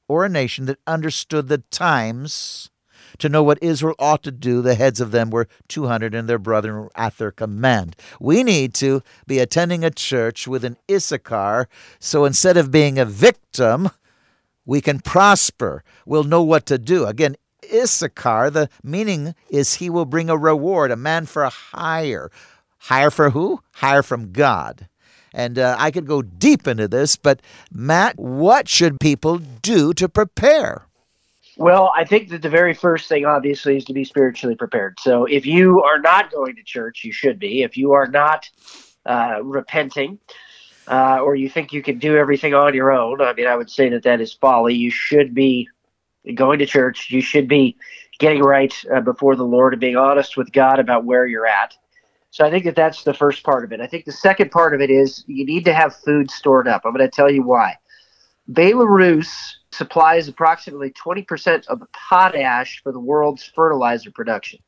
or 0.08 0.26
a 0.26 0.30
nation 0.30 0.66
that 0.66 0.80
understood 0.86 1.48
the 1.48 1.60
times 1.72 2.70
to 3.18 3.30
know 3.30 3.44
what 3.44 3.62
Israel 3.62 3.96
ought 4.00 4.24
to 4.24 4.32
do. 4.32 4.62
The 4.62 4.76
heads 4.76 5.00
of 5.00 5.12
them 5.12 5.30
were 5.30 5.48
200 5.68 6.14
and 6.14 6.28
their 6.28 6.38
brethren 6.38 6.76
were 6.76 6.92
at 6.96 7.18
their 7.18 7.32
command. 7.32 7.96
We 8.20 8.44
need 8.44 8.74
to 8.76 9.02
be 9.26 9.40
attending 9.40 9.84
a 9.84 9.92
church 9.92 10.48
with 10.48 10.64
an 10.64 10.78
Issachar, 10.90 11.68
so 12.00 12.26
instead 12.26 12.58
of 12.58 12.72
being 12.72 13.00
a 13.00 13.06
victim, 13.06 13.90
we 14.66 14.82
can 14.82 15.00
prosper. 15.00 15.84
We'll 16.06 16.24
know 16.24 16.44
what 16.44 16.66
to 16.68 16.78
do. 16.78 17.06
Again, 17.06 17.36
Issachar, 17.74 18.50
the 18.50 18.70
meaning 18.84 19.36
is 19.50 19.76
he 19.76 19.90
will 19.90 20.06
bring 20.06 20.30
a 20.30 20.38
reward, 20.38 20.92
a 20.92 20.96
man 20.96 21.26
for 21.26 21.44
a 21.44 21.50
hire. 21.50 22.30
Hire 22.80 23.12
for 23.12 23.32
who? 23.32 23.62
Hire 23.74 24.04
from 24.04 24.32
God. 24.32 24.88
And 25.34 25.60
uh, 25.60 25.76
I 25.78 25.92
could 25.92 26.08
go 26.08 26.22
deep 26.22 26.68
into 26.68 26.88
this, 26.88 27.16
but 27.18 27.42
Matt, 27.72 28.18
what 28.18 28.70
should 28.70 29.00
people 29.00 29.40
do 29.40 29.94
to 29.94 30.08
prepare? 30.08 30.86
Well, 31.58 31.92
I 31.96 32.04
think 32.06 32.30
that 32.30 32.42
the 32.42 32.50
very 32.50 32.74
first 32.74 33.08
thing, 33.08 33.26
obviously, 33.26 33.78
is 33.78 33.86
to 33.86 33.94
be 33.94 34.04
spiritually 34.04 34.56
prepared. 34.56 35.00
So 35.00 35.26
if 35.26 35.46
you 35.46 35.82
are 35.84 36.00
not 36.00 36.32
going 36.32 36.56
to 36.56 36.64
church, 36.64 37.04
you 37.04 37.12
should 37.12 37.40
be. 37.40 37.64
If 37.64 37.78
you 37.78 37.94
are 37.94 38.08
not 38.08 38.50
uh, 39.06 39.40
repenting, 39.42 40.20
uh, 40.88 41.20
or 41.20 41.36
you 41.36 41.50
think 41.50 41.74
you 41.74 41.82
can 41.82 41.98
do 41.98 42.18
everything 42.18 42.54
on 42.54 42.74
your 42.74 42.92
own, 42.92 43.22
I 43.22 43.34
mean, 43.34 43.48
I 43.48 43.56
would 43.56 43.70
say 43.70 43.90
that 43.90 44.04
that 44.04 44.22
is 44.22 44.34
folly. 44.34 44.76
You 44.76 44.92
should 44.92 45.34
be 45.34 45.68
going 46.34 46.60
to 46.60 46.66
church. 46.66 47.10
You 47.10 47.22
should 47.22 47.48
be 47.48 47.78
getting 48.20 48.42
right 48.42 48.74
uh, 48.94 49.02
before 49.02 49.36
the 49.36 49.44
Lord 49.44 49.74
and 49.74 49.80
being 49.80 49.98
honest 49.98 50.38
with 50.38 50.52
God 50.52 50.80
about 50.80 51.06
where 51.06 51.26
you're 51.26 51.48
at. 51.48 51.76
So 52.32 52.46
I 52.46 52.50
think 52.50 52.66
that 52.66 52.76
that's 52.76 53.04
the 53.04 53.14
first 53.14 53.44
part 53.44 53.64
of 53.64 53.72
it. 53.72 53.80
I 53.80 53.88
think 53.88 54.06
the 54.06 54.12
second 54.12 54.52
part 54.52 54.74
of 54.74 54.82
it 54.82 54.90
is 54.90 55.24
you 55.28 55.46
need 55.46 55.66
to 55.66 55.74
have 55.74 55.96
food 55.96 56.30
stored 56.30 56.68
up. 56.68 56.82
I'm 56.86 56.94
going 56.94 57.10
to 57.10 57.16
tell 57.16 57.32
you 57.32 57.44
why. 57.44 57.78
Belarus 58.52 59.54
supplies 59.72 60.28
approximately 60.28 60.92
20% 60.92 61.66
of 61.68 61.80
the 61.80 61.88
potash 61.94 62.82
for 62.84 62.92
the 62.92 63.00
world's 63.00 63.44
fertilizer 63.44 64.12
production. 64.12 64.60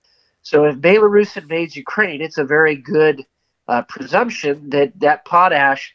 So 0.41 0.63
if 0.63 0.77
Belarus 0.77 1.35
invades 1.35 1.75
Ukraine, 1.75 2.21
it's 2.21 2.37
a 2.37 2.45
very 2.45 2.75
good 2.75 3.25
uh, 3.67 3.81
presumption 3.83 4.69
that 4.69 4.97
that 5.01 5.25
potash 5.25 5.93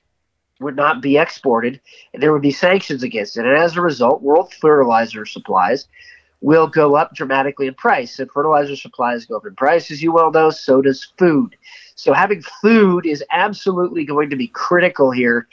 would 0.62 0.76
not 0.76 1.02
be 1.02 1.18
exported 1.18 1.80
and 2.12 2.22
there 2.22 2.32
would 2.32 2.42
be 2.42 2.50
sanctions 2.50 3.02
against 3.02 3.36
it. 3.36 3.44
And 3.44 3.56
as 3.56 3.76
a 3.76 3.80
result, 3.80 4.22
world 4.22 4.52
fertilizer 4.54 5.26
supplies 5.26 5.88
will 6.42 6.66
go 6.66 6.96
up 6.96 7.14
dramatically 7.14 7.68
in 7.68 7.74
price. 7.74 8.18
And 8.18 8.30
fertilizer 8.30 8.76
supplies 8.76 9.26
go 9.26 9.36
up 9.36 9.46
in 9.46 9.54
price, 9.54 9.90
as 9.90 10.02
you 10.02 10.12
well 10.12 10.30
know, 10.30 10.50
so 10.50 10.82
does 10.82 11.12
food. 11.16 11.56
So 11.94 12.12
having 12.12 12.42
food 12.42 13.06
is 13.06 13.24
absolutely 13.30 14.04
going 14.04 14.28
to 14.30 14.36
be 14.36 14.48
critical 14.48 15.10
here 15.10 15.46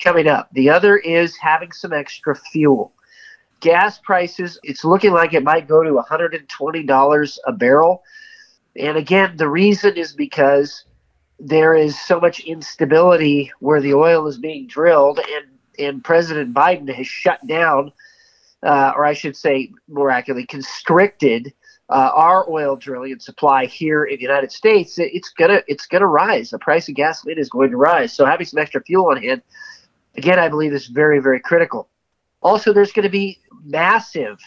coming 0.00 0.28
up. 0.28 0.48
The 0.52 0.70
other 0.70 0.96
is 0.96 1.36
having 1.36 1.72
some 1.72 1.92
extra 1.92 2.36
fuel. 2.36 2.92
Gas 3.60 3.98
prices, 3.98 4.60
it's 4.62 4.84
looking 4.84 5.12
like 5.12 5.34
it 5.34 5.42
might 5.42 5.66
go 5.66 5.82
to 5.82 5.90
$120 5.90 7.38
a 7.46 7.52
barrel. 7.52 8.02
And 8.78 8.96
again, 8.96 9.36
the 9.36 9.48
reason 9.48 9.96
is 9.96 10.12
because 10.12 10.84
there 11.38 11.74
is 11.74 12.00
so 12.00 12.18
much 12.18 12.40
instability 12.40 13.52
where 13.60 13.80
the 13.80 13.94
oil 13.94 14.26
is 14.26 14.38
being 14.38 14.66
drilled, 14.66 15.18
and, 15.18 15.46
and 15.78 16.04
President 16.04 16.54
Biden 16.54 16.92
has 16.92 17.06
shut 17.06 17.46
down, 17.46 17.92
uh, 18.62 18.92
or 18.96 19.04
I 19.04 19.12
should 19.12 19.36
say 19.36 19.72
more 19.88 20.10
accurately, 20.10 20.46
constricted 20.46 21.52
uh, 21.88 22.10
our 22.14 22.50
oil 22.50 22.76
drilling 22.76 23.12
and 23.12 23.22
supply 23.22 23.66
here 23.66 24.04
in 24.04 24.16
the 24.16 24.22
United 24.22 24.50
States, 24.50 24.98
it's 24.98 25.30
gonna 25.30 25.62
it's 25.68 25.86
gonna 25.86 26.06
rise. 26.06 26.50
The 26.50 26.58
price 26.58 26.88
of 26.88 26.96
gasoline 26.96 27.38
is 27.38 27.48
going 27.48 27.70
to 27.70 27.76
rise. 27.76 28.12
So 28.12 28.26
having 28.26 28.46
some 28.46 28.58
extra 28.58 28.82
fuel 28.82 29.10
on 29.10 29.22
hand, 29.22 29.42
again, 30.16 30.38
I 30.38 30.48
believe 30.48 30.72
is 30.72 30.88
very 30.88 31.20
very 31.20 31.40
critical. 31.40 31.88
Also, 32.42 32.72
there's 32.72 32.92
going 32.92 33.04
to 33.04 33.10
be 33.10 33.38
massive, 33.64 34.38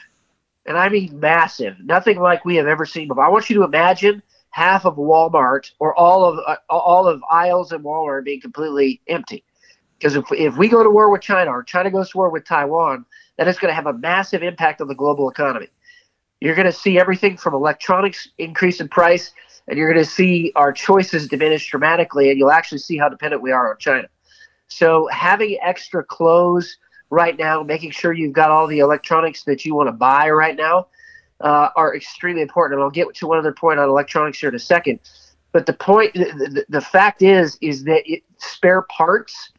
and 0.65 0.77
I 0.77 0.89
mean 0.89 1.19
massive, 1.19 1.77
nothing 1.79 2.19
like 2.19 2.45
we 2.45 2.55
have 2.57 2.67
ever 2.67 2.85
seen 2.85 3.07
before. 3.07 3.25
I 3.25 3.29
want 3.29 3.49
you 3.49 3.55
to 3.57 3.63
imagine 3.63 4.21
half 4.51 4.85
of 4.85 4.95
Walmart 4.95 5.71
or 5.79 5.95
all 5.95 6.25
of 6.25 6.39
uh, 6.45 6.55
all 6.69 7.07
of 7.07 7.21
aisles 7.29 7.71
in 7.71 7.83
Walmart 7.83 8.25
being 8.25 8.41
completely 8.41 9.01
empty. 9.07 9.43
Because 9.97 10.15
if, 10.15 10.25
if 10.31 10.57
we 10.57 10.69
go 10.69 10.81
to 10.81 10.89
war 10.89 11.09
with 11.11 11.21
China 11.21 11.51
or 11.51 11.63
China 11.63 11.91
goes 11.91 12.11
to 12.11 12.17
war 12.17 12.29
with 12.29 12.45
Taiwan, 12.45 13.05
that 13.37 13.47
is 13.47 13.59
going 13.59 13.69
to 13.69 13.75
have 13.75 13.87
a 13.87 13.93
massive 13.93 14.43
impact 14.43 14.81
on 14.81 14.87
the 14.87 14.95
global 14.95 15.29
economy. 15.29 15.67
You're 16.39 16.55
going 16.55 16.67
to 16.67 16.71
see 16.71 16.97
everything 16.97 17.35
from 17.35 17.53
electronics 17.53 18.29
increase 18.37 18.79
in 18.79 18.87
price, 18.87 19.33
and 19.67 19.77
you're 19.77 19.91
going 19.91 20.03
to 20.03 20.09
see 20.09 20.53
our 20.55 20.71
choices 20.71 21.27
diminish 21.27 21.69
dramatically, 21.69 22.29
and 22.29 22.39
you'll 22.39 22.51
actually 22.51 22.77
see 22.77 22.97
how 22.97 23.09
dependent 23.09 23.41
we 23.41 23.51
are 23.51 23.71
on 23.71 23.77
China. 23.77 24.07
So 24.69 25.07
having 25.11 25.57
extra 25.61 26.03
clothes 26.03 26.77
right 27.09 27.37
now, 27.37 27.61
making 27.63 27.91
sure 27.91 28.13
you've 28.13 28.33
got 28.33 28.51
all 28.51 28.67
the 28.67 28.79
electronics 28.79 29.43
that 29.43 29.65
you 29.65 29.75
want 29.75 29.87
to 29.87 29.93
buy 29.93 30.29
right 30.29 30.55
now, 30.55 30.87
uh, 31.41 31.69
are 31.75 31.95
extremely 31.95 32.41
important. 32.41 32.75
And 32.75 32.83
I'll 32.83 32.89
get 32.89 33.13
to 33.15 33.27
one 33.27 33.37
other 33.37 33.53
point 33.53 33.79
on 33.79 33.89
electronics 33.89 34.39
here 34.39 34.49
in 34.49 34.55
a 34.55 34.59
second. 34.59 34.99
But 35.51 35.65
the 35.65 35.73
point, 35.73 36.13
the, 36.13 36.65
the, 36.69 36.81
fact 36.81 37.21
is, 37.21 37.57
is 37.61 37.83
that 37.85 38.03
it, 38.05 38.23
spare 38.37 38.83
parts, 38.83 39.51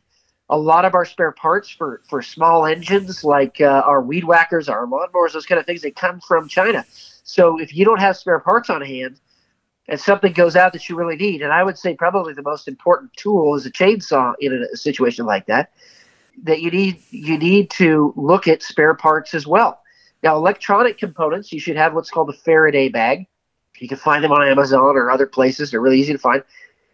a 0.48 0.56
lot 0.56 0.84
of 0.84 0.94
our 0.94 1.04
spare 1.04 1.32
parts 1.32 1.68
for, 1.68 2.02
for 2.08 2.22
small 2.22 2.66
engines 2.66 3.24
like 3.24 3.60
uh, 3.60 3.82
our 3.84 4.00
weed 4.00 4.24
whackers, 4.24 4.68
our 4.68 4.86
lawnmowers, 4.86 5.32
those 5.32 5.46
kind 5.46 5.58
of 5.58 5.66
things, 5.66 5.82
they 5.82 5.90
come 5.90 6.20
from 6.20 6.48
China. 6.48 6.84
So 7.24 7.60
if 7.60 7.74
you 7.74 7.84
don't 7.84 8.00
have 8.00 8.16
spare 8.16 8.38
parts 8.40 8.70
on 8.70 8.82
hand 8.82 9.18
and 9.88 9.98
something 9.98 10.32
goes 10.32 10.54
out 10.54 10.72
that 10.74 10.88
you 10.88 10.96
really 10.96 11.16
need, 11.16 11.42
and 11.42 11.52
I 11.52 11.64
would 11.64 11.78
say 11.78 11.94
probably 11.94 12.34
the 12.34 12.42
most 12.42 12.68
important 12.68 13.12
tool 13.14 13.56
is 13.56 13.66
a 13.66 13.70
chainsaw 13.70 14.34
in 14.38 14.52
a 14.52 14.76
situation 14.76 15.26
like 15.26 15.46
that, 15.46 15.72
that 16.44 16.60
you 16.60 16.70
need 16.70 17.02
you 17.10 17.36
need 17.36 17.70
to 17.70 18.12
look 18.16 18.48
at 18.48 18.62
spare 18.62 18.94
parts 18.94 19.34
as 19.34 19.46
well. 19.46 19.80
Now, 20.22 20.36
electronic 20.36 20.98
components, 20.98 21.52
you 21.52 21.60
should 21.60 21.76
have 21.76 21.94
what's 21.94 22.10
called 22.10 22.30
a 22.30 22.34
Faraday 22.34 22.88
bag. 22.88 23.26
You 23.78 23.88
can 23.88 23.96
find 23.96 24.22
them 24.22 24.32
on 24.32 24.46
Amazon 24.46 24.96
or 24.96 25.10
other 25.10 25.26
places. 25.26 25.70
They're 25.70 25.80
really 25.80 26.00
easy 26.00 26.12
to 26.12 26.18
find. 26.18 26.42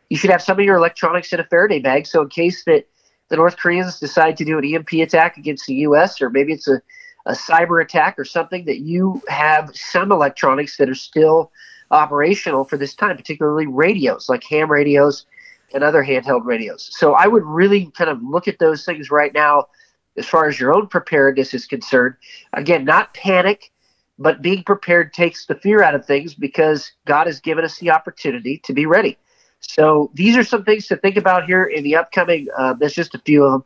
You 0.09 0.17
should 0.17 0.31
have 0.31 0.43
some 0.43 0.59
of 0.59 0.65
your 0.65 0.77
electronics 0.77 1.33
in 1.33 1.41
a 1.41 1.45
Faraday 1.45 1.81
bag. 1.81 2.07
So, 2.07 2.23
in 2.23 2.29
case 2.29 2.65
that 2.65 2.87
the 3.29 3.37
North 3.37 3.57
Koreans 3.57 3.99
decide 3.99 4.37
to 4.37 4.45
do 4.45 4.59
an 4.59 4.65
EMP 4.65 4.93
attack 4.93 5.37
against 5.37 5.67
the 5.67 5.75
U.S., 5.75 6.23
or 6.23 6.31
maybe 6.31 6.53
it's 6.53 6.69
a, 6.69 6.81
a 7.27 7.33
cyber 7.33 7.83
attack 7.83 8.17
or 8.19 8.25
something, 8.25 8.65
that 8.67 8.79
you 8.79 9.21
have 9.27 9.75
some 9.75 10.13
electronics 10.13 10.77
that 10.77 10.89
are 10.89 10.95
still 10.95 11.51
operational 11.91 12.65
for 12.65 12.77
this 12.77 12.95
time, 12.95 13.17
particularly 13.17 13.67
radios, 13.67 14.29
like 14.29 14.45
ham 14.45 14.71
radios 14.71 15.27
and 15.75 15.83
other 15.83 16.05
handheld 16.05 16.45
radios. 16.45 16.89
So, 16.93 17.15
I 17.15 17.27
would 17.27 17.43
really 17.43 17.87
kind 17.87 18.11
of 18.11 18.23
look 18.23 18.47
at 18.47 18.61
those 18.61 18.85
things 18.85 19.11
right 19.11 19.35
now 19.35 19.67
as 20.17 20.27
far 20.27 20.49
as 20.49 20.59
your 20.59 20.75
own 20.75 20.87
preparedness 20.87 21.55
is 21.55 21.67
concerned. 21.67 22.15
Again, 22.53 22.85
not 22.85 23.15
panic, 23.15 23.73
but 24.19 24.43
being 24.43 24.63
prepared 24.65 25.13
takes 25.13 25.47
the 25.47 25.55
fear 25.57 25.83
out 25.83 25.95
of 25.95 26.07
things 26.07 26.35
because 26.35 26.93
God 27.05 27.27
has 27.27 27.41
given 27.41 27.65
us 27.65 27.79
the 27.79 27.91
opportunity 27.91 28.59
to 28.59 28.73
be 28.73 28.87
ready. 28.87 29.19
So 29.61 30.11
these 30.15 30.37
are 30.37 30.45
some 30.45 30.65
things 30.65 30.87
to 30.89 30.97
think 30.97 31.17
about 31.17 31.47
here 31.47 31.65
in 31.65 31.85
the 31.85 31.97
upcoming. 31.97 32.47
Uh, 32.57 32.75
there's 32.75 32.95
just 32.95 33.15
a 33.15 33.19
few 33.19 33.45
of 33.45 33.53
them. 33.53 33.65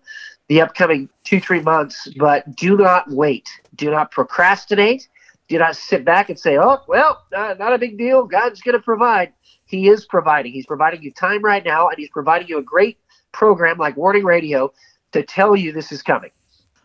The 0.48 0.62
upcoming 0.62 1.08
two 1.22 1.38
three 1.38 1.60
months, 1.60 2.08
but 2.18 2.56
do 2.56 2.76
not 2.76 3.08
wait. 3.08 3.48
Do 3.76 3.88
not 3.90 4.10
procrastinate. 4.10 5.08
Do 5.48 5.58
not 5.58 5.76
sit 5.76 6.04
back 6.04 6.28
and 6.28 6.36
say, 6.36 6.58
"Oh, 6.58 6.78
well, 6.88 7.22
uh, 7.32 7.54
not 7.56 7.72
a 7.72 7.78
big 7.78 7.96
deal. 7.96 8.24
God's 8.24 8.60
going 8.60 8.76
to 8.76 8.82
provide." 8.82 9.32
He 9.66 9.88
is 9.88 10.06
providing. 10.06 10.52
He's 10.52 10.66
providing 10.66 11.02
you 11.02 11.12
time 11.12 11.42
right 11.44 11.64
now, 11.64 11.88
and 11.88 11.96
He's 11.96 12.10
providing 12.10 12.48
you 12.48 12.58
a 12.58 12.62
great 12.62 12.98
program 13.30 13.78
like 13.78 13.96
Warning 13.96 14.24
Radio 14.24 14.72
to 15.12 15.22
tell 15.22 15.54
you 15.54 15.70
this 15.70 15.92
is 15.92 16.02
coming. 16.02 16.30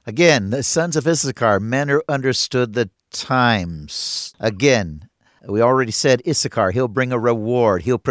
Again, 0.08 0.52
the 0.52 0.62
sons 0.62 0.96
of 0.96 1.08
Issachar, 1.08 1.60
men 1.60 1.90
who 1.90 2.04
understood 2.08 2.74
the 2.74 2.92
times. 3.10 4.34
Again, 4.40 5.10
we 5.48 5.62
already 5.62 5.92
said 5.92 6.22
Issachar, 6.28 6.72
he'll 6.72 6.88
bring 6.88 7.12
a 7.12 7.18
reward. 7.18 7.82
He'll 7.84 8.02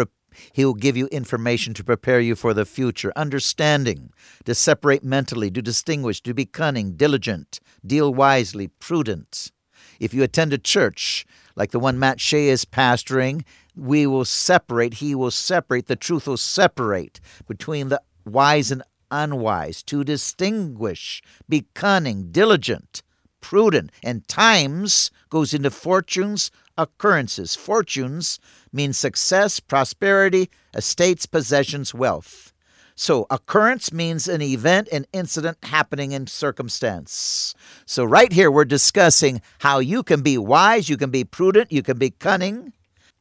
He'll 0.51 0.73
give 0.73 0.97
you 0.97 1.07
information 1.07 1.73
to 1.75 1.83
prepare 1.85 2.19
you 2.19 2.35
for 2.35 2.53
the 2.53 2.65
future, 2.65 3.13
understanding, 3.15 4.09
to 4.43 4.53
separate 4.53 5.01
mentally, 5.01 5.49
to 5.51 5.61
distinguish, 5.61 6.19
to 6.23 6.33
be 6.33 6.45
cunning, 6.45 6.97
diligent, 6.97 7.61
deal 7.85 8.13
wisely, 8.13 8.67
prudent. 8.67 9.53
If 9.97 10.13
you 10.13 10.23
attend 10.23 10.51
a 10.51 10.57
church 10.57 11.25
like 11.55 11.71
the 11.71 11.79
one 11.79 11.97
Matt 11.97 12.19
Shea 12.19 12.49
is 12.49 12.65
pastoring, 12.65 13.45
we 13.77 14.05
will 14.05 14.25
separate, 14.25 14.95
he 14.95 15.15
will 15.15 15.31
separate, 15.31 15.87
the 15.87 15.95
truth 15.95 16.27
will 16.27 16.35
separate 16.35 17.21
between 17.47 17.87
the 17.87 18.01
wise 18.25 18.71
and 18.71 18.83
unwise, 19.11 19.83
to 19.83 20.03
distinguish, 20.03 21.21
be 21.47 21.65
cunning, 21.73 22.31
diligent, 22.31 23.03
prudent, 23.41 23.91
and 24.03 24.27
times 24.27 25.11
goes 25.29 25.53
into 25.53 25.69
fortunes, 25.69 26.51
occurrences. 26.77 27.55
Fortunes 27.55 28.39
means 28.73 28.97
success, 28.97 29.59
prosperity, 29.59 30.49
estates, 30.73 31.25
possessions, 31.25 31.93
wealth. 31.93 32.51
So, 32.97 33.27
occurrence 33.29 33.91
means 33.91 34.29
an 34.29 34.41
event, 34.41 34.87
an 34.89 35.05
incident 35.11 35.57
happening 35.63 36.13
in 36.13 36.27
circumstance. 36.27 37.53
So, 37.85 38.05
right 38.05 38.31
here, 38.31 38.49
we're 38.49 38.63
discussing 38.63 39.41
how 39.59 39.79
you 39.79 40.01
can 40.01 40.21
be 40.21 40.37
wise, 40.37 40.87
you 40.87 40.95
can 40.95 41.09
be 41.09 41.25
prudent, 41.25 41.73
you 41.73 41.83
can 41.83 41.97
be 41.97 42.11
cunning, 42.11 42.71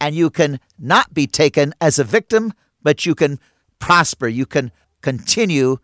and 0.00 0.14
you 0.14 0.30
can 0.30 0.60
not 0.78 1.12
be 1.12 1.26
taken 1.26 1.74
as 1.80 1.98
a 1.98 2.04
victim, 2.04 2.52
but 2.84 3.04
you 3.04 3.16
can 3.16 3.40
prosper, 3.80 4.28
you 4.28 4.46
can 4.46 4.70
continue 5.04 5.76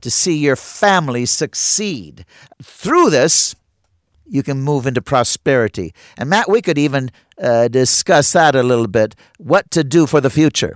to 0.00 0.10
see 0.10 0.36
your 0.36 0.56
family 0.56 1.24
succeed. 1.24 2.26
Through 2.62 3.10
this, 3.10 3.54
you 4.26 4.42
can 4.42 4.60
move 4.60 4.86
into 4.86 5.00
prosperity. 5.00 5.94
And 6.18 6.28
Matt, 6.28 6.50
we 6.50 6.60
could 6.60 6.76
even 6.76 7.10
uh, 7.40 7.68
discuss 7.68 8.32
that 8.32 8.56
a 8.56 8.64
little 8.64 8.88
bit 8.88 9.14
what 9.38 9.70
to 9.70 9.84
do 9.84 10.06
for 10.06 10.20
the 10.20 10.30
future. 10.30 10.74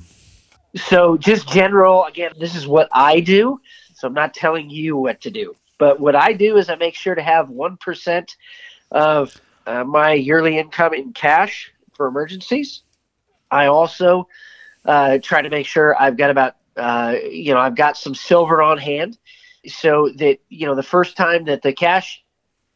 So, 0.77 1.17
just 1.17 1.49
general, 1.49 2.05
again, 2.05 2.33
this 2.39 2.55
is 2.55 2.69
what 2.69 2.89
I 2.93 3.19
do. 3.19 3.61
So, 3.95 4.07
I'm 4.07 4.15
not 4.15 4.35
telling 4.35 4.71
you 4.71 4.97
what 4.97 5.21
to 5.23 5.31
do. 5.31 5.57
But 5.79 5.99
what 5.99 6.15
I 6.15 6.33
do 6.33 6.57
is 6.57 6.71
I 6.71 6.77
make 6.77 6.95
sure 6.95 7.17
to 7.17 7.23
have 7.23 7.49
1% 7.49 8.37
of 8.93 9.41
uh, 9.67 9.83
my 9.83 10.13
yearly 10.13 10.59
income 10.59 10.95
in 10.95 11.13
cash 11.13 11.73
for 11.95 12.07
emergencies. 12.07 12.83
I 13.51 13.67
also 13.67 14.29
uh, 14.85 15.19
try 15.21 15.43
to 15.43 15.51
make 15.51 15.67
sure 15.67 16.01
I've 16.01 16.17
got 16.17 16.31
about 16.31 16.55
uh, 16.81 17.17
you 17.31 17.53
know, 17.53 17.61
I've 17.61 17.77
got 17.77 17.97
some 17.97 18.15
silver 18.15 18.63
on 18.63 18.79
hand 18.79 19.19
so 19.67 20.11
that, 20.17 20.39
you 20.49 20.67
know, 20.67 20.75
the 20.75 20.83
first 20.83 21.17
time 21.17 21.45
that 21.45 21.63
the 21.63 21.73
cash 21.73 22.23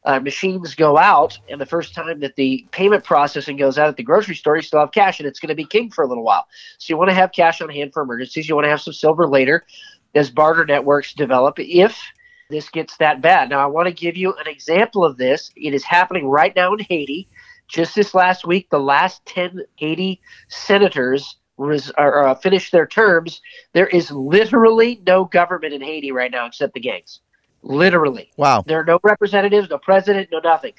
uh, 0.05 0.21
machines 0.21 0.75
go 0.75 0.99
out 0.99 1.39
and 1.49 1.61
the 1.61 1.67
first 1.67 1.95
time 1.95 2.21
that 2.21 2.37
the 2.37 2.67
payment 2.73 3.05
processing 3.05 3.57
goes 3.57 3.79
out 3.79 3.89
at 3.89 3.97
the 3.97 4.03
grocery 4.03 4.35
store, 4.35 4.57
you 4.57 4.63
still 4.63 4.81
have 4.81 4.93
cash 4.93 5.19
and 5.19 5.27
it's 5.27 5.41
going 5.41 5.49
to 5.49 5.55
be 5.55 5.65
king 5.65 5.91
for 5.91 6.05
a 6.05 6.07
little 6.07 6.25
while. 6.25 6.47
So 6.79 6.93
you 6.93 6.99
want 6.99 7.11
to 7.11 7.15
have 7.15 7.33
cash 7.33 7.63
on 7.63 7.71
hand 7.71 7.93
for 7.93 8.03
emergencies. 8.03 8.49
You 8.49 8.55
want 8.55 8.67
to 8.67 8.71
have 8.71 8.83
some 8.83 8.93
silver 8.93 9.27
later 9.27 9.65
as 10.15 10.31
barter 10.31 10.67
networks 10.67 11.15
develop 11.15 11.59
if 11.59 11.99
this 12.51 12.69
gets 12.69 12.97
that 12.99 13.23
bad. 13.23 13.49
Now, 13.49 13.61
I 13.61 13.67
want 13.67 13.89
to 13.89 13.95
give 13.95 14.17
you 14.17 14.35
an 14.35 14.47
example 14.47 15.05
of 15.05 15.17
this. 15.17 15.51
It 15.57 15.73
is 15.73 15.83
happening 15.83 16.29
right 16.29 16.55
now 16.55 16.75
in 16.75 16.81
Haiti. 16.81 17.29
Just 17.67 17.95
this 17.95 18.15
last 18.15 18.47
week, 18.47 18.69
the 18.69 18.79
last 18.79 19.25
10 19.25 19.63
Haiti 19.77 20.21
senators 20.49 21.37
res- 21.57 21.93
or, 21.97 22.29
uh, 22.29 22.35
finish 22.35 22.71
their 22.71 22.87
terms, 22.87 23.41
there 23.73 23.87
is 23.87 24.11
literally 24.11 25.01
no 25.07 25.25
government 25.25 25.75
in 25.75 25.81
Haiti 25.81 26.13
right 26.13 26.31
now 26.31 26.47
except 26.47 26.75
the 26.75 26.81
gangs. 26.81 27.21
Literally. 27.63 28.31
Wow. 28.37 28.63
There 28.67 28.79
are 28.79 28.85
no 28.85 29.01
representatives, 29.03 29.71
no 29.71 29.79
president, 29.79 30.29
no 30.31 30.41
nothing. 30.41 30.75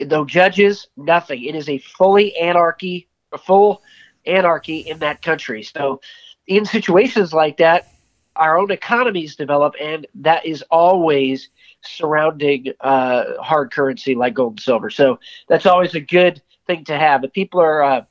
No 0.00 0.24
judges, 0.24 0.88
nothing. 0.96 1.44
It 1.44 1.54
is 1.54 1.68
a 1.68 1.78
fully 1.78 2.36
anarchy, 2.36 3.08
a 3.32 3.38
full 3.38 3.82
anarchy 4.26 4.78
in 4.78 4.98
that 4.98 5.22
country. 5.22 5.62
So, 5.62 6.00
in 6.46 6.64
situations 6.64 7.32
like 7.32 7.58
that, 7.58 7.88
our 8.36 8.58
own 8.58 8.72
economies 8.72 9.36
develop, 9.36 9.74
and 9.80 10.06
that 10.16 10.44
is 10.44 10.62
always 10.70 11.48
surrounding 11.82 12.72
uh, 12.80 13.40
hard 13.40 13.70
currency 13.70 14.16
like 14.16 14.34
gold 14.34 14.54
and 14.54 14.60
silver. 14.60 14.90
So, 14.90 15.20
that's 15.48 15.66
always 15.66 15.94
a 15.94 16.00
good 16.00 16.42
thing 16.66 16.84
to 16.86 16.98
have. 16.98 17.22
If 17.22 17.32
people 17.32 17.60
are 17.60 17.84
uh, 17.84 18.04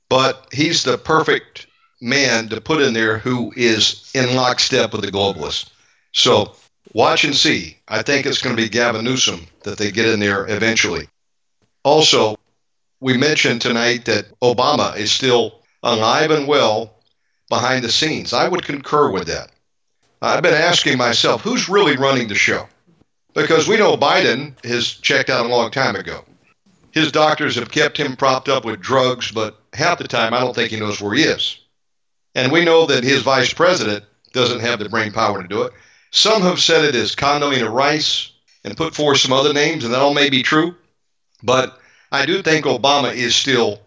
but 0.08 0.46
he's 0.52 0.84
the 0.84 0.96
perfect 0.96 1.66
man 2.00 2.48
to 2.48 2.60
put 2.60 2.80
in 2.82 2.94
there 2.94 3.18
who 3.18 3.52
is 3.56 4.10
in 4.14 4.36
lockstep 4.36 4.92
with 4.92 5.02
the 5.02 5.10
globalists. 5.10 5.70
So 6.12 6.54
watch 6.92 7.24
and 7.24 7.34
see. 7.34 7.78
I 7.88 8.02
think 8.02 8.26
it's 8.26 8.40
going 8.40 8.56
to 8.56 8.62
be 8.62 8.68
Gavin 8.68 9.04
Newsom 9.04 9.46
that 9.64 9.76
they 9.76 9.90
get 9.90 10.06
in 10.06 10.20
there 10.20 10.46
eventually. 10.48 11.08
Also, 11.82 12.36
we 13.00 13.16
mentioned 13.16 13.60
tonight 13.60 14.04
that 14.04 14.38
Obama 14.40 14.96
is 14.96 15.10
still 15.10 15.59
alive 15.82 16.30
and 16.30 16.46
well 16.46 16.94
behind 17.48 17.84
the 17.84 17.90
scenes. 17.90 18.32
I 18.32 18.48
would 18.48 18.64
concur 18.64 19.10
with 19.10 19.26
that. 19.26 19.50
I've 20.22 20.42
been 20.42 20.54
asking 20.54 20.98
myself, 20.98 21.42
who's 21.42 21.68
really 21.68 21.96
running 21.96 22.28
the 22.28 22.34
show? 22.34 22.68
Because 23.34 23.68
we 23.68 23.76
know 23.76 23.96
Biden 23.96 24.62
has 24.64 24.88
checked 24.88 25.30
out 25.30 25.46
a 25.46 25.48
long 25.48 25.70
time 25.70 25.96
ago. 25.96 26.24
His 26.90 27.12
doctors 27.12 27.54
have 27.54 27.70
kept 27.70 27.96
him 27.96 28.16
propped 28.16 28.48
up 28.48 28.64
with 28.64 28.80
drugs, 28.80 29.30
but 29.30 29.60
half 29.72 29.98
the 29.98 30.08
time 30.08 30.34
I 30.34 30.40
don't 30.40 30.54
think 30.54 30.70
he 30.70 30.80
knows 30.80 31.00
where 31.00 31.14
he 31.14 31.22
is. 31.22 31.58
And 32.34 32.52
we 32.52 32.64
know 32.64 32.86
that 32.86 33.04
his 33.04 33.22
vice 33.22 33.52
president 33.52 34.04
doesn't 34.32 34.60
have 34.60 34.78
the 34.78 34.88
brain 34.88 35.12
power 35.12 35.40
to 35.40 35.48
do 35.48 35.62
it. 35.62 35.72
Some 36.10 36.42
have 36.42 36.60
said 36.60 36.84
it 36.84 36.94
is 36.94 37.14
Condoleezza 37.14 37.70
Rice 37.72 38.32
and 38.64 38.76
put 38.76 38.94
forth 38.94 39.18
some 39.18 39.32
other 39.32 39.52
names, 39.52 39.84
and 39.84 39.94
that 39.94 40.00
all 40.00 40.14
may 40.14 40.28
be 40.28 40.42
true. 40.42 40.74
But 41.42 41.78
I 42.12 42.26
do 42.26 42.42
think 42.42 42.66
Obama 42.66 43.14
is 43.14 43.34
still 43.34 43.80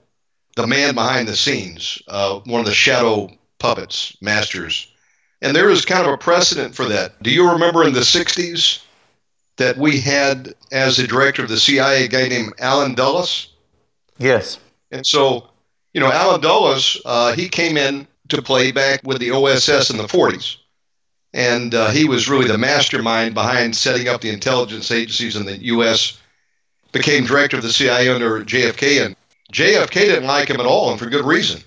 the 0.55 0.67
man 0.67 0.93
behind 0.95 1.27
the 1.27 1.35
scenes, 1.35 2.01
uh, 2.07 2.39
one 2.45 2.59
of 2.59 2.65
the 2.65 2.73
shadow 2.73 3.29
puppets, 3.59 4.15
masters. 4.21 4.87
And 5.41 5.55
there 5.55 5.69
is 5.69 5.85
kind 5.85 6.05
of 6.05 6.13
a 6.13 6.17
precedent 6.17 6.75
for 6.75 6.85
that. 6.85 7.21
Do 7.21 7.31
you 7.31 7.51
remember 7.51 7.83
in 7.83 7.93
the 7.93 8.01
60s 8.01 8.81
that 9.57 9.77
we 9.77 9.99
had 9.99 10.53
as 10.71 10.97
the 10.97 11.07
director 11.07 11.43
of 11.43 11.49
the 11.49 11.59
CIA 11.59 12.05
a 12.05 12.07
guy 12.07 12.27
named 12.27 12.53
Allen 12.59 12.95
Dulles? 12.95 13.47
Yes. 14.17 14.59
And 14.91 15.05
so, 15.05 15.49
you 15.93 16.01
know, 16.01 16.11
Allen 16.11 16.41
Dulles, 16.41 17.01
uh, 17.05 17.33
he 17.33 17.49
came 17.49 17.77
in 17.77 18.07
to 18.29 18.41
play 18.41 18.71
back 18.71 19.01
with 19.03 19.19
the 19.19 19.31
OSS 19.31 19.89
in 19.89 19.97
the 19.97 20.03
40s. 20.03 20.57
And 21.33 21.73
uh, 21.73 21.89
he 21.89 22.07
was 22.07 22.29
really 22.29 22.47
the 22.47 22.57
mastermind 22.57 23.33
behind 23.33 23.75
setting 23.75 24.07
up 24.07 24.21
the 24.21 24.29
intelligence 24.29 24.91
agencies 24.91 25.35
in 25.35 25.45
the 25.45 25.57
U.S. 25.65 26.19
Became 26.91 27.25
director 27.25 27.57
of 27.57 27.63
the 27.63 27.73
CIA 27.73 28.09
under 28.09 28.45
JFK, 28.45 29.03
and 29.03 29.15
JFK 29.53 29.93
didn't 29.93 30.27
like 30.27 30.49
him 30.49 30.59
at 30.59 30.65
all, 30.65 30.91
and 30.91 30.99
for 30.99 31.09
good 31.09 31.25
reason, 31.25 31.61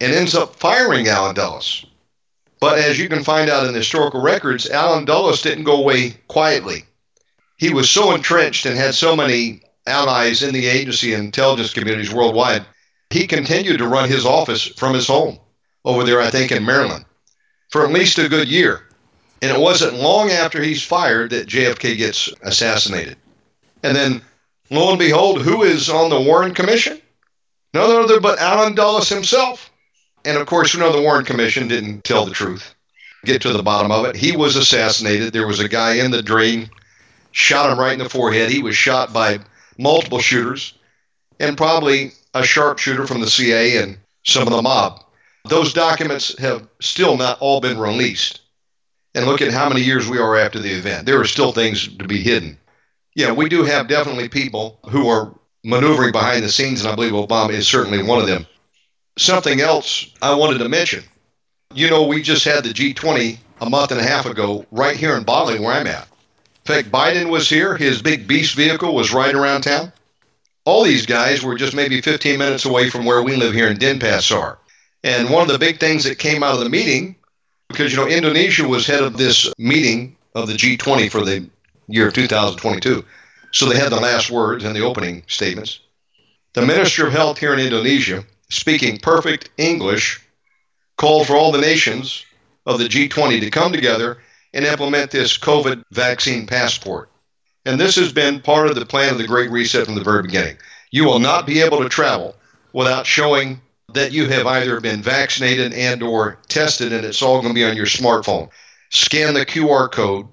and 0.00 0.12
ends 0.12 0.34
up 0.34 0.56
firing 0.56 1.08
Allen 1.08 1.34
Dulles. 1.34 1.84
But 2.60 2.78
as 2.78 2.98
you 2.98 3.08
can 3.08 3.24
find 3.24 3.50
out 3.50 3.66
in 3.66 3.72
the 3.72 3.80
historical 3.80 4.22
records, 4.22 4.70
Allen 4.70 5.04
Dulles 5.04 5.42
didn't 5.42 5.64
go 5.64 5.76
away 5.76 6.14
quietly. 6.28 6.84
He 7.58 7.72
was 7.72 7.90
so 7.90 8.14
entrenched 8.14 8.64
and 8.64 8.76
had 8.76 8.94
so 8.94 9.16
many 9.16 9.62
allies 9.86 10.42
in 10.42 10.54
the 10.54 10.66
agency 10.66 11.12
and 11.14 11.24
intelligence 11.24 11.72
communities 11.72 12.12
worldwide, 12.12 12.64
he 13.10 13.26
continued 13.26 13.78
to 13.78 13.88
run 13.88 14.08
his 14.08 14.24
office 14.24 14.66
from 14.66 14.94
his 14.94 15.06
home 15.06 15.38
over 15.84 16.04
there, 16.04 16.20
I 16.20 16.30
think, 16.30 16.52
in 16.52 16.64
Maryland 16.64 17.04
for 17.70 17.84
at 17.84 17.92
least 17.92 18.18
a 18.18 18.28
good 18.28 18.48
year. 18.48 18.82
And 19.40 19.50
it 19.50 19.60
wasn't 19.60 19.94
long 19.94 20.30
after 20.30 20.62
he's 20.62 20.82
fired 20.82 21.30
that 21.30 21.48
JFK 21.48 21.96
gets 21.96 22.30
assassinated. 22.42 23.16
And 23.82 23.96
then, 23.96 24.22
lo 24.70 24.90
and 24.90 24.98
behold, 24.98 25.42
who 25.42 25.64
is 25.64 25.88
on 25.90 26.10
the 26.10 26.20
Warren 26.20 26.54
Commission? 26.54 27.00
None 27.74 27.90
other 27.90 28.20
but 28.20 28.38
Allen 28.38 28.74
Dulles 28.74 29.08
himself. 29.08 29.70
And 30.24 30.36
of 30.36 30.46
course, 30.46 30.74
you 30.74 30.80
know 30.80 30.92
the 30.92 31.02
Warren 31.02 31.24
Commission 31.24 31.68
didn't 31.68 32.04
tell 32.04 32.26
the 32.26 32.32
truth. 32.32 32.74
Get 33.24 33.42
to 33.42 33.52
the 33.52 33.62
bottom 33.62 33.90
of 33.90 34.04
it. 34.04 34.16
He 34.16 34.36
was 34.36 34.56
assassinated. 34.56 35.32
There 35.32 35.46
was 35.46 35.60
a 35.60 35.68
guy 35.68 35.94
in 35.94 36.10
the 36.10 36.22
drain, 36.22 36.70
shot 37.30 37.70
him 37.70 37.78
right 37.78 37.92
in 37.92 37.98
the 37.98 38.08
forehead. 38.08 38.50
He 38.50 38.62
was 38.62 38.76
shot 38.76 39.12
by 39.12 39.38
multiple 39.78 40.18
shooters 40.20 40.74
and 41.40 41.56
probably 41.56 42.12
a 42.34 42.42
sharpshooter 42.42 43.06
from 43.06 43.20
the 43.20 43.30
CIA 43.30 43.76
and 43.78 43.98
some 44.24 44.46
of 44.46 44.52
the 44.52 44.62
mob. 44.62 45.02
Those 45.48 45.72
documents 45.72 46.38
have 46.38 46.68
still 46.80 47.16
not 47.16 47.38
all 47.40 47.60
been 47.60 47.78
released 47.78 48.40
and 49.14 49.26
look 49.26 49.42
at 49.42 49.52
how 49.52 49.68
many 49.68 49.82
years 49.82 50.08
we 50.08 50.18
are 50.18 50.36
after 50.36 50.58
the 50.58 50.72
event. 50.72 51.06
There 51.06 51.20
are 51.20 51.26
still 51.26 51.52
things 51.52 51.88
to 51.96 52.06
be 52.06 52.22
hidden. 52.22 52.58
Yeah, 53.14 53.32
we 53.32 53.48
do 53.48 53.64
have 53.64 53.88
definitely 53.88 54.28
people 54.28 54.78
who 54.88 55.08
are 55.08 55.34
maneuvering 55.64 56.12
behind 56.12 56.44
the 56.44 56.48
scenes, 56.48 56.80
and 56.80 56.90
I 56.90 56.94
believe 56.94 57.12
Obama 57.12 57.50
is 57.50 57.68
certainly 57.68 58.02
one 58.02 58.20
of 58.20 58.26
them. 58.26 58.46
Something 59.18 59.60
else 59.60 60.06
I 60.20 60.34
wanted 60.34 60.58
to 60.58 60.68
mention. 60.68 61.04
You 61.74 61.90
know, 61.90 62.06
we 62.06 62.22
just 62.22 62.44
had 62.44 62.64
the 62.64 62.70
G20 62.70 63.38
a 63.60 63.70
month 63.70 63.90
and 63.90 64.00
a 64.00 64.04
half 64.04 64.26
ago 64.26 64.66
right 64.70 64.96
here 64.96 65.16
in 65.16 65.24
Bali, 65.24 65.60
where 65.60 65.72
I'm 65.72 65.86
at. 65.86 66.08
In 66.66 66.74
fact, 66.74 66.90
Biden 66.90 67.30
was 67.30 67.48
here. 67.48 67.76
His 67.76 68.02
big 68.02 68.26
beast 68.26 68.54
vehicle 68.54 68.94
was 68.94 69.12
right 69.12 69.34
around 69.34 69.62
town. 69.62 69.92
All 70.64 70.84
these 70.84 71.06
guys 71.06 71.42
were 71.42 71.56
just 71.56 71.74
maybe 71.74 72.00
15 72.00 72.38
minutes 72.38 72.64
away 72.64 72.88
from 72.88 73.04
where 73.04 73.22
we 73.22 73.36
live 73.36 73.52
here 73.52 73.68
in 73.68 73.78
Denpasar. 73.78 74.58
And 75.02 75.30
one 75.30 75.42
of 75.42 75.48
the 75.48 75.58
big 75.58 75.80
things 75.80 76.04
that 76.04 76.18
came 76.18 76.42
out 76.42 76.54
of 76.54 76.60
the 76.60 76.70
meeting 76.70 77.16
because 77.72 77.92
you 77.92 77.98
know 77.98 78.06
Indonesia 78.06 78.66
was 78.68 78.86
head 78.86 79.02
of 79.02 79.16
this 79.16 79.52
meeting 79.58 80.16
of 80.34 80.46
the 80.46 80.54
G20 80.54 81.10
for 81.10 81.22
the 81.22 81.48
year 81.88 82.10
2022. 82.10 83.04
So 83.52 83.66
they 83.66 83.78
had 83.78 83.92
the 83.92 84.00
last 84.00 84.30
words 84.30 84.64
and 84.64 84.74
the 84.74 84.84
opening 84.84 85.24
statements. 85.26 85.80
The 86.54 86.66
Minister 86.66 87.06
of 87.06 87.12
Health 87.12 87.38
here 87.38 87.54
in 87.54 87.60
Indonesia, 87.60 88.24
speaking 88.50 88.98
perfect 88.98 89.50
English, 89.56 90.20
called 90.96 91.26
for 91.26 91.36
all 91.36 91.52
the 91.52 91.60
nations 91.60 92.24
of 92.66 92.78
the 92.78 92.88
G20 92.88 93.40
to 93.40 93.50
come 93.50 93.72
together 93.72 94.18
and 94.52 94.64
implement 94.64 95.10
this 95.10 95.38
COVID 95.38 95.82
vaccine 95.90 96.46
passport. 96.46 97.10
And 97.64 97.80
this 97.80 97.96
has 97.96 98.12
been 98.12 98.40
part 98.40 98.68
of 98.68 98.74
the 98.74 98.86
plan 98.86 99.12
of 99.12 99.18
the 99.18 99.26
Great 99.26 99.50
Reset 99.50 99.86
from 99.86 99.94
the 99.94 100.04
very 100.04 100.22
beginning. 100.22 100.56
You 100.90 101.04
will 101.04 101.18
not 101.18 101.46
be 101.46 101.60
able 101.60 101.78
to 101.78 101.88
travel 101.88 102.36
without 102.72 103.06
showing 103.06 103.60
that 103.94 104.12
you 104.12 104.28
have 104.28 104.46
either 104.46 104.80
been 104.80 105.02
vaccinated 105.02 105.72
and 105.72 106.02
or 106.02 106.38
tested 106.48 106.92
and 106.92 107.04
it's 107.04 107.22
all 107.22 107.40
going 107.40 107.52
to 107.52 107.54
be 107.54 107.64
on 107.64 107.76
your 107.76 107.86
smartphone 107.86 108.48
scan 108.90 109.34
the 109.34 109.44
qr 109.44 109.90
code 109.90 110.26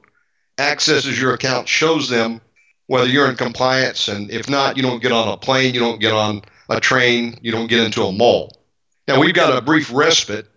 accesses 0.57 1.19
your 1.19 1.33
account 1.33 1.67
shows 1.67 2.09
them 2.09 2.41
whether 2.89 3.07
you're 3.07 3.29
in 3.29 3.35
compliance 3.35 4.07
and 4.07 4.29
if 4.31 4.49
not 4.49 4.75
you 4.75 4.83
don't 4.83 5.01
get 5.01 5.11
on 5.11 5.27
a 5.27 5.37
plane 5.37 5.73
you 5.73 5.79
don't 5.79 5.99
get 5.99 6.13
on 6.13 6.41
a 6.69 6.79
train 6.79 7.37
you 7.41 7.51
don't 7.51 7.67
get 7.67 7.83
into 7.83 8.03
a 8.03 8.11
mall 8.11 8.57
now 9.07 9.19
we've 9.19 9.33
got 9.33 9.57
a 9.57 9.61
brief 9.61 9.91
respite 9.93 10.47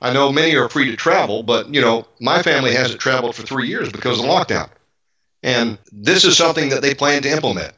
i 0.00 0.12
know 0.12 0.30
many 0.30 0.54
are 0.56 0.68
free 0.68 0.90
to 0.90 0.96
travel 0.96 1.42
but 1.42 1.72
you 1.74 1.80
know 1.80 2.06
my 2.20 2.42
family 2.42 2.74
hasn't 2.74 3.00
traveled 3.00 3.34
for 3.34 3.42
three 3.42 3.68
years 3.68 3.90
because 3.90 4.18
of 4.18 4.26
lockdown 4.26 4.68
and 5.42 5.78
this 5.92 6.24
is 6.24 6.36
something 6.36 6.68
that 6.68 6.82
they 6.82 6.94
plan 6.94 7.22
to 7.22 7.30
implement 7.30 7.72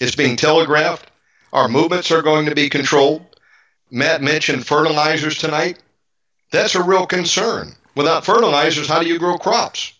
it's 0.00 0.16
being 0.16 0.36
telegraphed 0.36 1.10
our 1.52 1.68
movements 1.68 2.10
are 2.10 2.22
going 2.22 2.46
to 2.46 2.54
be 2.54 2.68
controlled 2.68 3.24
Matt 3.90 4.22
mentioned 4.22 4.66
fertilizers 4.66 5.38
tonight. 5.38 5.78
That's 6.50 6.74
a 6.74 6.82
real 6.82 7.06
concern. 7.06 7.74
Without 7.94 8.24
fertilizers, 8.24 8.88
how 8.88 9.00
do 9.00 9.08
you 9.08 9.18
grow 9.18 9.38
crops? 9.38 9.92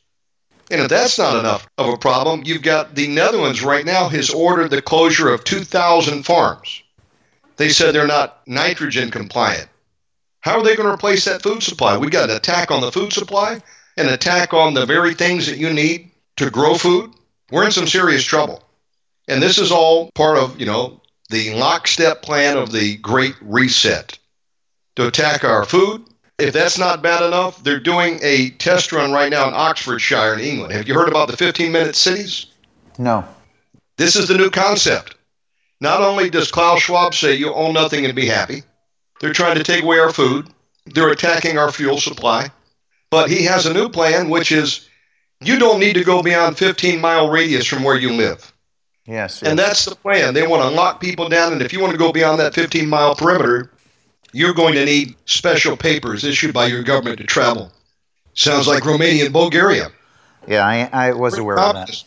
And 0.70 0.80
if 0.82 0.88
that's 0.88 1.18
not 1.18 1.36
enough 1.36 1.66
of 1.78 1.92
a 1.92 1.96
problem, 1.96 2.42
you've 2.44 2.62
got 2.62 2.94
the 2.94 3.08
Netherlands 3.08 3.62
right 3.62 3.84
now 3.84 4.08
has 4.08 4.30
ordered 4.30 4.70
the 4.70 4.82
closure 4.82 5.28
of 5.28 5.44
2,000 5.44 6.24
farms. 6.24 6.82
They 7.56 7.70
said 7.70 7.94
they're 7.94 8.06
not 8.06 8.46
nitrogen 8.46 9.10
compliant. 9.10 9.68
How 10.40 10.58
are 10.58 10.62
they 10.62 10.76
going 10.76 10.88
to 10.88 10.94
replace 10.94 11.24
that 11.24 11.42
food 11.42 11.62
supply? 11.62 11.96
We've 11.96 12.10
got 12.10 12.30
an 12.30 12.36
attack 12.36 12.70
on 12.70 12.80
the 12.80 12.92
food 12.92 13.12
supply, 13.12 13.60
an 13.96 14.08
attack 14.08 14.52
on 14.54 14.74
the 14.74 14.86
very 14.86 15.14
things 15.14 15.46
that 15.46 15.58
you 15.58 15.72
need 15.72 16.10
to 16.36 16.50
grow 16.50 16.74
food. 16.74 17.12
We're 17.50 17.64
in 17.64 17.72
some 17.72 17.86
serious 17.86 18.24
trouble. 18.24 18.62
And 19.26 19.42
this 19.42 19.58
is 19.58 19.72
all 19.72 20.10
part 20.14 20.38
of, 20.38 20.60
you 20.60 20.66
know, 20.66 21.00
the 21.30 21.54
lockstep 21.54 22.22
plan 22.22 22.56
of 22.56 22.72
the 22.72 22.96
Great 22.96 23.34
Reset 23.40 24.18
to 24.96 25.06
attack 25.06 25.44
our 25.44 25.64
food. 25.64 26.04
If 26.38 26.54
that's 26.54 26.78
not 26.78 27.02
bad 27.02 27.22
enough, 27.24 27.62
they're 27.64 27.80
doing 27.80 28.20
a 28.22 28.50
test 28.50 28.92
run 28.92 29.10
right 29.10 29.30
now 29.30 29.48
in 29.48 29.54
Oxfordshire 29.54 30.34
in 30.34 30.40
England. 30.40 30.72
Have 30.72 30.86
you 30.86 30.94
heard 30.94 31.08
about 31.08 31.28
the 31.28 31.36
15 31.36 31.72
minute 31.72 31.96
cities? 31.96 32.46
No. 32.96 33.24
This 33.96 34.14
is 34.14 34.28
the 34.28 34.38
new 34.38 34.48
concept. 34.48 35.16
Not 35.80 36.00
only 36.00 36.30
does 36.30 36.50
Klaus 36.50 36.82
Schwab 36.82 37.14
say 37.14 37.34
you 37.34 37.52
own 37.52 37.74
nothing 37.74 38.04
and 38.04 38.14
be 38.14 38.26
happy, 38.26 38.62
they're 39.20 39.32
trying 39.32 39.56
to 39.56 39.64
take 39.64 39.82
away 39.82 39.98
our 39.98 40.12
food, 40.12 40.48
they're 40.86 41.10
attacking 41.10 41.58
our 41.58 41.72
fuel 41.72 41.98
supply, 41.98 42.50
but 43.10 43.30
he 43.30 43.44
has 43.44 43.66
a 43.66 43.74
new 43.74 43.88
plan, 43.88 44.28
which 44.28 44.52
is 44.52 44.88
you 45.40 45.58
don't 45.58 45.80
need 45.80 45.94
to 45.94 46.04
go 46.04 46.22
beyond 46.22 46.56
15 46.56 47.00
mile 47.00 47.30
radius 47.30 47.66
from 47.66 47.82
where 47.82 47.96
you 47.96 48.12
live. 48.12 48.52
Yes, 49.06 49.40
yes. 49.40 49.50
And 49.50 49.58
that's 49.58 49.84
the 49.86 49.94
plan. 49.94 50.34
They 50.34 50.46
want 50.46 50.62
to 50.62 50.68
lock 50.68 51.00
people 51.00 51.28
down, 51.28 51.52
and 51.52 51.62
if 51.62 51.72
you 51.72 51.80
want 51.80 51.92
to 51.92 51.98
go 51.98 52.12
beyond 52.12 52.38
that 52.40 52.54
15 52.54 52.88
mile 52.88 53.14
perimeter, 53.14 53.70
you're 54.32 54.54
going 54.54 54.74
to 54.74 54.84
need 54.84 55.14
special 55.24 55.76
papers 55.76 56.24
issued 56.24 56.54
by 56.54 56.66
your 56.66 56.82
government 56.82 57.18
to 57.18 57.24
travel. 57.24 57.72
Sounds 58.34 58.66
like 58.66 58.84
Romania 58.84 59.24
and 59.24 59.32
Bulgaria. 59.32 59.88
Yeah, 60.46 60.66
I, 60.66 61.08
I 61.08 61.12
was 61.12 61.36
aware 61.36 61.58
of 61.58 61.74
that. 61.74 62.04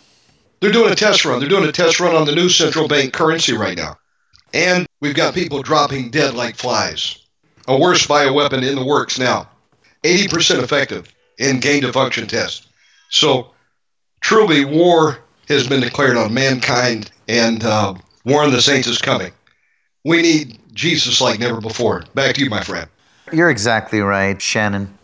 They're 0.61 0.71
doing 0.71 0.91
a 0.91 0.95
test 0.95 1.25
run. 1.25 1.39
They're 1.39 1.49
doing 1.49 1.67
a 1.67 1.71
test 1.71 1.99
run 1.99 2.15
on 2.15 2.25
the 2.25 2.35
new 2.35 2.47
central 2.49 2.87
bank 2.87 3.13
currency 3.13 3.53
right 3.53 3.77
now. 3.77 3.97
And 4.53 4.87
we've 4.99 5.15
got 5.15 5.33
people 5.33 5.61
dropping 5.61 6.11
dead 6.11 6.33
like 6.35 6.55
flies. 6.55 7.17
A 7.67 7.77
worse 7.77 8.05
bioweapon 8.05 8.67
in 8.67 8.75
the 8.75 8.85
works 8.85 9.19
now. 9.19 9.49
80% 10.03 10.63
effective 10.63 11.13
in 11.37 11.59
gain 11.59 11.81
to 11.81 11.91
function 11.91 12.27
test. 12.27 12.67
So 13.09 13.51
truly, 14.21 14.65
war 14.65 15.19
has 15.47 15.67
been 15.67 15.81
declared 15.81 16.17
on 16.17 16.33
mankind, 16.33 17.11
and 17.27 17.63
uh, 17.63 17.95
war 18.23 18.43
on 18.43 18.51
the 18.51 18.61
saints 18.61 18.87
is 18.87 18.99
coming. 18.99 19.31
We 20.05 20.21
need 20.21 20.59
Jesus 20.73 21.21
like 21.21 21.39
never 21.39 21.61
before. 21.61 22.03
Back 22.13 22.35
to 22.35 22.43
you, 22.43 22.49
my 22.49 22.63
friend. 22.63 22.89
You're 23.31 23.49
exactly 23.49 24.01
right, 24.01 24.41
Shannon. 24.41 24.97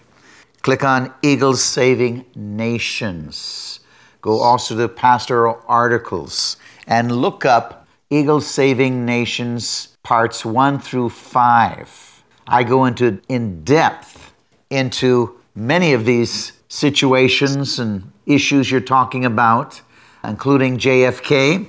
Click 0.63 0.83
on 0.83 1.15
Eagles 1.23 1.63
Saving 1.63 2.25
Nations. 2.35 3.79
Go 4.21 4.41
also 4.41 4.77
to 4.77 4.89
pastoral 4.89 5.63
articles 5.69 6.57
and 6.89 7.23
look 7.23 7.45
up 7.45 7.87
Eagles 8.11 8.49
Saving 8.49 9.05
Nations 9.05 9.97
parts 10.03 10.45
1 10.45 10.81
through 10.81 11.11
5. 11.11 12.06
I 12.49 12.63
go 12.63 12.85
into 12.85 13.21
in 13.29 13.65
depth 13.65 14.33
into 14.71 15.39
many 15.55 15.93
of 15.93 16.05
these 16.05 16.53
situations 16.69 17.79
and 17.79 18.13
issues 18.27 18.71
you're 18.71 18.81
talking 18.81 19.25
about, 19.25 19.81
including 20.23 20.79
JFK. 20.79 21.67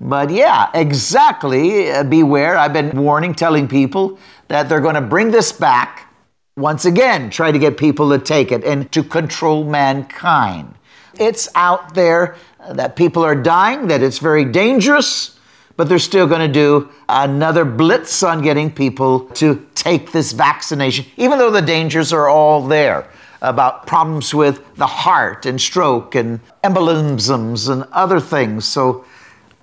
But 0.00 0.30
yeah, 0.30 0.70
exactly. 0.74 1.90
Uh, 1.90 2.04
beware. 2.04 2.56
I've 2.56 2.72
been 2.72 3.02
warning, 3.02 3.34
telling 3.34 3.68
people 3.68 4.18
that 4.48 4.68
they're 4.68 4.80
going 4.80 4.94
to 4.94 5.00
bring 5.00 5.30
this 5.30 5.52
back 5.52 6.08
once 6.56 6.84
again, 6.84 7.30
try 7.30 7.52
to 7.52 7.58
get 7.58 7.76
people 7.76 8.10
to 8.10 8.18
take 8.18 8.50
it 8.50 8.64
and 8.64 8.90
to 8.90 9.04
control 9.04 9.62
mankind. 9.64 10.74
It's 11.18 11.48
out 11.54 11.94
there 11.94 12.36
that 12.72 12.96
people 12.96 13.24
are 13.24 13.36
dying, 13.36 13.86
that 13.88 14.02
it's 14.02 14.18
very 14.18 14.44
dangerous, 14.44 15.38
but 15.76 15.88
they're 15.88 16.00
still 16.00 16.26
going 16.26 16.40
to 16.40 16.52
do 16.52 16.90
another 17.08 17.64
blitz 17.64 18.24
on 18.24 18.42
getting 18.42 18.72
people 18.72 19.20
to 19.30 19.64
take 19.76 20.10
this 20.10 20.32
vaccination, 20.32 21.06
even 21.16 21.38
though 21.38 21.52
the 21.52 21.62
dangers 21.62 22.12
are 22.12 22.28
all 22.28 22.66
there 22.66 23.08
about 23.40 23.86
problems 23.86 24.34
with 24.34 24.60
the 24.74 24.86
heart 24.86 25.46
and 25.46 25.60
stroke 25.60 26.16
and 26.16 26.40
embolisms 26.64 27.70
and 27.70 27.84
other 27.92 28.18
things. 28.18 28.64
So 28.64 29.04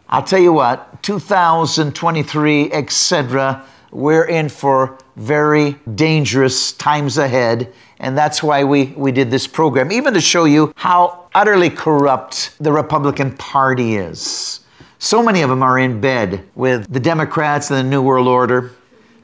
I'll 0.07 0.23
tell 0.23 0.39
you 0.39 0.53
what, 0.53 1.01
2023, 1.03 2.71
etc., 2.71 3.65
we're 3.91 4.25
in 4.25 4.49
for 4.49 4.97
very 5.15 5.77
dangerous 5.95 6.73
times 6.73 7.17
ahead. 7.17 7.73
And 7.99 8.17
that's 8.17 8.43
why 8.43 8.63
we, 8.63 8.87
we 8.97 9.11
did 9.11 9.31
this 9.31 9.47
program, 9.47 9.91
even 9.91 10.13
to 10.13 10.21
show 10.21 10.45
you 10.45 10.73
how 10.75 11.27
utterly 11.33 11.69
corrupt 11.69 12.55
the 12.59 12.71
Republican 12.71 13.35
Party 13.37 13.95
is. 13.95 14.59
So 14.99 15.23
many 15.23 15.41
of 15.41 15.49
them 15.49 15.63
are 15.63 15.79
in 15.79 16.01
bed 16.01 16.45
with 16.55 16.91
the 16.91 16.99
Democrats 16.99 17.71
and 17.71 17.79
the 17.79 17.89
New 17.89 18.01
World 18.01 18.27
Order. 18.27 18.71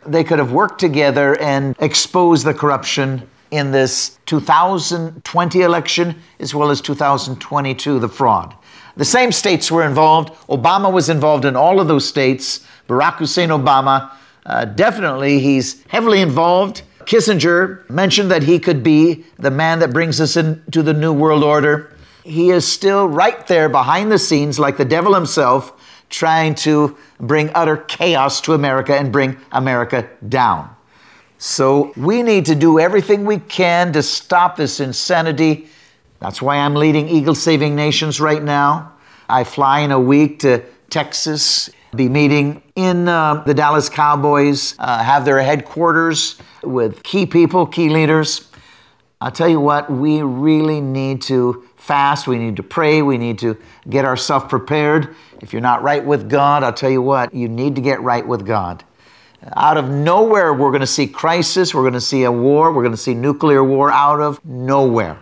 They 0.05 0.23
could 0.23 0.39
have 0.39 0.51
worked 0.51 0.79
together 0.79 1.39
and 1.39 1.75
exposed 1.79 2.45
the 2.45 2.53
corruption 2.53 3.29
in 3.51 3.71
this 3.71 4.17
2020 4.25 5.61
election 5.61 6.15
as 6.39 6.55
well 6.55 6.69
as 6.71 6.81
2022, 6.81 7.99
the 7.99 8.07
fraud. 8.07 8.55
The 8.97 9.05
same 9.05 9.31
states 9.31 9.71
were 9.71 9.85
involved. 9.85 10.33
Obama 10.47 10.91
was 10.91 11.09
involved 11.09 11.45
in 11.45 11.55
all 11.55 11.79
of 11.79 11.87
those 11.87 12.07
states. 12.07 12.65
Barack 12.87 13.15
Hussein 13.15 13.49
Obama, 13.49 14.11
uh, 14.45 14.65
definitely, 14.65 15.39
he's 15.39 15.83
heavily 15.85 16.21
involved. 16.21 16.83
Kissinger 17.05 17.89
mentioned 17.89 18.31
that 18.31 18.43
he 18.43 18.59
could 18.59 18.83
be 18.83 19.25
the 19.37 19.51
man 19.51 19.79
that 19.79 19.93
brings 19.93 20.19
us 20.21 20.37
into 20.37 20.83
the 20.83 20.93
New 20.93 21.13
World 21.13 21.43
Order. 21.43 21.95
He 22.23 22.51
is 22.51 22.67
still 22.67 23.07
right 23.07 23.45
there 23.47 23.69
behind 23.69 24.11
the 24.11 24.19
scenes, 24.19 24.59
like 24.59 24.77
the 24.77 24.85
devil 24.85 25.13
himself, 25.15 25.73
trying 26.09 26.55
to 26.55 26.97
bring 27.19 27.49
utter 27.55 27.77
chaos 27.77 28.41
to 28.41 28.53
America 28.53 28.95
and 28.95 29.11
bring 29.11 29.37
America 29.51 30.07
down. 30.27 30.69
So 31.37 31.91
we 31.97 32.21
need 32.21 32.45
to 32.45 32.55
do 32.55 32.79
everything 32.79 33.25
we 33.25 33.39
can 33.39 33.93
to 33.93 34.03
stop 34.03 34.57
this 34.57 34.79
insanity. 34.79 35.69
That's 36.21 36.39
why 36.39 36.57
I'm 36.57 36.75
leading 36.75 37.09
Eagle 37.09 37.33
Saving 37.33 37.75
Nations 37.75 38.21
right 38.21 38.43
now. 38.43 38.93
I 39.27 39.43
fly 39.43 39.79
in 39.79 39.91
a 39.91 39.99
week 39.99 40.37
to 40.41 40.63
Texas, 40.91 41.67
be 41.95 42.09
meeting 42.09 42.61
in 42.75 43.07
uh, 43.07 43.41
the 43.43 43.55
Dallas 43.55 43.89
Cowboys, 43.89 44.75
uh, 44.77 45.03
have 45.03 45.25
their 45.25 45.41
headquarters 45.41 46.37
with 46.61 47.01
key 47.01 47.25
people, 47.25 47.65
key 47.65 47.89
leaders. 47.89 48.47
I'll 49.19 49.31
tell 49.31 49.49
you 49.49 49.59
what, 49.59 49.91
we 49.91 50.21
really 50.21 50.79
need 50.79 51.23
to 51.23 51.67
fast, 51.75 52.27
we 52.27 52.37
need 52.37 52.57
to 52.57 52.63
pray, 52.63 53.01
we 53.01 53.17
need 53.17 53.39
to 53.39 53.57
get 53.89 54.05
ourselves 54.05 54.45
prepared. 54.47 55.15
If 55.41 55.53
you're 55.53 55.61
not 55.63 55.81
right 55.81 56.05
with 56.05 56.29
God, 56.29 56.63
I'll 56.63 56.71
tell 56.71 56.91
you 56.91 57.01
what, 57.01 57.33
you 57.33 57.49
need 57.49 57.73
to 57.77 57.81
get 57.81 57.99
right 58.01 58.27
with 58.27 58.45
God. 58.45 58.83
Out 59.55 59.77
of 59.77 59.89
nowhere, 59.89 60.53
we're 60.53 60.69
going 60.69 60.81
to 60.81 60.87
see 60.87 61.07
crisis, 61.07 61.73
we're 61.73 61.81
going 61.81 61.93
to 61.93 62.01
see 62.01 62.25
a 62.25 62.31
war, 62.31 62.71
we're 62.71 62.83
going 62.83 62.93
to 62.93 62.97
see 62.97 63.15
nuclear 63.15 63.63
war 63.63 63.91
out 63.91 64.21
of 64.21 64.43
nowhere. 64.45 65.17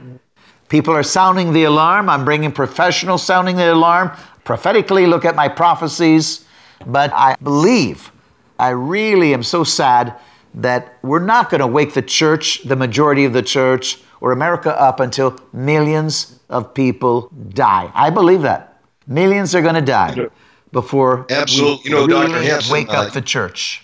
People 0.70 0.94
are 0.94 1.04
sounding 1.04 1.52
the 1.52 1.64
alarm. 1.64 2.10
I'm 2.10 2.24
bringing 2.24 2.52
professionals 2.52 3.24
sounding 3.24 3.56
the 3.58 3.74
alarm. 3.74 4.12
Prophetically, 4.44 5.08
look 5.08 5.26
at 5.26 5.36
my 5.36 5.48
prophecies. 5.48 6.46
But 6.86 7.12
I 7.14 7.36
believe, 7.44 8.12
I 8.58 8.70
really 8.70 9.34
am 9.34 9.44
so 9.44 9.64
sad 9.64 10.16
that 10.54 10.98
we're 11.02 11.20
not 11.20 11.50
going 11.50 11.60
to 11.60 11.68
wake 11.68 11.94
the 11.94 12.02
church, 12.02 12.64
the 12.64 12.76
majority 12.76 13.26
of 13.26 13.34
the 13.34 13.42
church, 13.42 14.00
or 14.22 14.32
America 14.32 14.80
up 14.80 15.00
until 15.00 15.38
millions 15.54 16.40
of 16.50 16.74
people 16.74 17.32
die. 17.50 17.92
I 17.94 18.10
believe 18.10 18.44
that. 18.44 18.82
Millions 19.08 19.56
are 19.56 19.62
going 19.62 19.76
to 19.76 19.82
die 19.82 20.28
before 20.72 21.26
Absolutely. 21.30 21.82
we 21.86 21.90
You 21.90 21.96
know, 21.96 22.06
really 22.06 22.32
Dr. 22.32 22.44
Hansen, 22.44 22.74
wake 22.74 22.90
up 22.90 23.08
uh, 23.08 23.10
the 23.10 23.22
church. 23.22 23.84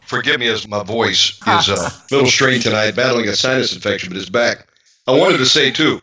Forgive 0.00 0.40
me 0.40 0.48
as 0.48 0.66
my 0.66 0.82
voice 0.82 1.38
is 1.46 1.68
uh, 1.68 1.90
a 1.90 2.14
little 2.14 2.28
strained 2.28 2.62
tonight, 2.62 2.96
battling 2.96 3.28
a 3.28 3.36
sinus 3.36 3.74
infection, 3.74 4.08
but 4.08 4.18
it's 4.18 4.30
back. 4.30 4.66
I 5.06 5.12
wanted 5.12 5.38
to 5.38 5.46
say, 5.46 5.70
too, 5.70 6.00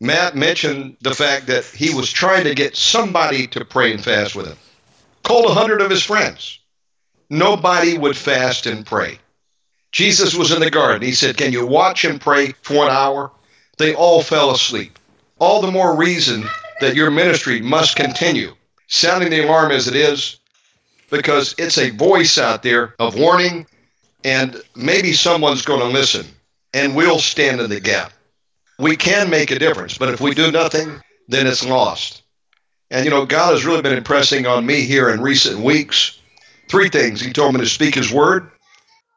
Matt 0.00 0.36
mentioned 0.36 0.96
the 1.00 1.14
fact 1.14 1.46
that 1.46 1.64
he 1.64 1.94
was 1.94 2.12
trying 2.12 2.44
to 2.44 2.54
get 2.54 2.76
somebody 2.76 3.46
to 3.48 3.64
pray 3.64 3.92
and 3.92 4.02
fast 4.02 4.34
with 4.34 4.46
him. 4.46 4.56
Called 5.22 5.46
a 5.46 5.54
hundred 5.54 5.80
of 5.80 5.90
his 5.90 6.02
friends. 6.02 6.58
Nobody 7.30 7.96
would 7.96 8.16
fast 8.16 8.66
and 8.66 8.84
pray. 8.84 9.18
Jesus 9.92 10.34
was 10.34 10.52
in 10.52 10.60
the 10.60 10.70
garden. 10.70 11.02
He 11.02 11.14
said, 11.14 11.38
Can 11.38 11.52
you 11.52 11.66
watch 11.66 12.04
and 12.04 12.20
pray 12.20 12.52
for 12.62 12.84
an 12.84 12.90
hour? 12.90 13.32
They 13.78 13.94
all 13.94 14.22
fell 14.22 14.50
asleep. 14.50 14.98
All 15.38 15.60
the 15.60 15.70
more 15.70 15.96
reason 15.96 16.44
that 16.80 16.94
your 16.94 17.10
ministry 17.10 17.60
must 17.60 17.96
continue, 17.96 18.54
sounding 18.88 19.30
the 19.30 19.44
alarm 19.44 19.72
as 19.72 19.88
it 19.88 19.96
is, 19.96 20.38
because 21.10 21.54
it's 21.58 21.78
a 21.78 21.90
voice 21.90 22.38
out 22.38 22.62
there 22.62 22.94
of 22.98 23.18
warning, 23.18 23.66
and 24.24 24.60
maybe 24.74 25.12
someone's 25.12 25.62
going 25.62 25.80
to 25.80 25.86
listen, 25.86 26.26
and 26.74 26.94
we'll 26.94 27.18
stand 27.18 27.60
in 27.60 27.70
the 27.70 27.80
gap. 27.80 28.12
We 28.78 28.96
can 28.96 29.30
make 29.30 29.50
a 29.50 29.58
difference, 29.58 29.96
but 29.96 30.10
if 30.10 30.20
we 30.20 30.34
do 30.34 30.52
nothing, 30.52 31.00
then 31.28 31.46
it's 31.46 31.64
lost. 31.64 32.22
And 32.90 33.04
you 33.04 33.10
know, 33.10 33.26
God 33.26 33.52
has 33.52 33.64
really 33.64 33.82
been 33.82 33.96
impressing 33.96 34.46
on 34.46 34.66
me 34.66 34.82
here 34.82 35.08
in 35.08 35.20
recent 35.20 35.60
weeks 35.60 36.20
three 36.68 36.88
things. 36.88 37.20
He 37.20 37.32
told 37.32 37.54
me 37.54 37.60
to 37.60 37.66
speak 37.66 37.94
His 37.94 38.12
word, 38.12 38.50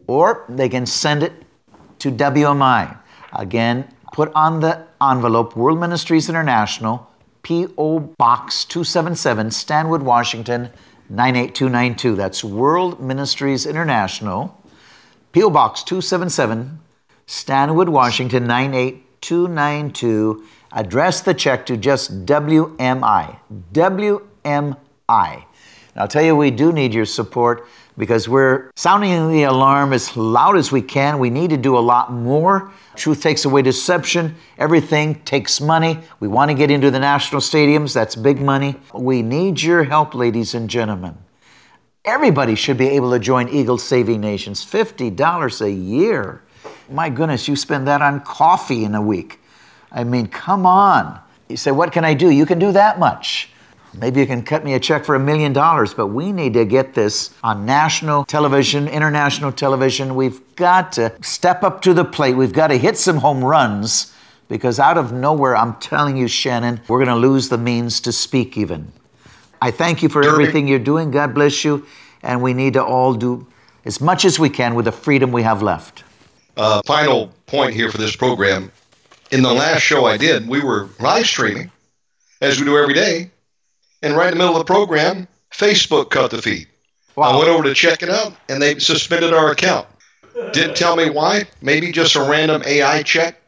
Or 0.05 0.45
they 0.47 0.69
can 0.69 0.85
send 0.85 1.23
it 1.23 1.33
to 1.99 2.11
WMI. 2.11 2.97
Again, 3.33 3.87
put 4.13 4.31
on 4.33 4.61
the 4.61 4.85
envelope 5.01 5.55
World 5.55 5.79
Ministries 5.79 6.29
International, 6.29 7.09
P.O. 7.43 7.99
Box 7.99 8.63
277, 8.65 9.51
Stanwood, 9.51 10.03
Washington 10.03 10.69
98292. 11.09 12.15
That's 12.15 12.43
World 12.43 13.01
Ministries 13.01 13.65
International, 13.65 14.55
P.O. 15.31 15.49
Box 15.49 15.83
277, 15.83 16.79
Stanwood, 17.25 17.89
Washington 17.89 18.45
98292. 18.47 20.43
Address 20.71 21.21
the 21.21 21.33
check 21.33 21.65
to 21.67 21.77
just 21.77 22.25
WMI. 22.25 23.39
WMI. 23.73 24.75
And 25.09 25.45
I'll 25.95 26.07
tell 26.07 26.23
you, 26.23 26.35
we 26.35 26.51
do 26.51 26.71
need 26.71 26.93
your 26.93 27.05
support 27.05 27.67
because 27.97 28.29
we're 28.29 28.69
sounding 28.75 29.31
the 29.31 29.43
alarm 29.43 29.93
as 29.93 30.15
loud 30.15 30.57
as 30.57 30.71
we 30.71 30.81
can. 30.81 31.17
We 31.17 31.29
need 31.29 31.49
to 31.49 31.57
do 31.57 31.77
a 31.77 31.79
lot 31.79 32.11
more. 32.11 32.71
Truth 32.95 33.21
takes 33.21 33.45
away 33.45 33.63
deception. 33.63 34.35
Everything 34.57 35.15
takes 35.23 35.59
money. 35.59 35.99
We 36.19 36.27
want 36.27 36.51
to 36.51 36.55
get 36.55 36.69
into 36.69 36.91
the 36.91 36.99
national 36.99 37.41
stadiums. 37.41 37.93
That's 37.93 38.15
big 38.15 38.39
money. 38.39 38.75
We 38.93 39.23
need 39.23 39.61
your 39.61 39.83
help, 39.85 40.13
ladies 40.13 40.53
and 40.53 40.69
gentlemen. 40.69 41.17
Everybody 42.05 42.55
should 42.55 42.77
be 42.77 42.89
able 42.89 43.11
to 43.11 43.19
join 43.19 43.49
Eagle 43.49 43.77
Saving 43.77 44.21
Nations. 44.21 44.63
$50 44.63 45.61
a 45.61 45.71
year. 45.71 46.43
My 46.89 47.09
goodness, 47.09 47.47
you 47.47 47.55
spend 47.55 47.87
that 47.87 48.01
on 48.01 48.21
coffee 48.21 48.85
in 48.85 48.95
a 48.95 49.01
week. 49.01 49.39
I 49.91 50.03
mean, 50.03 50.27
come 50.27 50.65
on. 50.65 51.19
You 51.47 51.57
say, 51.57 51.71
What 51.71 51.91
can 51.91 52.05
I 52.05 52.13
do? 52.13 52.29
You 52.29 52.45
can 52.45 52.59
do 52.59 52.71
that 52.71 52.99
much. 52.99 53.49
Maybe 53.99 54.19
you 54.19 54.27
can 54.27 54.43
cut 54.43 54.63
me 54.63 54.73
a 54.73 54.79
check 54.79 55.05
for 55.05 55.15
a 55.15 55.19
million 55.19 55.53
dollars, 55.53 55.93
but 55.93 56.07
we 56.07 56.31
need 56.31 56.53
to 56.53 56.65
get 56.65 56.93
this 56.93 57.33
on 57.43 57.65
national 57.65 58.25
television, 58.25 58.87
international 58.87 59.51
television. 59.51 60.13
We've 60.13 60.39
got 60.55 60.91
to 60.93 61.13
step 61.23 61.63
up 61.63 61.81
to 61.83 61.93
the 61.93 62.05
plate. 62.05 62.35
We've 62.35 62.53
got 62.53 62.67
to 62.67 62.77
hit 62.77 62.97
some 62.97 63.17
home 63.17 63.43
runs 63.43 64.13
because 64.49 64.79
out 64.79 64.97
of 64.97 65.11
nowhere, 65.11 65.55
I'm 65.55 65.75
telling 65.75 66.15
you, 66.15 66.27
Shannon, 66.27 66.81
we're 66.87 67.03
going 67.03 67.21
to 67.21 67.27
lose 67.27 67.49
the 67.49 67.57
means 67.57 67.99
to 68.01 68.11
speak 68.11 68.55
even. 68.55 68.91
I 69.61 69.71
thank 69.71 70.03
you 70.03 70.09
for 70.09 70.23
everything 70.23 70.67
you're 70.67 70.79
doing. 70.79 71.09
God 71.09 71.33
bless 71.33 71.63
you. 71.63 71.85
And 72.21 72.43
we 72.43 72.53
need 72.53 72.73
to 72.73 72.83
all 72.83 73.13
do 73.13 73.47
as 73.83 73.99
much 73.99 74.25
as 74.25 74.37
we 74.37 74.49
can 74.49 74.75
with 74.75 74.85
the 74.85 74.91
freedom 74.91 75.31
we 75.31 75.41
have 75.43 75.63
left. 75.63 76.03
Uh, 76.55 76.81
final 76.85 77.31
point 77.45 77.73
here 77.73 77.89
for 77.89 77.97
this 77.97 78.15
program. 78.15 78.71
In 79.29 79.43
the 79.43 79.53
last 79.53 79.81
show 79.81 80.05
I 80.05 80.15
did, 80.15 80.47
we 80.47 80.61
were 80.61 80.87
live 80.99 81.25
streaming, 81.25 81.69
as 82.39 82.59
we 82.59 82.65
do 82.65 82.77
every 82.77 82.93
day. 82.93 83.29
And 84.01 84.15
right 84.15 84.31
in 84.31 84.37
the 84.37 84.37
middle 84.37 84.55
of 84.55 84.65
the 84.65 84.73
program, 84.73 85.27
Facebook 85.51 86.11
cut 86.11 86.31
the 86.31 86.41
feed. 86.41 86.67
I 87.17 87.35
went 87.35 87.49
over 87.49 87.63
to 87.63 87.73
check 87.73 88.03
it 88.03 88.09
out, 88.09 88.33
and 88.47 88.61
they 88.61 88.79
suspended 88.79 89.33
our 89.33 89.51
account. 89.51 89.87
Didn't 90.53 90.77
tell 90.77 90.95
me 90.95 91.09
why. 91.09 91.45
Maybe 91.61 91.91
just 91.91 92.15
a 92.15 92.21
random 92.21 92.61
AI 92.65 93.03
check. 93.03 93.41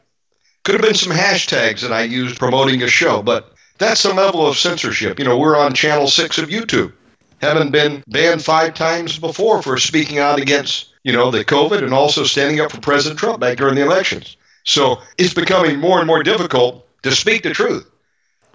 Could 0.64 0.74
have 0.74 0.82
been 0.82 0.94
some 0.94 1.12
hashtags 1.12 1.80
that 1.80 1.92
I 1.92 2.02
used 2.02 2.38
promoting 2.38 2.82
a 2.82 2.88
show, 2.88 3.22
but 3.22 3.54
that's 3.78 4.04
a 4.04 4.12
level 4.12 4.46
of 4.46 4.58
censorship. 4.58 5.18
You 5.18 5.24
know, 5.24 5.38
we're 5.38 5.56
on 5.56 5.72
channel 5.72 6.08
six 6.08 6.36
of 6.36 6.50
YouTube. 6.50 6.92
Haven't 7.40 7.70
been 7.70 8.02
banned 8.06 8.44
five 8.44 8.74
times 8.74 9.18
before 9.18 9.62
for 9.62 9.78
speaking 9.78 10.18
out 10.18 10.38
against, 10.38 10.92
you 11.04 11.12
know, 11.12 11.30
the 11.30 11.44
COVID 11.44 11.82
and 11.82 11.94
also 11.94 12.24
standing 12.24 12.60
up 12.60 12.72
for 12.72 12.80
President 12.80 13.18
Trump 13.18 13.40
back 13.40 13.56
during 13.56 13.76
the 13.76 13.84
elections. 13.84 14.36
So 14.64 14.98
it's 15.18 15.34
becoming 15.34 15.78
more 15.78 15.98
and 15.98 16.06
more 16.06 16.22
difficult 16.22 16.86
to 17.02 17.12
speak 17.12 17.42
the 17.42 17.50
truth 17.50 17.88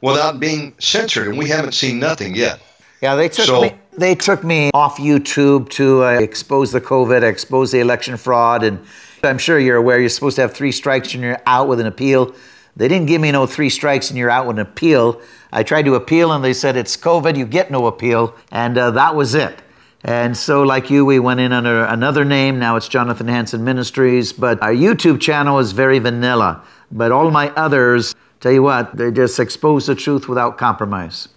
without 0.01 0.39
being 0.39 0.73
censored, 0.79 1.27
and 1.27 1.37
we 1.37 1.49
haven't 1.49 1.73
seen 1.73 1.99
nothing 1.99 2.35
yet. 2.35 2.59
Yeah, 3.01 3.15
they 3.15 3.29
took 3.29 3.45
So- 3.45 3.61
me. 3.61 3.73
They 3.97 4.13
took 4.13 4.43
me 4.43 4.71
off 4.73 4.97
YouTube 4.97 5.69
to 5.69 6.03
uh, 6.03 6.09
expose 6.19 6.73
the 6.73 6.81
COVID, 6.81 7.23
expose 7.23 7.71
the 7.71 7.79
election 7.79 8.17
fraud, 8.17 8.61
and 8.61 8.79
I'm 9.23 9.37
sure 9.37 9.57
you're 9.57 9.77
aware 9.77 10.01
you're 10.01 10.09
supposed 10.09 10.35
to 10.35 10.41
have 10.41 10.53
three 10.53 10.73
strikes 10.73 11.13
and 11.13 11.23
you're 11.23 11.39
out 11.47 11.69
with 11.69 11.79
an 11.79 11.85
appeal. 11.87 12.35
They 12.75 12.89
didn't 12.89 13.07
give 13.07 13.21
me 13.21 13.31
no 13.31 13.45
three 13.45 13.69
strikes 13.69 14.09
and 14.09 14.19
you're 14.19 14.29
out 14.29 14.47
with 14.47 14.57
an 14.59 14.63
appeal. 14.63 15.21
I 15.53 15.63
tried 15.63 15.85
to 15.85 15.95
appeal 15.95 16.33
and 16.33 16.43
they 16.43 16.51
said 16.51 16.75
it's 16.75 16.97
COVID, 16.97 17.37
you 17.37 17.45
get 17.45 17.71
no 17.71 17.87
appeal, 17.87 18.35
and 18.51 18.77
uh, 18.77 18.91
that 18.91 19.15
was 19.15 19.33
it. 19.33 19.61
And 20.05 20.37
so, 20.37 20.61
like 20.61 20.91
you, 20.91 21.03
we 21.03 21.17
went 21.17 21.39
in 21.39 21.51
under 21.51 21.83
another 21.83 22.23
name. 22.23 22.59
Now 22.59 22.75
it's 22.75 22.87
Jonathan 22.87 23.27
Hansen 23.27 23.63
Ministries, 23.63 24.33
but 24.33 24.61
our 24.61 24.71
YouTube 24.71 25.19
channel 25.19 25.57
is 25.57 25.71
very 25.71 25.97
vanilla. 25.97 26.63
But 26.91 27.11
all 27.11 27.31
my 27.31 27.49
others, 27.55 28.13
tell 28.39 28.51
you 28.51 28.61
what, 28.61 28.95
they 28.95 29.09
just 29.09 29.39
expose 29.39 29.87
the 29.87 29.95
truth 29.95 30.29
without 30.29 30.59
compromise. 30.59 31.27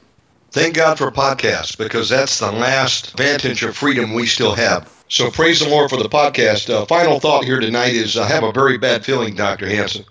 Thank 0.51 0.75
God 0.75 0.99
for 0.99 1.11
podcasts 1.11 1.79
because 1.79 2.11
that's 2.11 2.41
the 2.41 2.53
last 2.53 3.17
vantage 3.17 3.63
of 3.63 3.75
freedom 3.75 4.13
we 4.13 4.27
still 4.27 4.55
have. 4.55 4.93
So 5.09 5.31
praise 5.31 5.61
the 5.61 5.69
Lord 5.71 5.89
for 5.89 5.97
the 5.97 6.09
podcast. 6.11 6.69
Uh, 6.69 6.85
final 6.85 7.21
thought 7.21 7.45
here 7.45 7.61
tonight 7.61 7.95
is 7.95 8.19
I 8.19 8.29
have 8.29 8.45
a 8.45 8.53
very 8.53 8.77
bad 8.77 9.03
feeling, 9.03 9.35
Dr. 9.35 9.67
Hansen, 9.67 10.05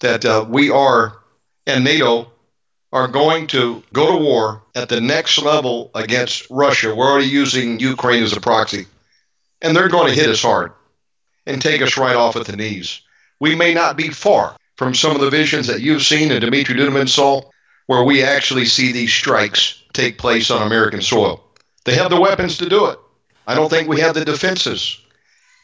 that 0.00 0.26
uh, 0.26 0.44
we 0.46 0.68
are, 0.68 1.20
and 1.66 1.84
NATO 1.84 2.32
are 2.92 3.08
going 3.08 3.46
to 3.48 3.82
go 3.92 4.12
to 4.12 4.24
war 4.24 4.62
at 4.74 4.88
the 4.88 5.00
next 5.00 5.38
level 5.38 5.90
against 5.94 6.46
Russia. 6.50 6.94
We're 6.94 7.10
already 7.10 7.26
using 7.26 7.78
Ukraine 7.80 8.22
as 8.22 8.36
a 8.36 8.40
proxy. 8.40 8.86
And 9.60 9.76
they're 9.76 9.88
going 9.88 10.08
to 10.08 10.18
hit 10.18 10.30
us 10.30 10.42
hard 10.42 10.72
and 11.46 11.60
take 11.60 11.82
us 11.82 11.96
right 11.98 12.16
off 12.16 12.36
at 12.36 12.46
the 12.46 12.56
knees. 12.56 13.00
We 13.40 13.54
may 13.54 13.74
not 13.74 13.96
be 13.96 14.08
far 14.08 14.56
from 14.76 14.94
some 14.94 15.14
of 15.14 15.20
the 15.20 15.30
visions 15.30 15.66
that 15.66 15.80
you've 15.80 16.02
seen 16.02 16.30
and 16.30 16.42
Dumitru 16.42 16.76
Duduman 16.76 17.08
saw, 17.08 17.42
where 17.86 18.04
we 18.04 18.22
actually 18.22 18.64
see 18.64 18.92
these 18.92 19.12
strikes 19.12 19.82
take 19.92 20.18
place 20.18 20.50
on 20.50 20.62
American 20.62 21.02
soil. 21.02 21.44
They 21.84 21.94
have 21.96 22.10
the 22.10 22.20
weapons 22.20 22.58
to 22.58 22.68
do 22.68 22.86
it. 22.86 22.98
I 23.46 23.54
don't 23.54 23.70
think 23.70 23.88
we 23.88 24.00
have 24.00 24.14
the 24.14 24.24
defenses. 24.24 25.00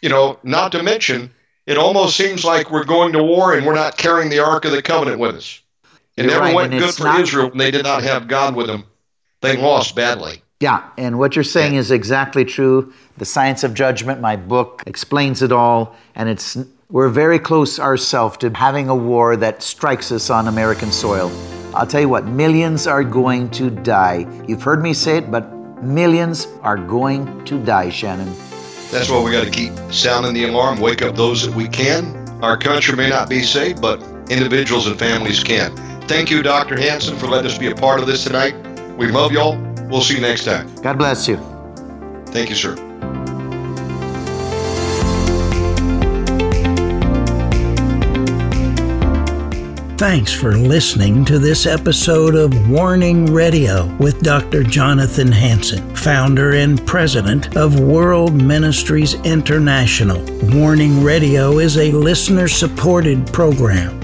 You 0.02 0.08
know, 0.08 0.38
not 0.42 0.72
to 0.72 0.82
mention, 0.82 1.32
it 1.66 1.78
almost 1.78 2.16
seems 2.16 2.44
like 2.44 2.70
we're 2.70 2.84
going 2.84 3.12
to 3.12 3.22
war 3.22 3.54
and 3.54 3.64
we're 3.64 3.74
not 3.74 3.96
carrying 3.96 4.30
the 4.30 4.40
Ark 4.40 4.64
of 4.64 4.72
the 4.72 4.82
Covenant 4.82 5.18
with 5.18 5.36
us. 5.36 5.60
It 6.16 6.26
never 6.26 6.40
right, 6.40 6.54
went 6.54 6.72
good 6.72 6.94
for 6.94 7.04
not... 7.04 7.20
Israel 7.20 7.48
when 7.48 7.58
they 7.58 7.70
did 7.70 7.84
not 7.84 8.02
have 8.02 8.28
God 8.28 8.54
with 8.54 8.66
them. 8.66 8.84
They 9.40 9.56
lost 9.56 9.94
badly. 9.94 10.42
Yeah, 10.60 10.88
and 10.96 11.18
what 11.18 11.36
you're 11.36 11.42
saying 11.42 11.74
yeah. 11.74 11.80
is 11.80 11.90
exactly 11.90 12.44
true. 12.44 12.92
The 13.18 13.24
Science 13.24 13.64
of 13.64 13.74
Judgment, 13.74 14.20
my 14.20 14.36
book, 14.36 14.82
explains 14.86 15.42
it 15.42 15.52
all, 15.52 15.94
and 16.14 16.28
it's 16.28 16.56
we're 16.88 17.08
very 17.08 17.38
close 17.38 17.80
ourselves 17.80 18.36
to 18.38 18.50
having 18.50 18.88
a 18.88 18.94
war 18.94 19.36
that 19.36 19.62
strikes 19.62 20.12
us 20.12 20.30
on 20.30 20.46
American 20.46 20.92
soil. 20.92 21.30
I'll 21.74 21.86
tell 21.86 22.00
you 22.00 22.08
what, 22.08 22.26
millions 22.26 22.86
are 22.86 23.02
going 23.02 23.50
to 23.50 23.68
die. 23.68 24.26
You've 24.46 24.62
heard 24.62 24.80
me 24.80 24.94
say 24.94 25.18
it, 25.18 25.30
but 25.30 25.52
millions 25.82 26.46
are 26.62 26.78
going 26.78 27.44
to 27.46 27.62
die, 27.64 27.90
Shannon. 27.90 28.32
That's 28.92 29.10
why 29.10 29.20
we 29.22 29.32
got 29.32 29.44
to 29.44 29.50
keep 29.50 29.72
sounding 29.92 30.34
the 30.34 30.44
alarm, 30.44 30.78
wake 30.78 31.02
up 31.02 31.16
those 31.16 31.44
that 31.44 31.54
we 31.54 31.66
can. 31.66 32.04
Our 32.42 32.56
country 32.56 32.94
may 32.96 33.10
not 33.10 33.28
be 33.28 33.42
saved, 33.42 33.82
but 33.82 34.00
individuals 34.30 34.86
and 34.86 34.96
families 34.96 35.42
can. 35.42 35.76
Thank 36.06 36.30
you, 36.30 36.42
Dr. 36.42 36.78
Hansen, 36.78 37.16
for 37.16 37.26
letting 37.26 37.50
us 37.50 37.56
be 37.56 37.70
a 37.70 37.74
part 37.74 38.00
of 38.00 38.06
this 38.06 38.24
tonight. 38.24 38.54
We 38.96 39.08
love 39.08 39.32
y'all. 39.32 39.56
We'll 39.88 40.02
see 40.02 40.16
you 40.16 40.20
next 40.20 40.44
time. 40.44 40.72
God 40.76 40.98
bless 40.98 41.26
you. 41.26 41.36
Thank 42.26 42.50
you, 42.50 42.56
sir. 42.56 42.76
Thanks 49.96 50.32
for 50.32 50.56
listening 50.56 51.24
to 51.24 51.38
this 51.38 51.64
episode 51.64 52.34
of 52.34 52.68
Warning 52.68 53.24
Radio 53.32 53.86
with 53.96 54.20
Dr. 54.20 54.62
Jonathan 54.62 55.32
Hansen, 55.32 55.96
founder 55.96 56.56
and 56.56 56.84
president 56.86 57.56
of 57.56 57.80
World 57.80 58.34
Ministries 58.34 59.14
International. 59.24 60.22
Warning 60.52 61.02
Radio 61.02 61.60
is 61.60 61.78
a 61.78 61.92
listener 61.92 62.48
supported 62.48 63.26
program. 63.28 64.03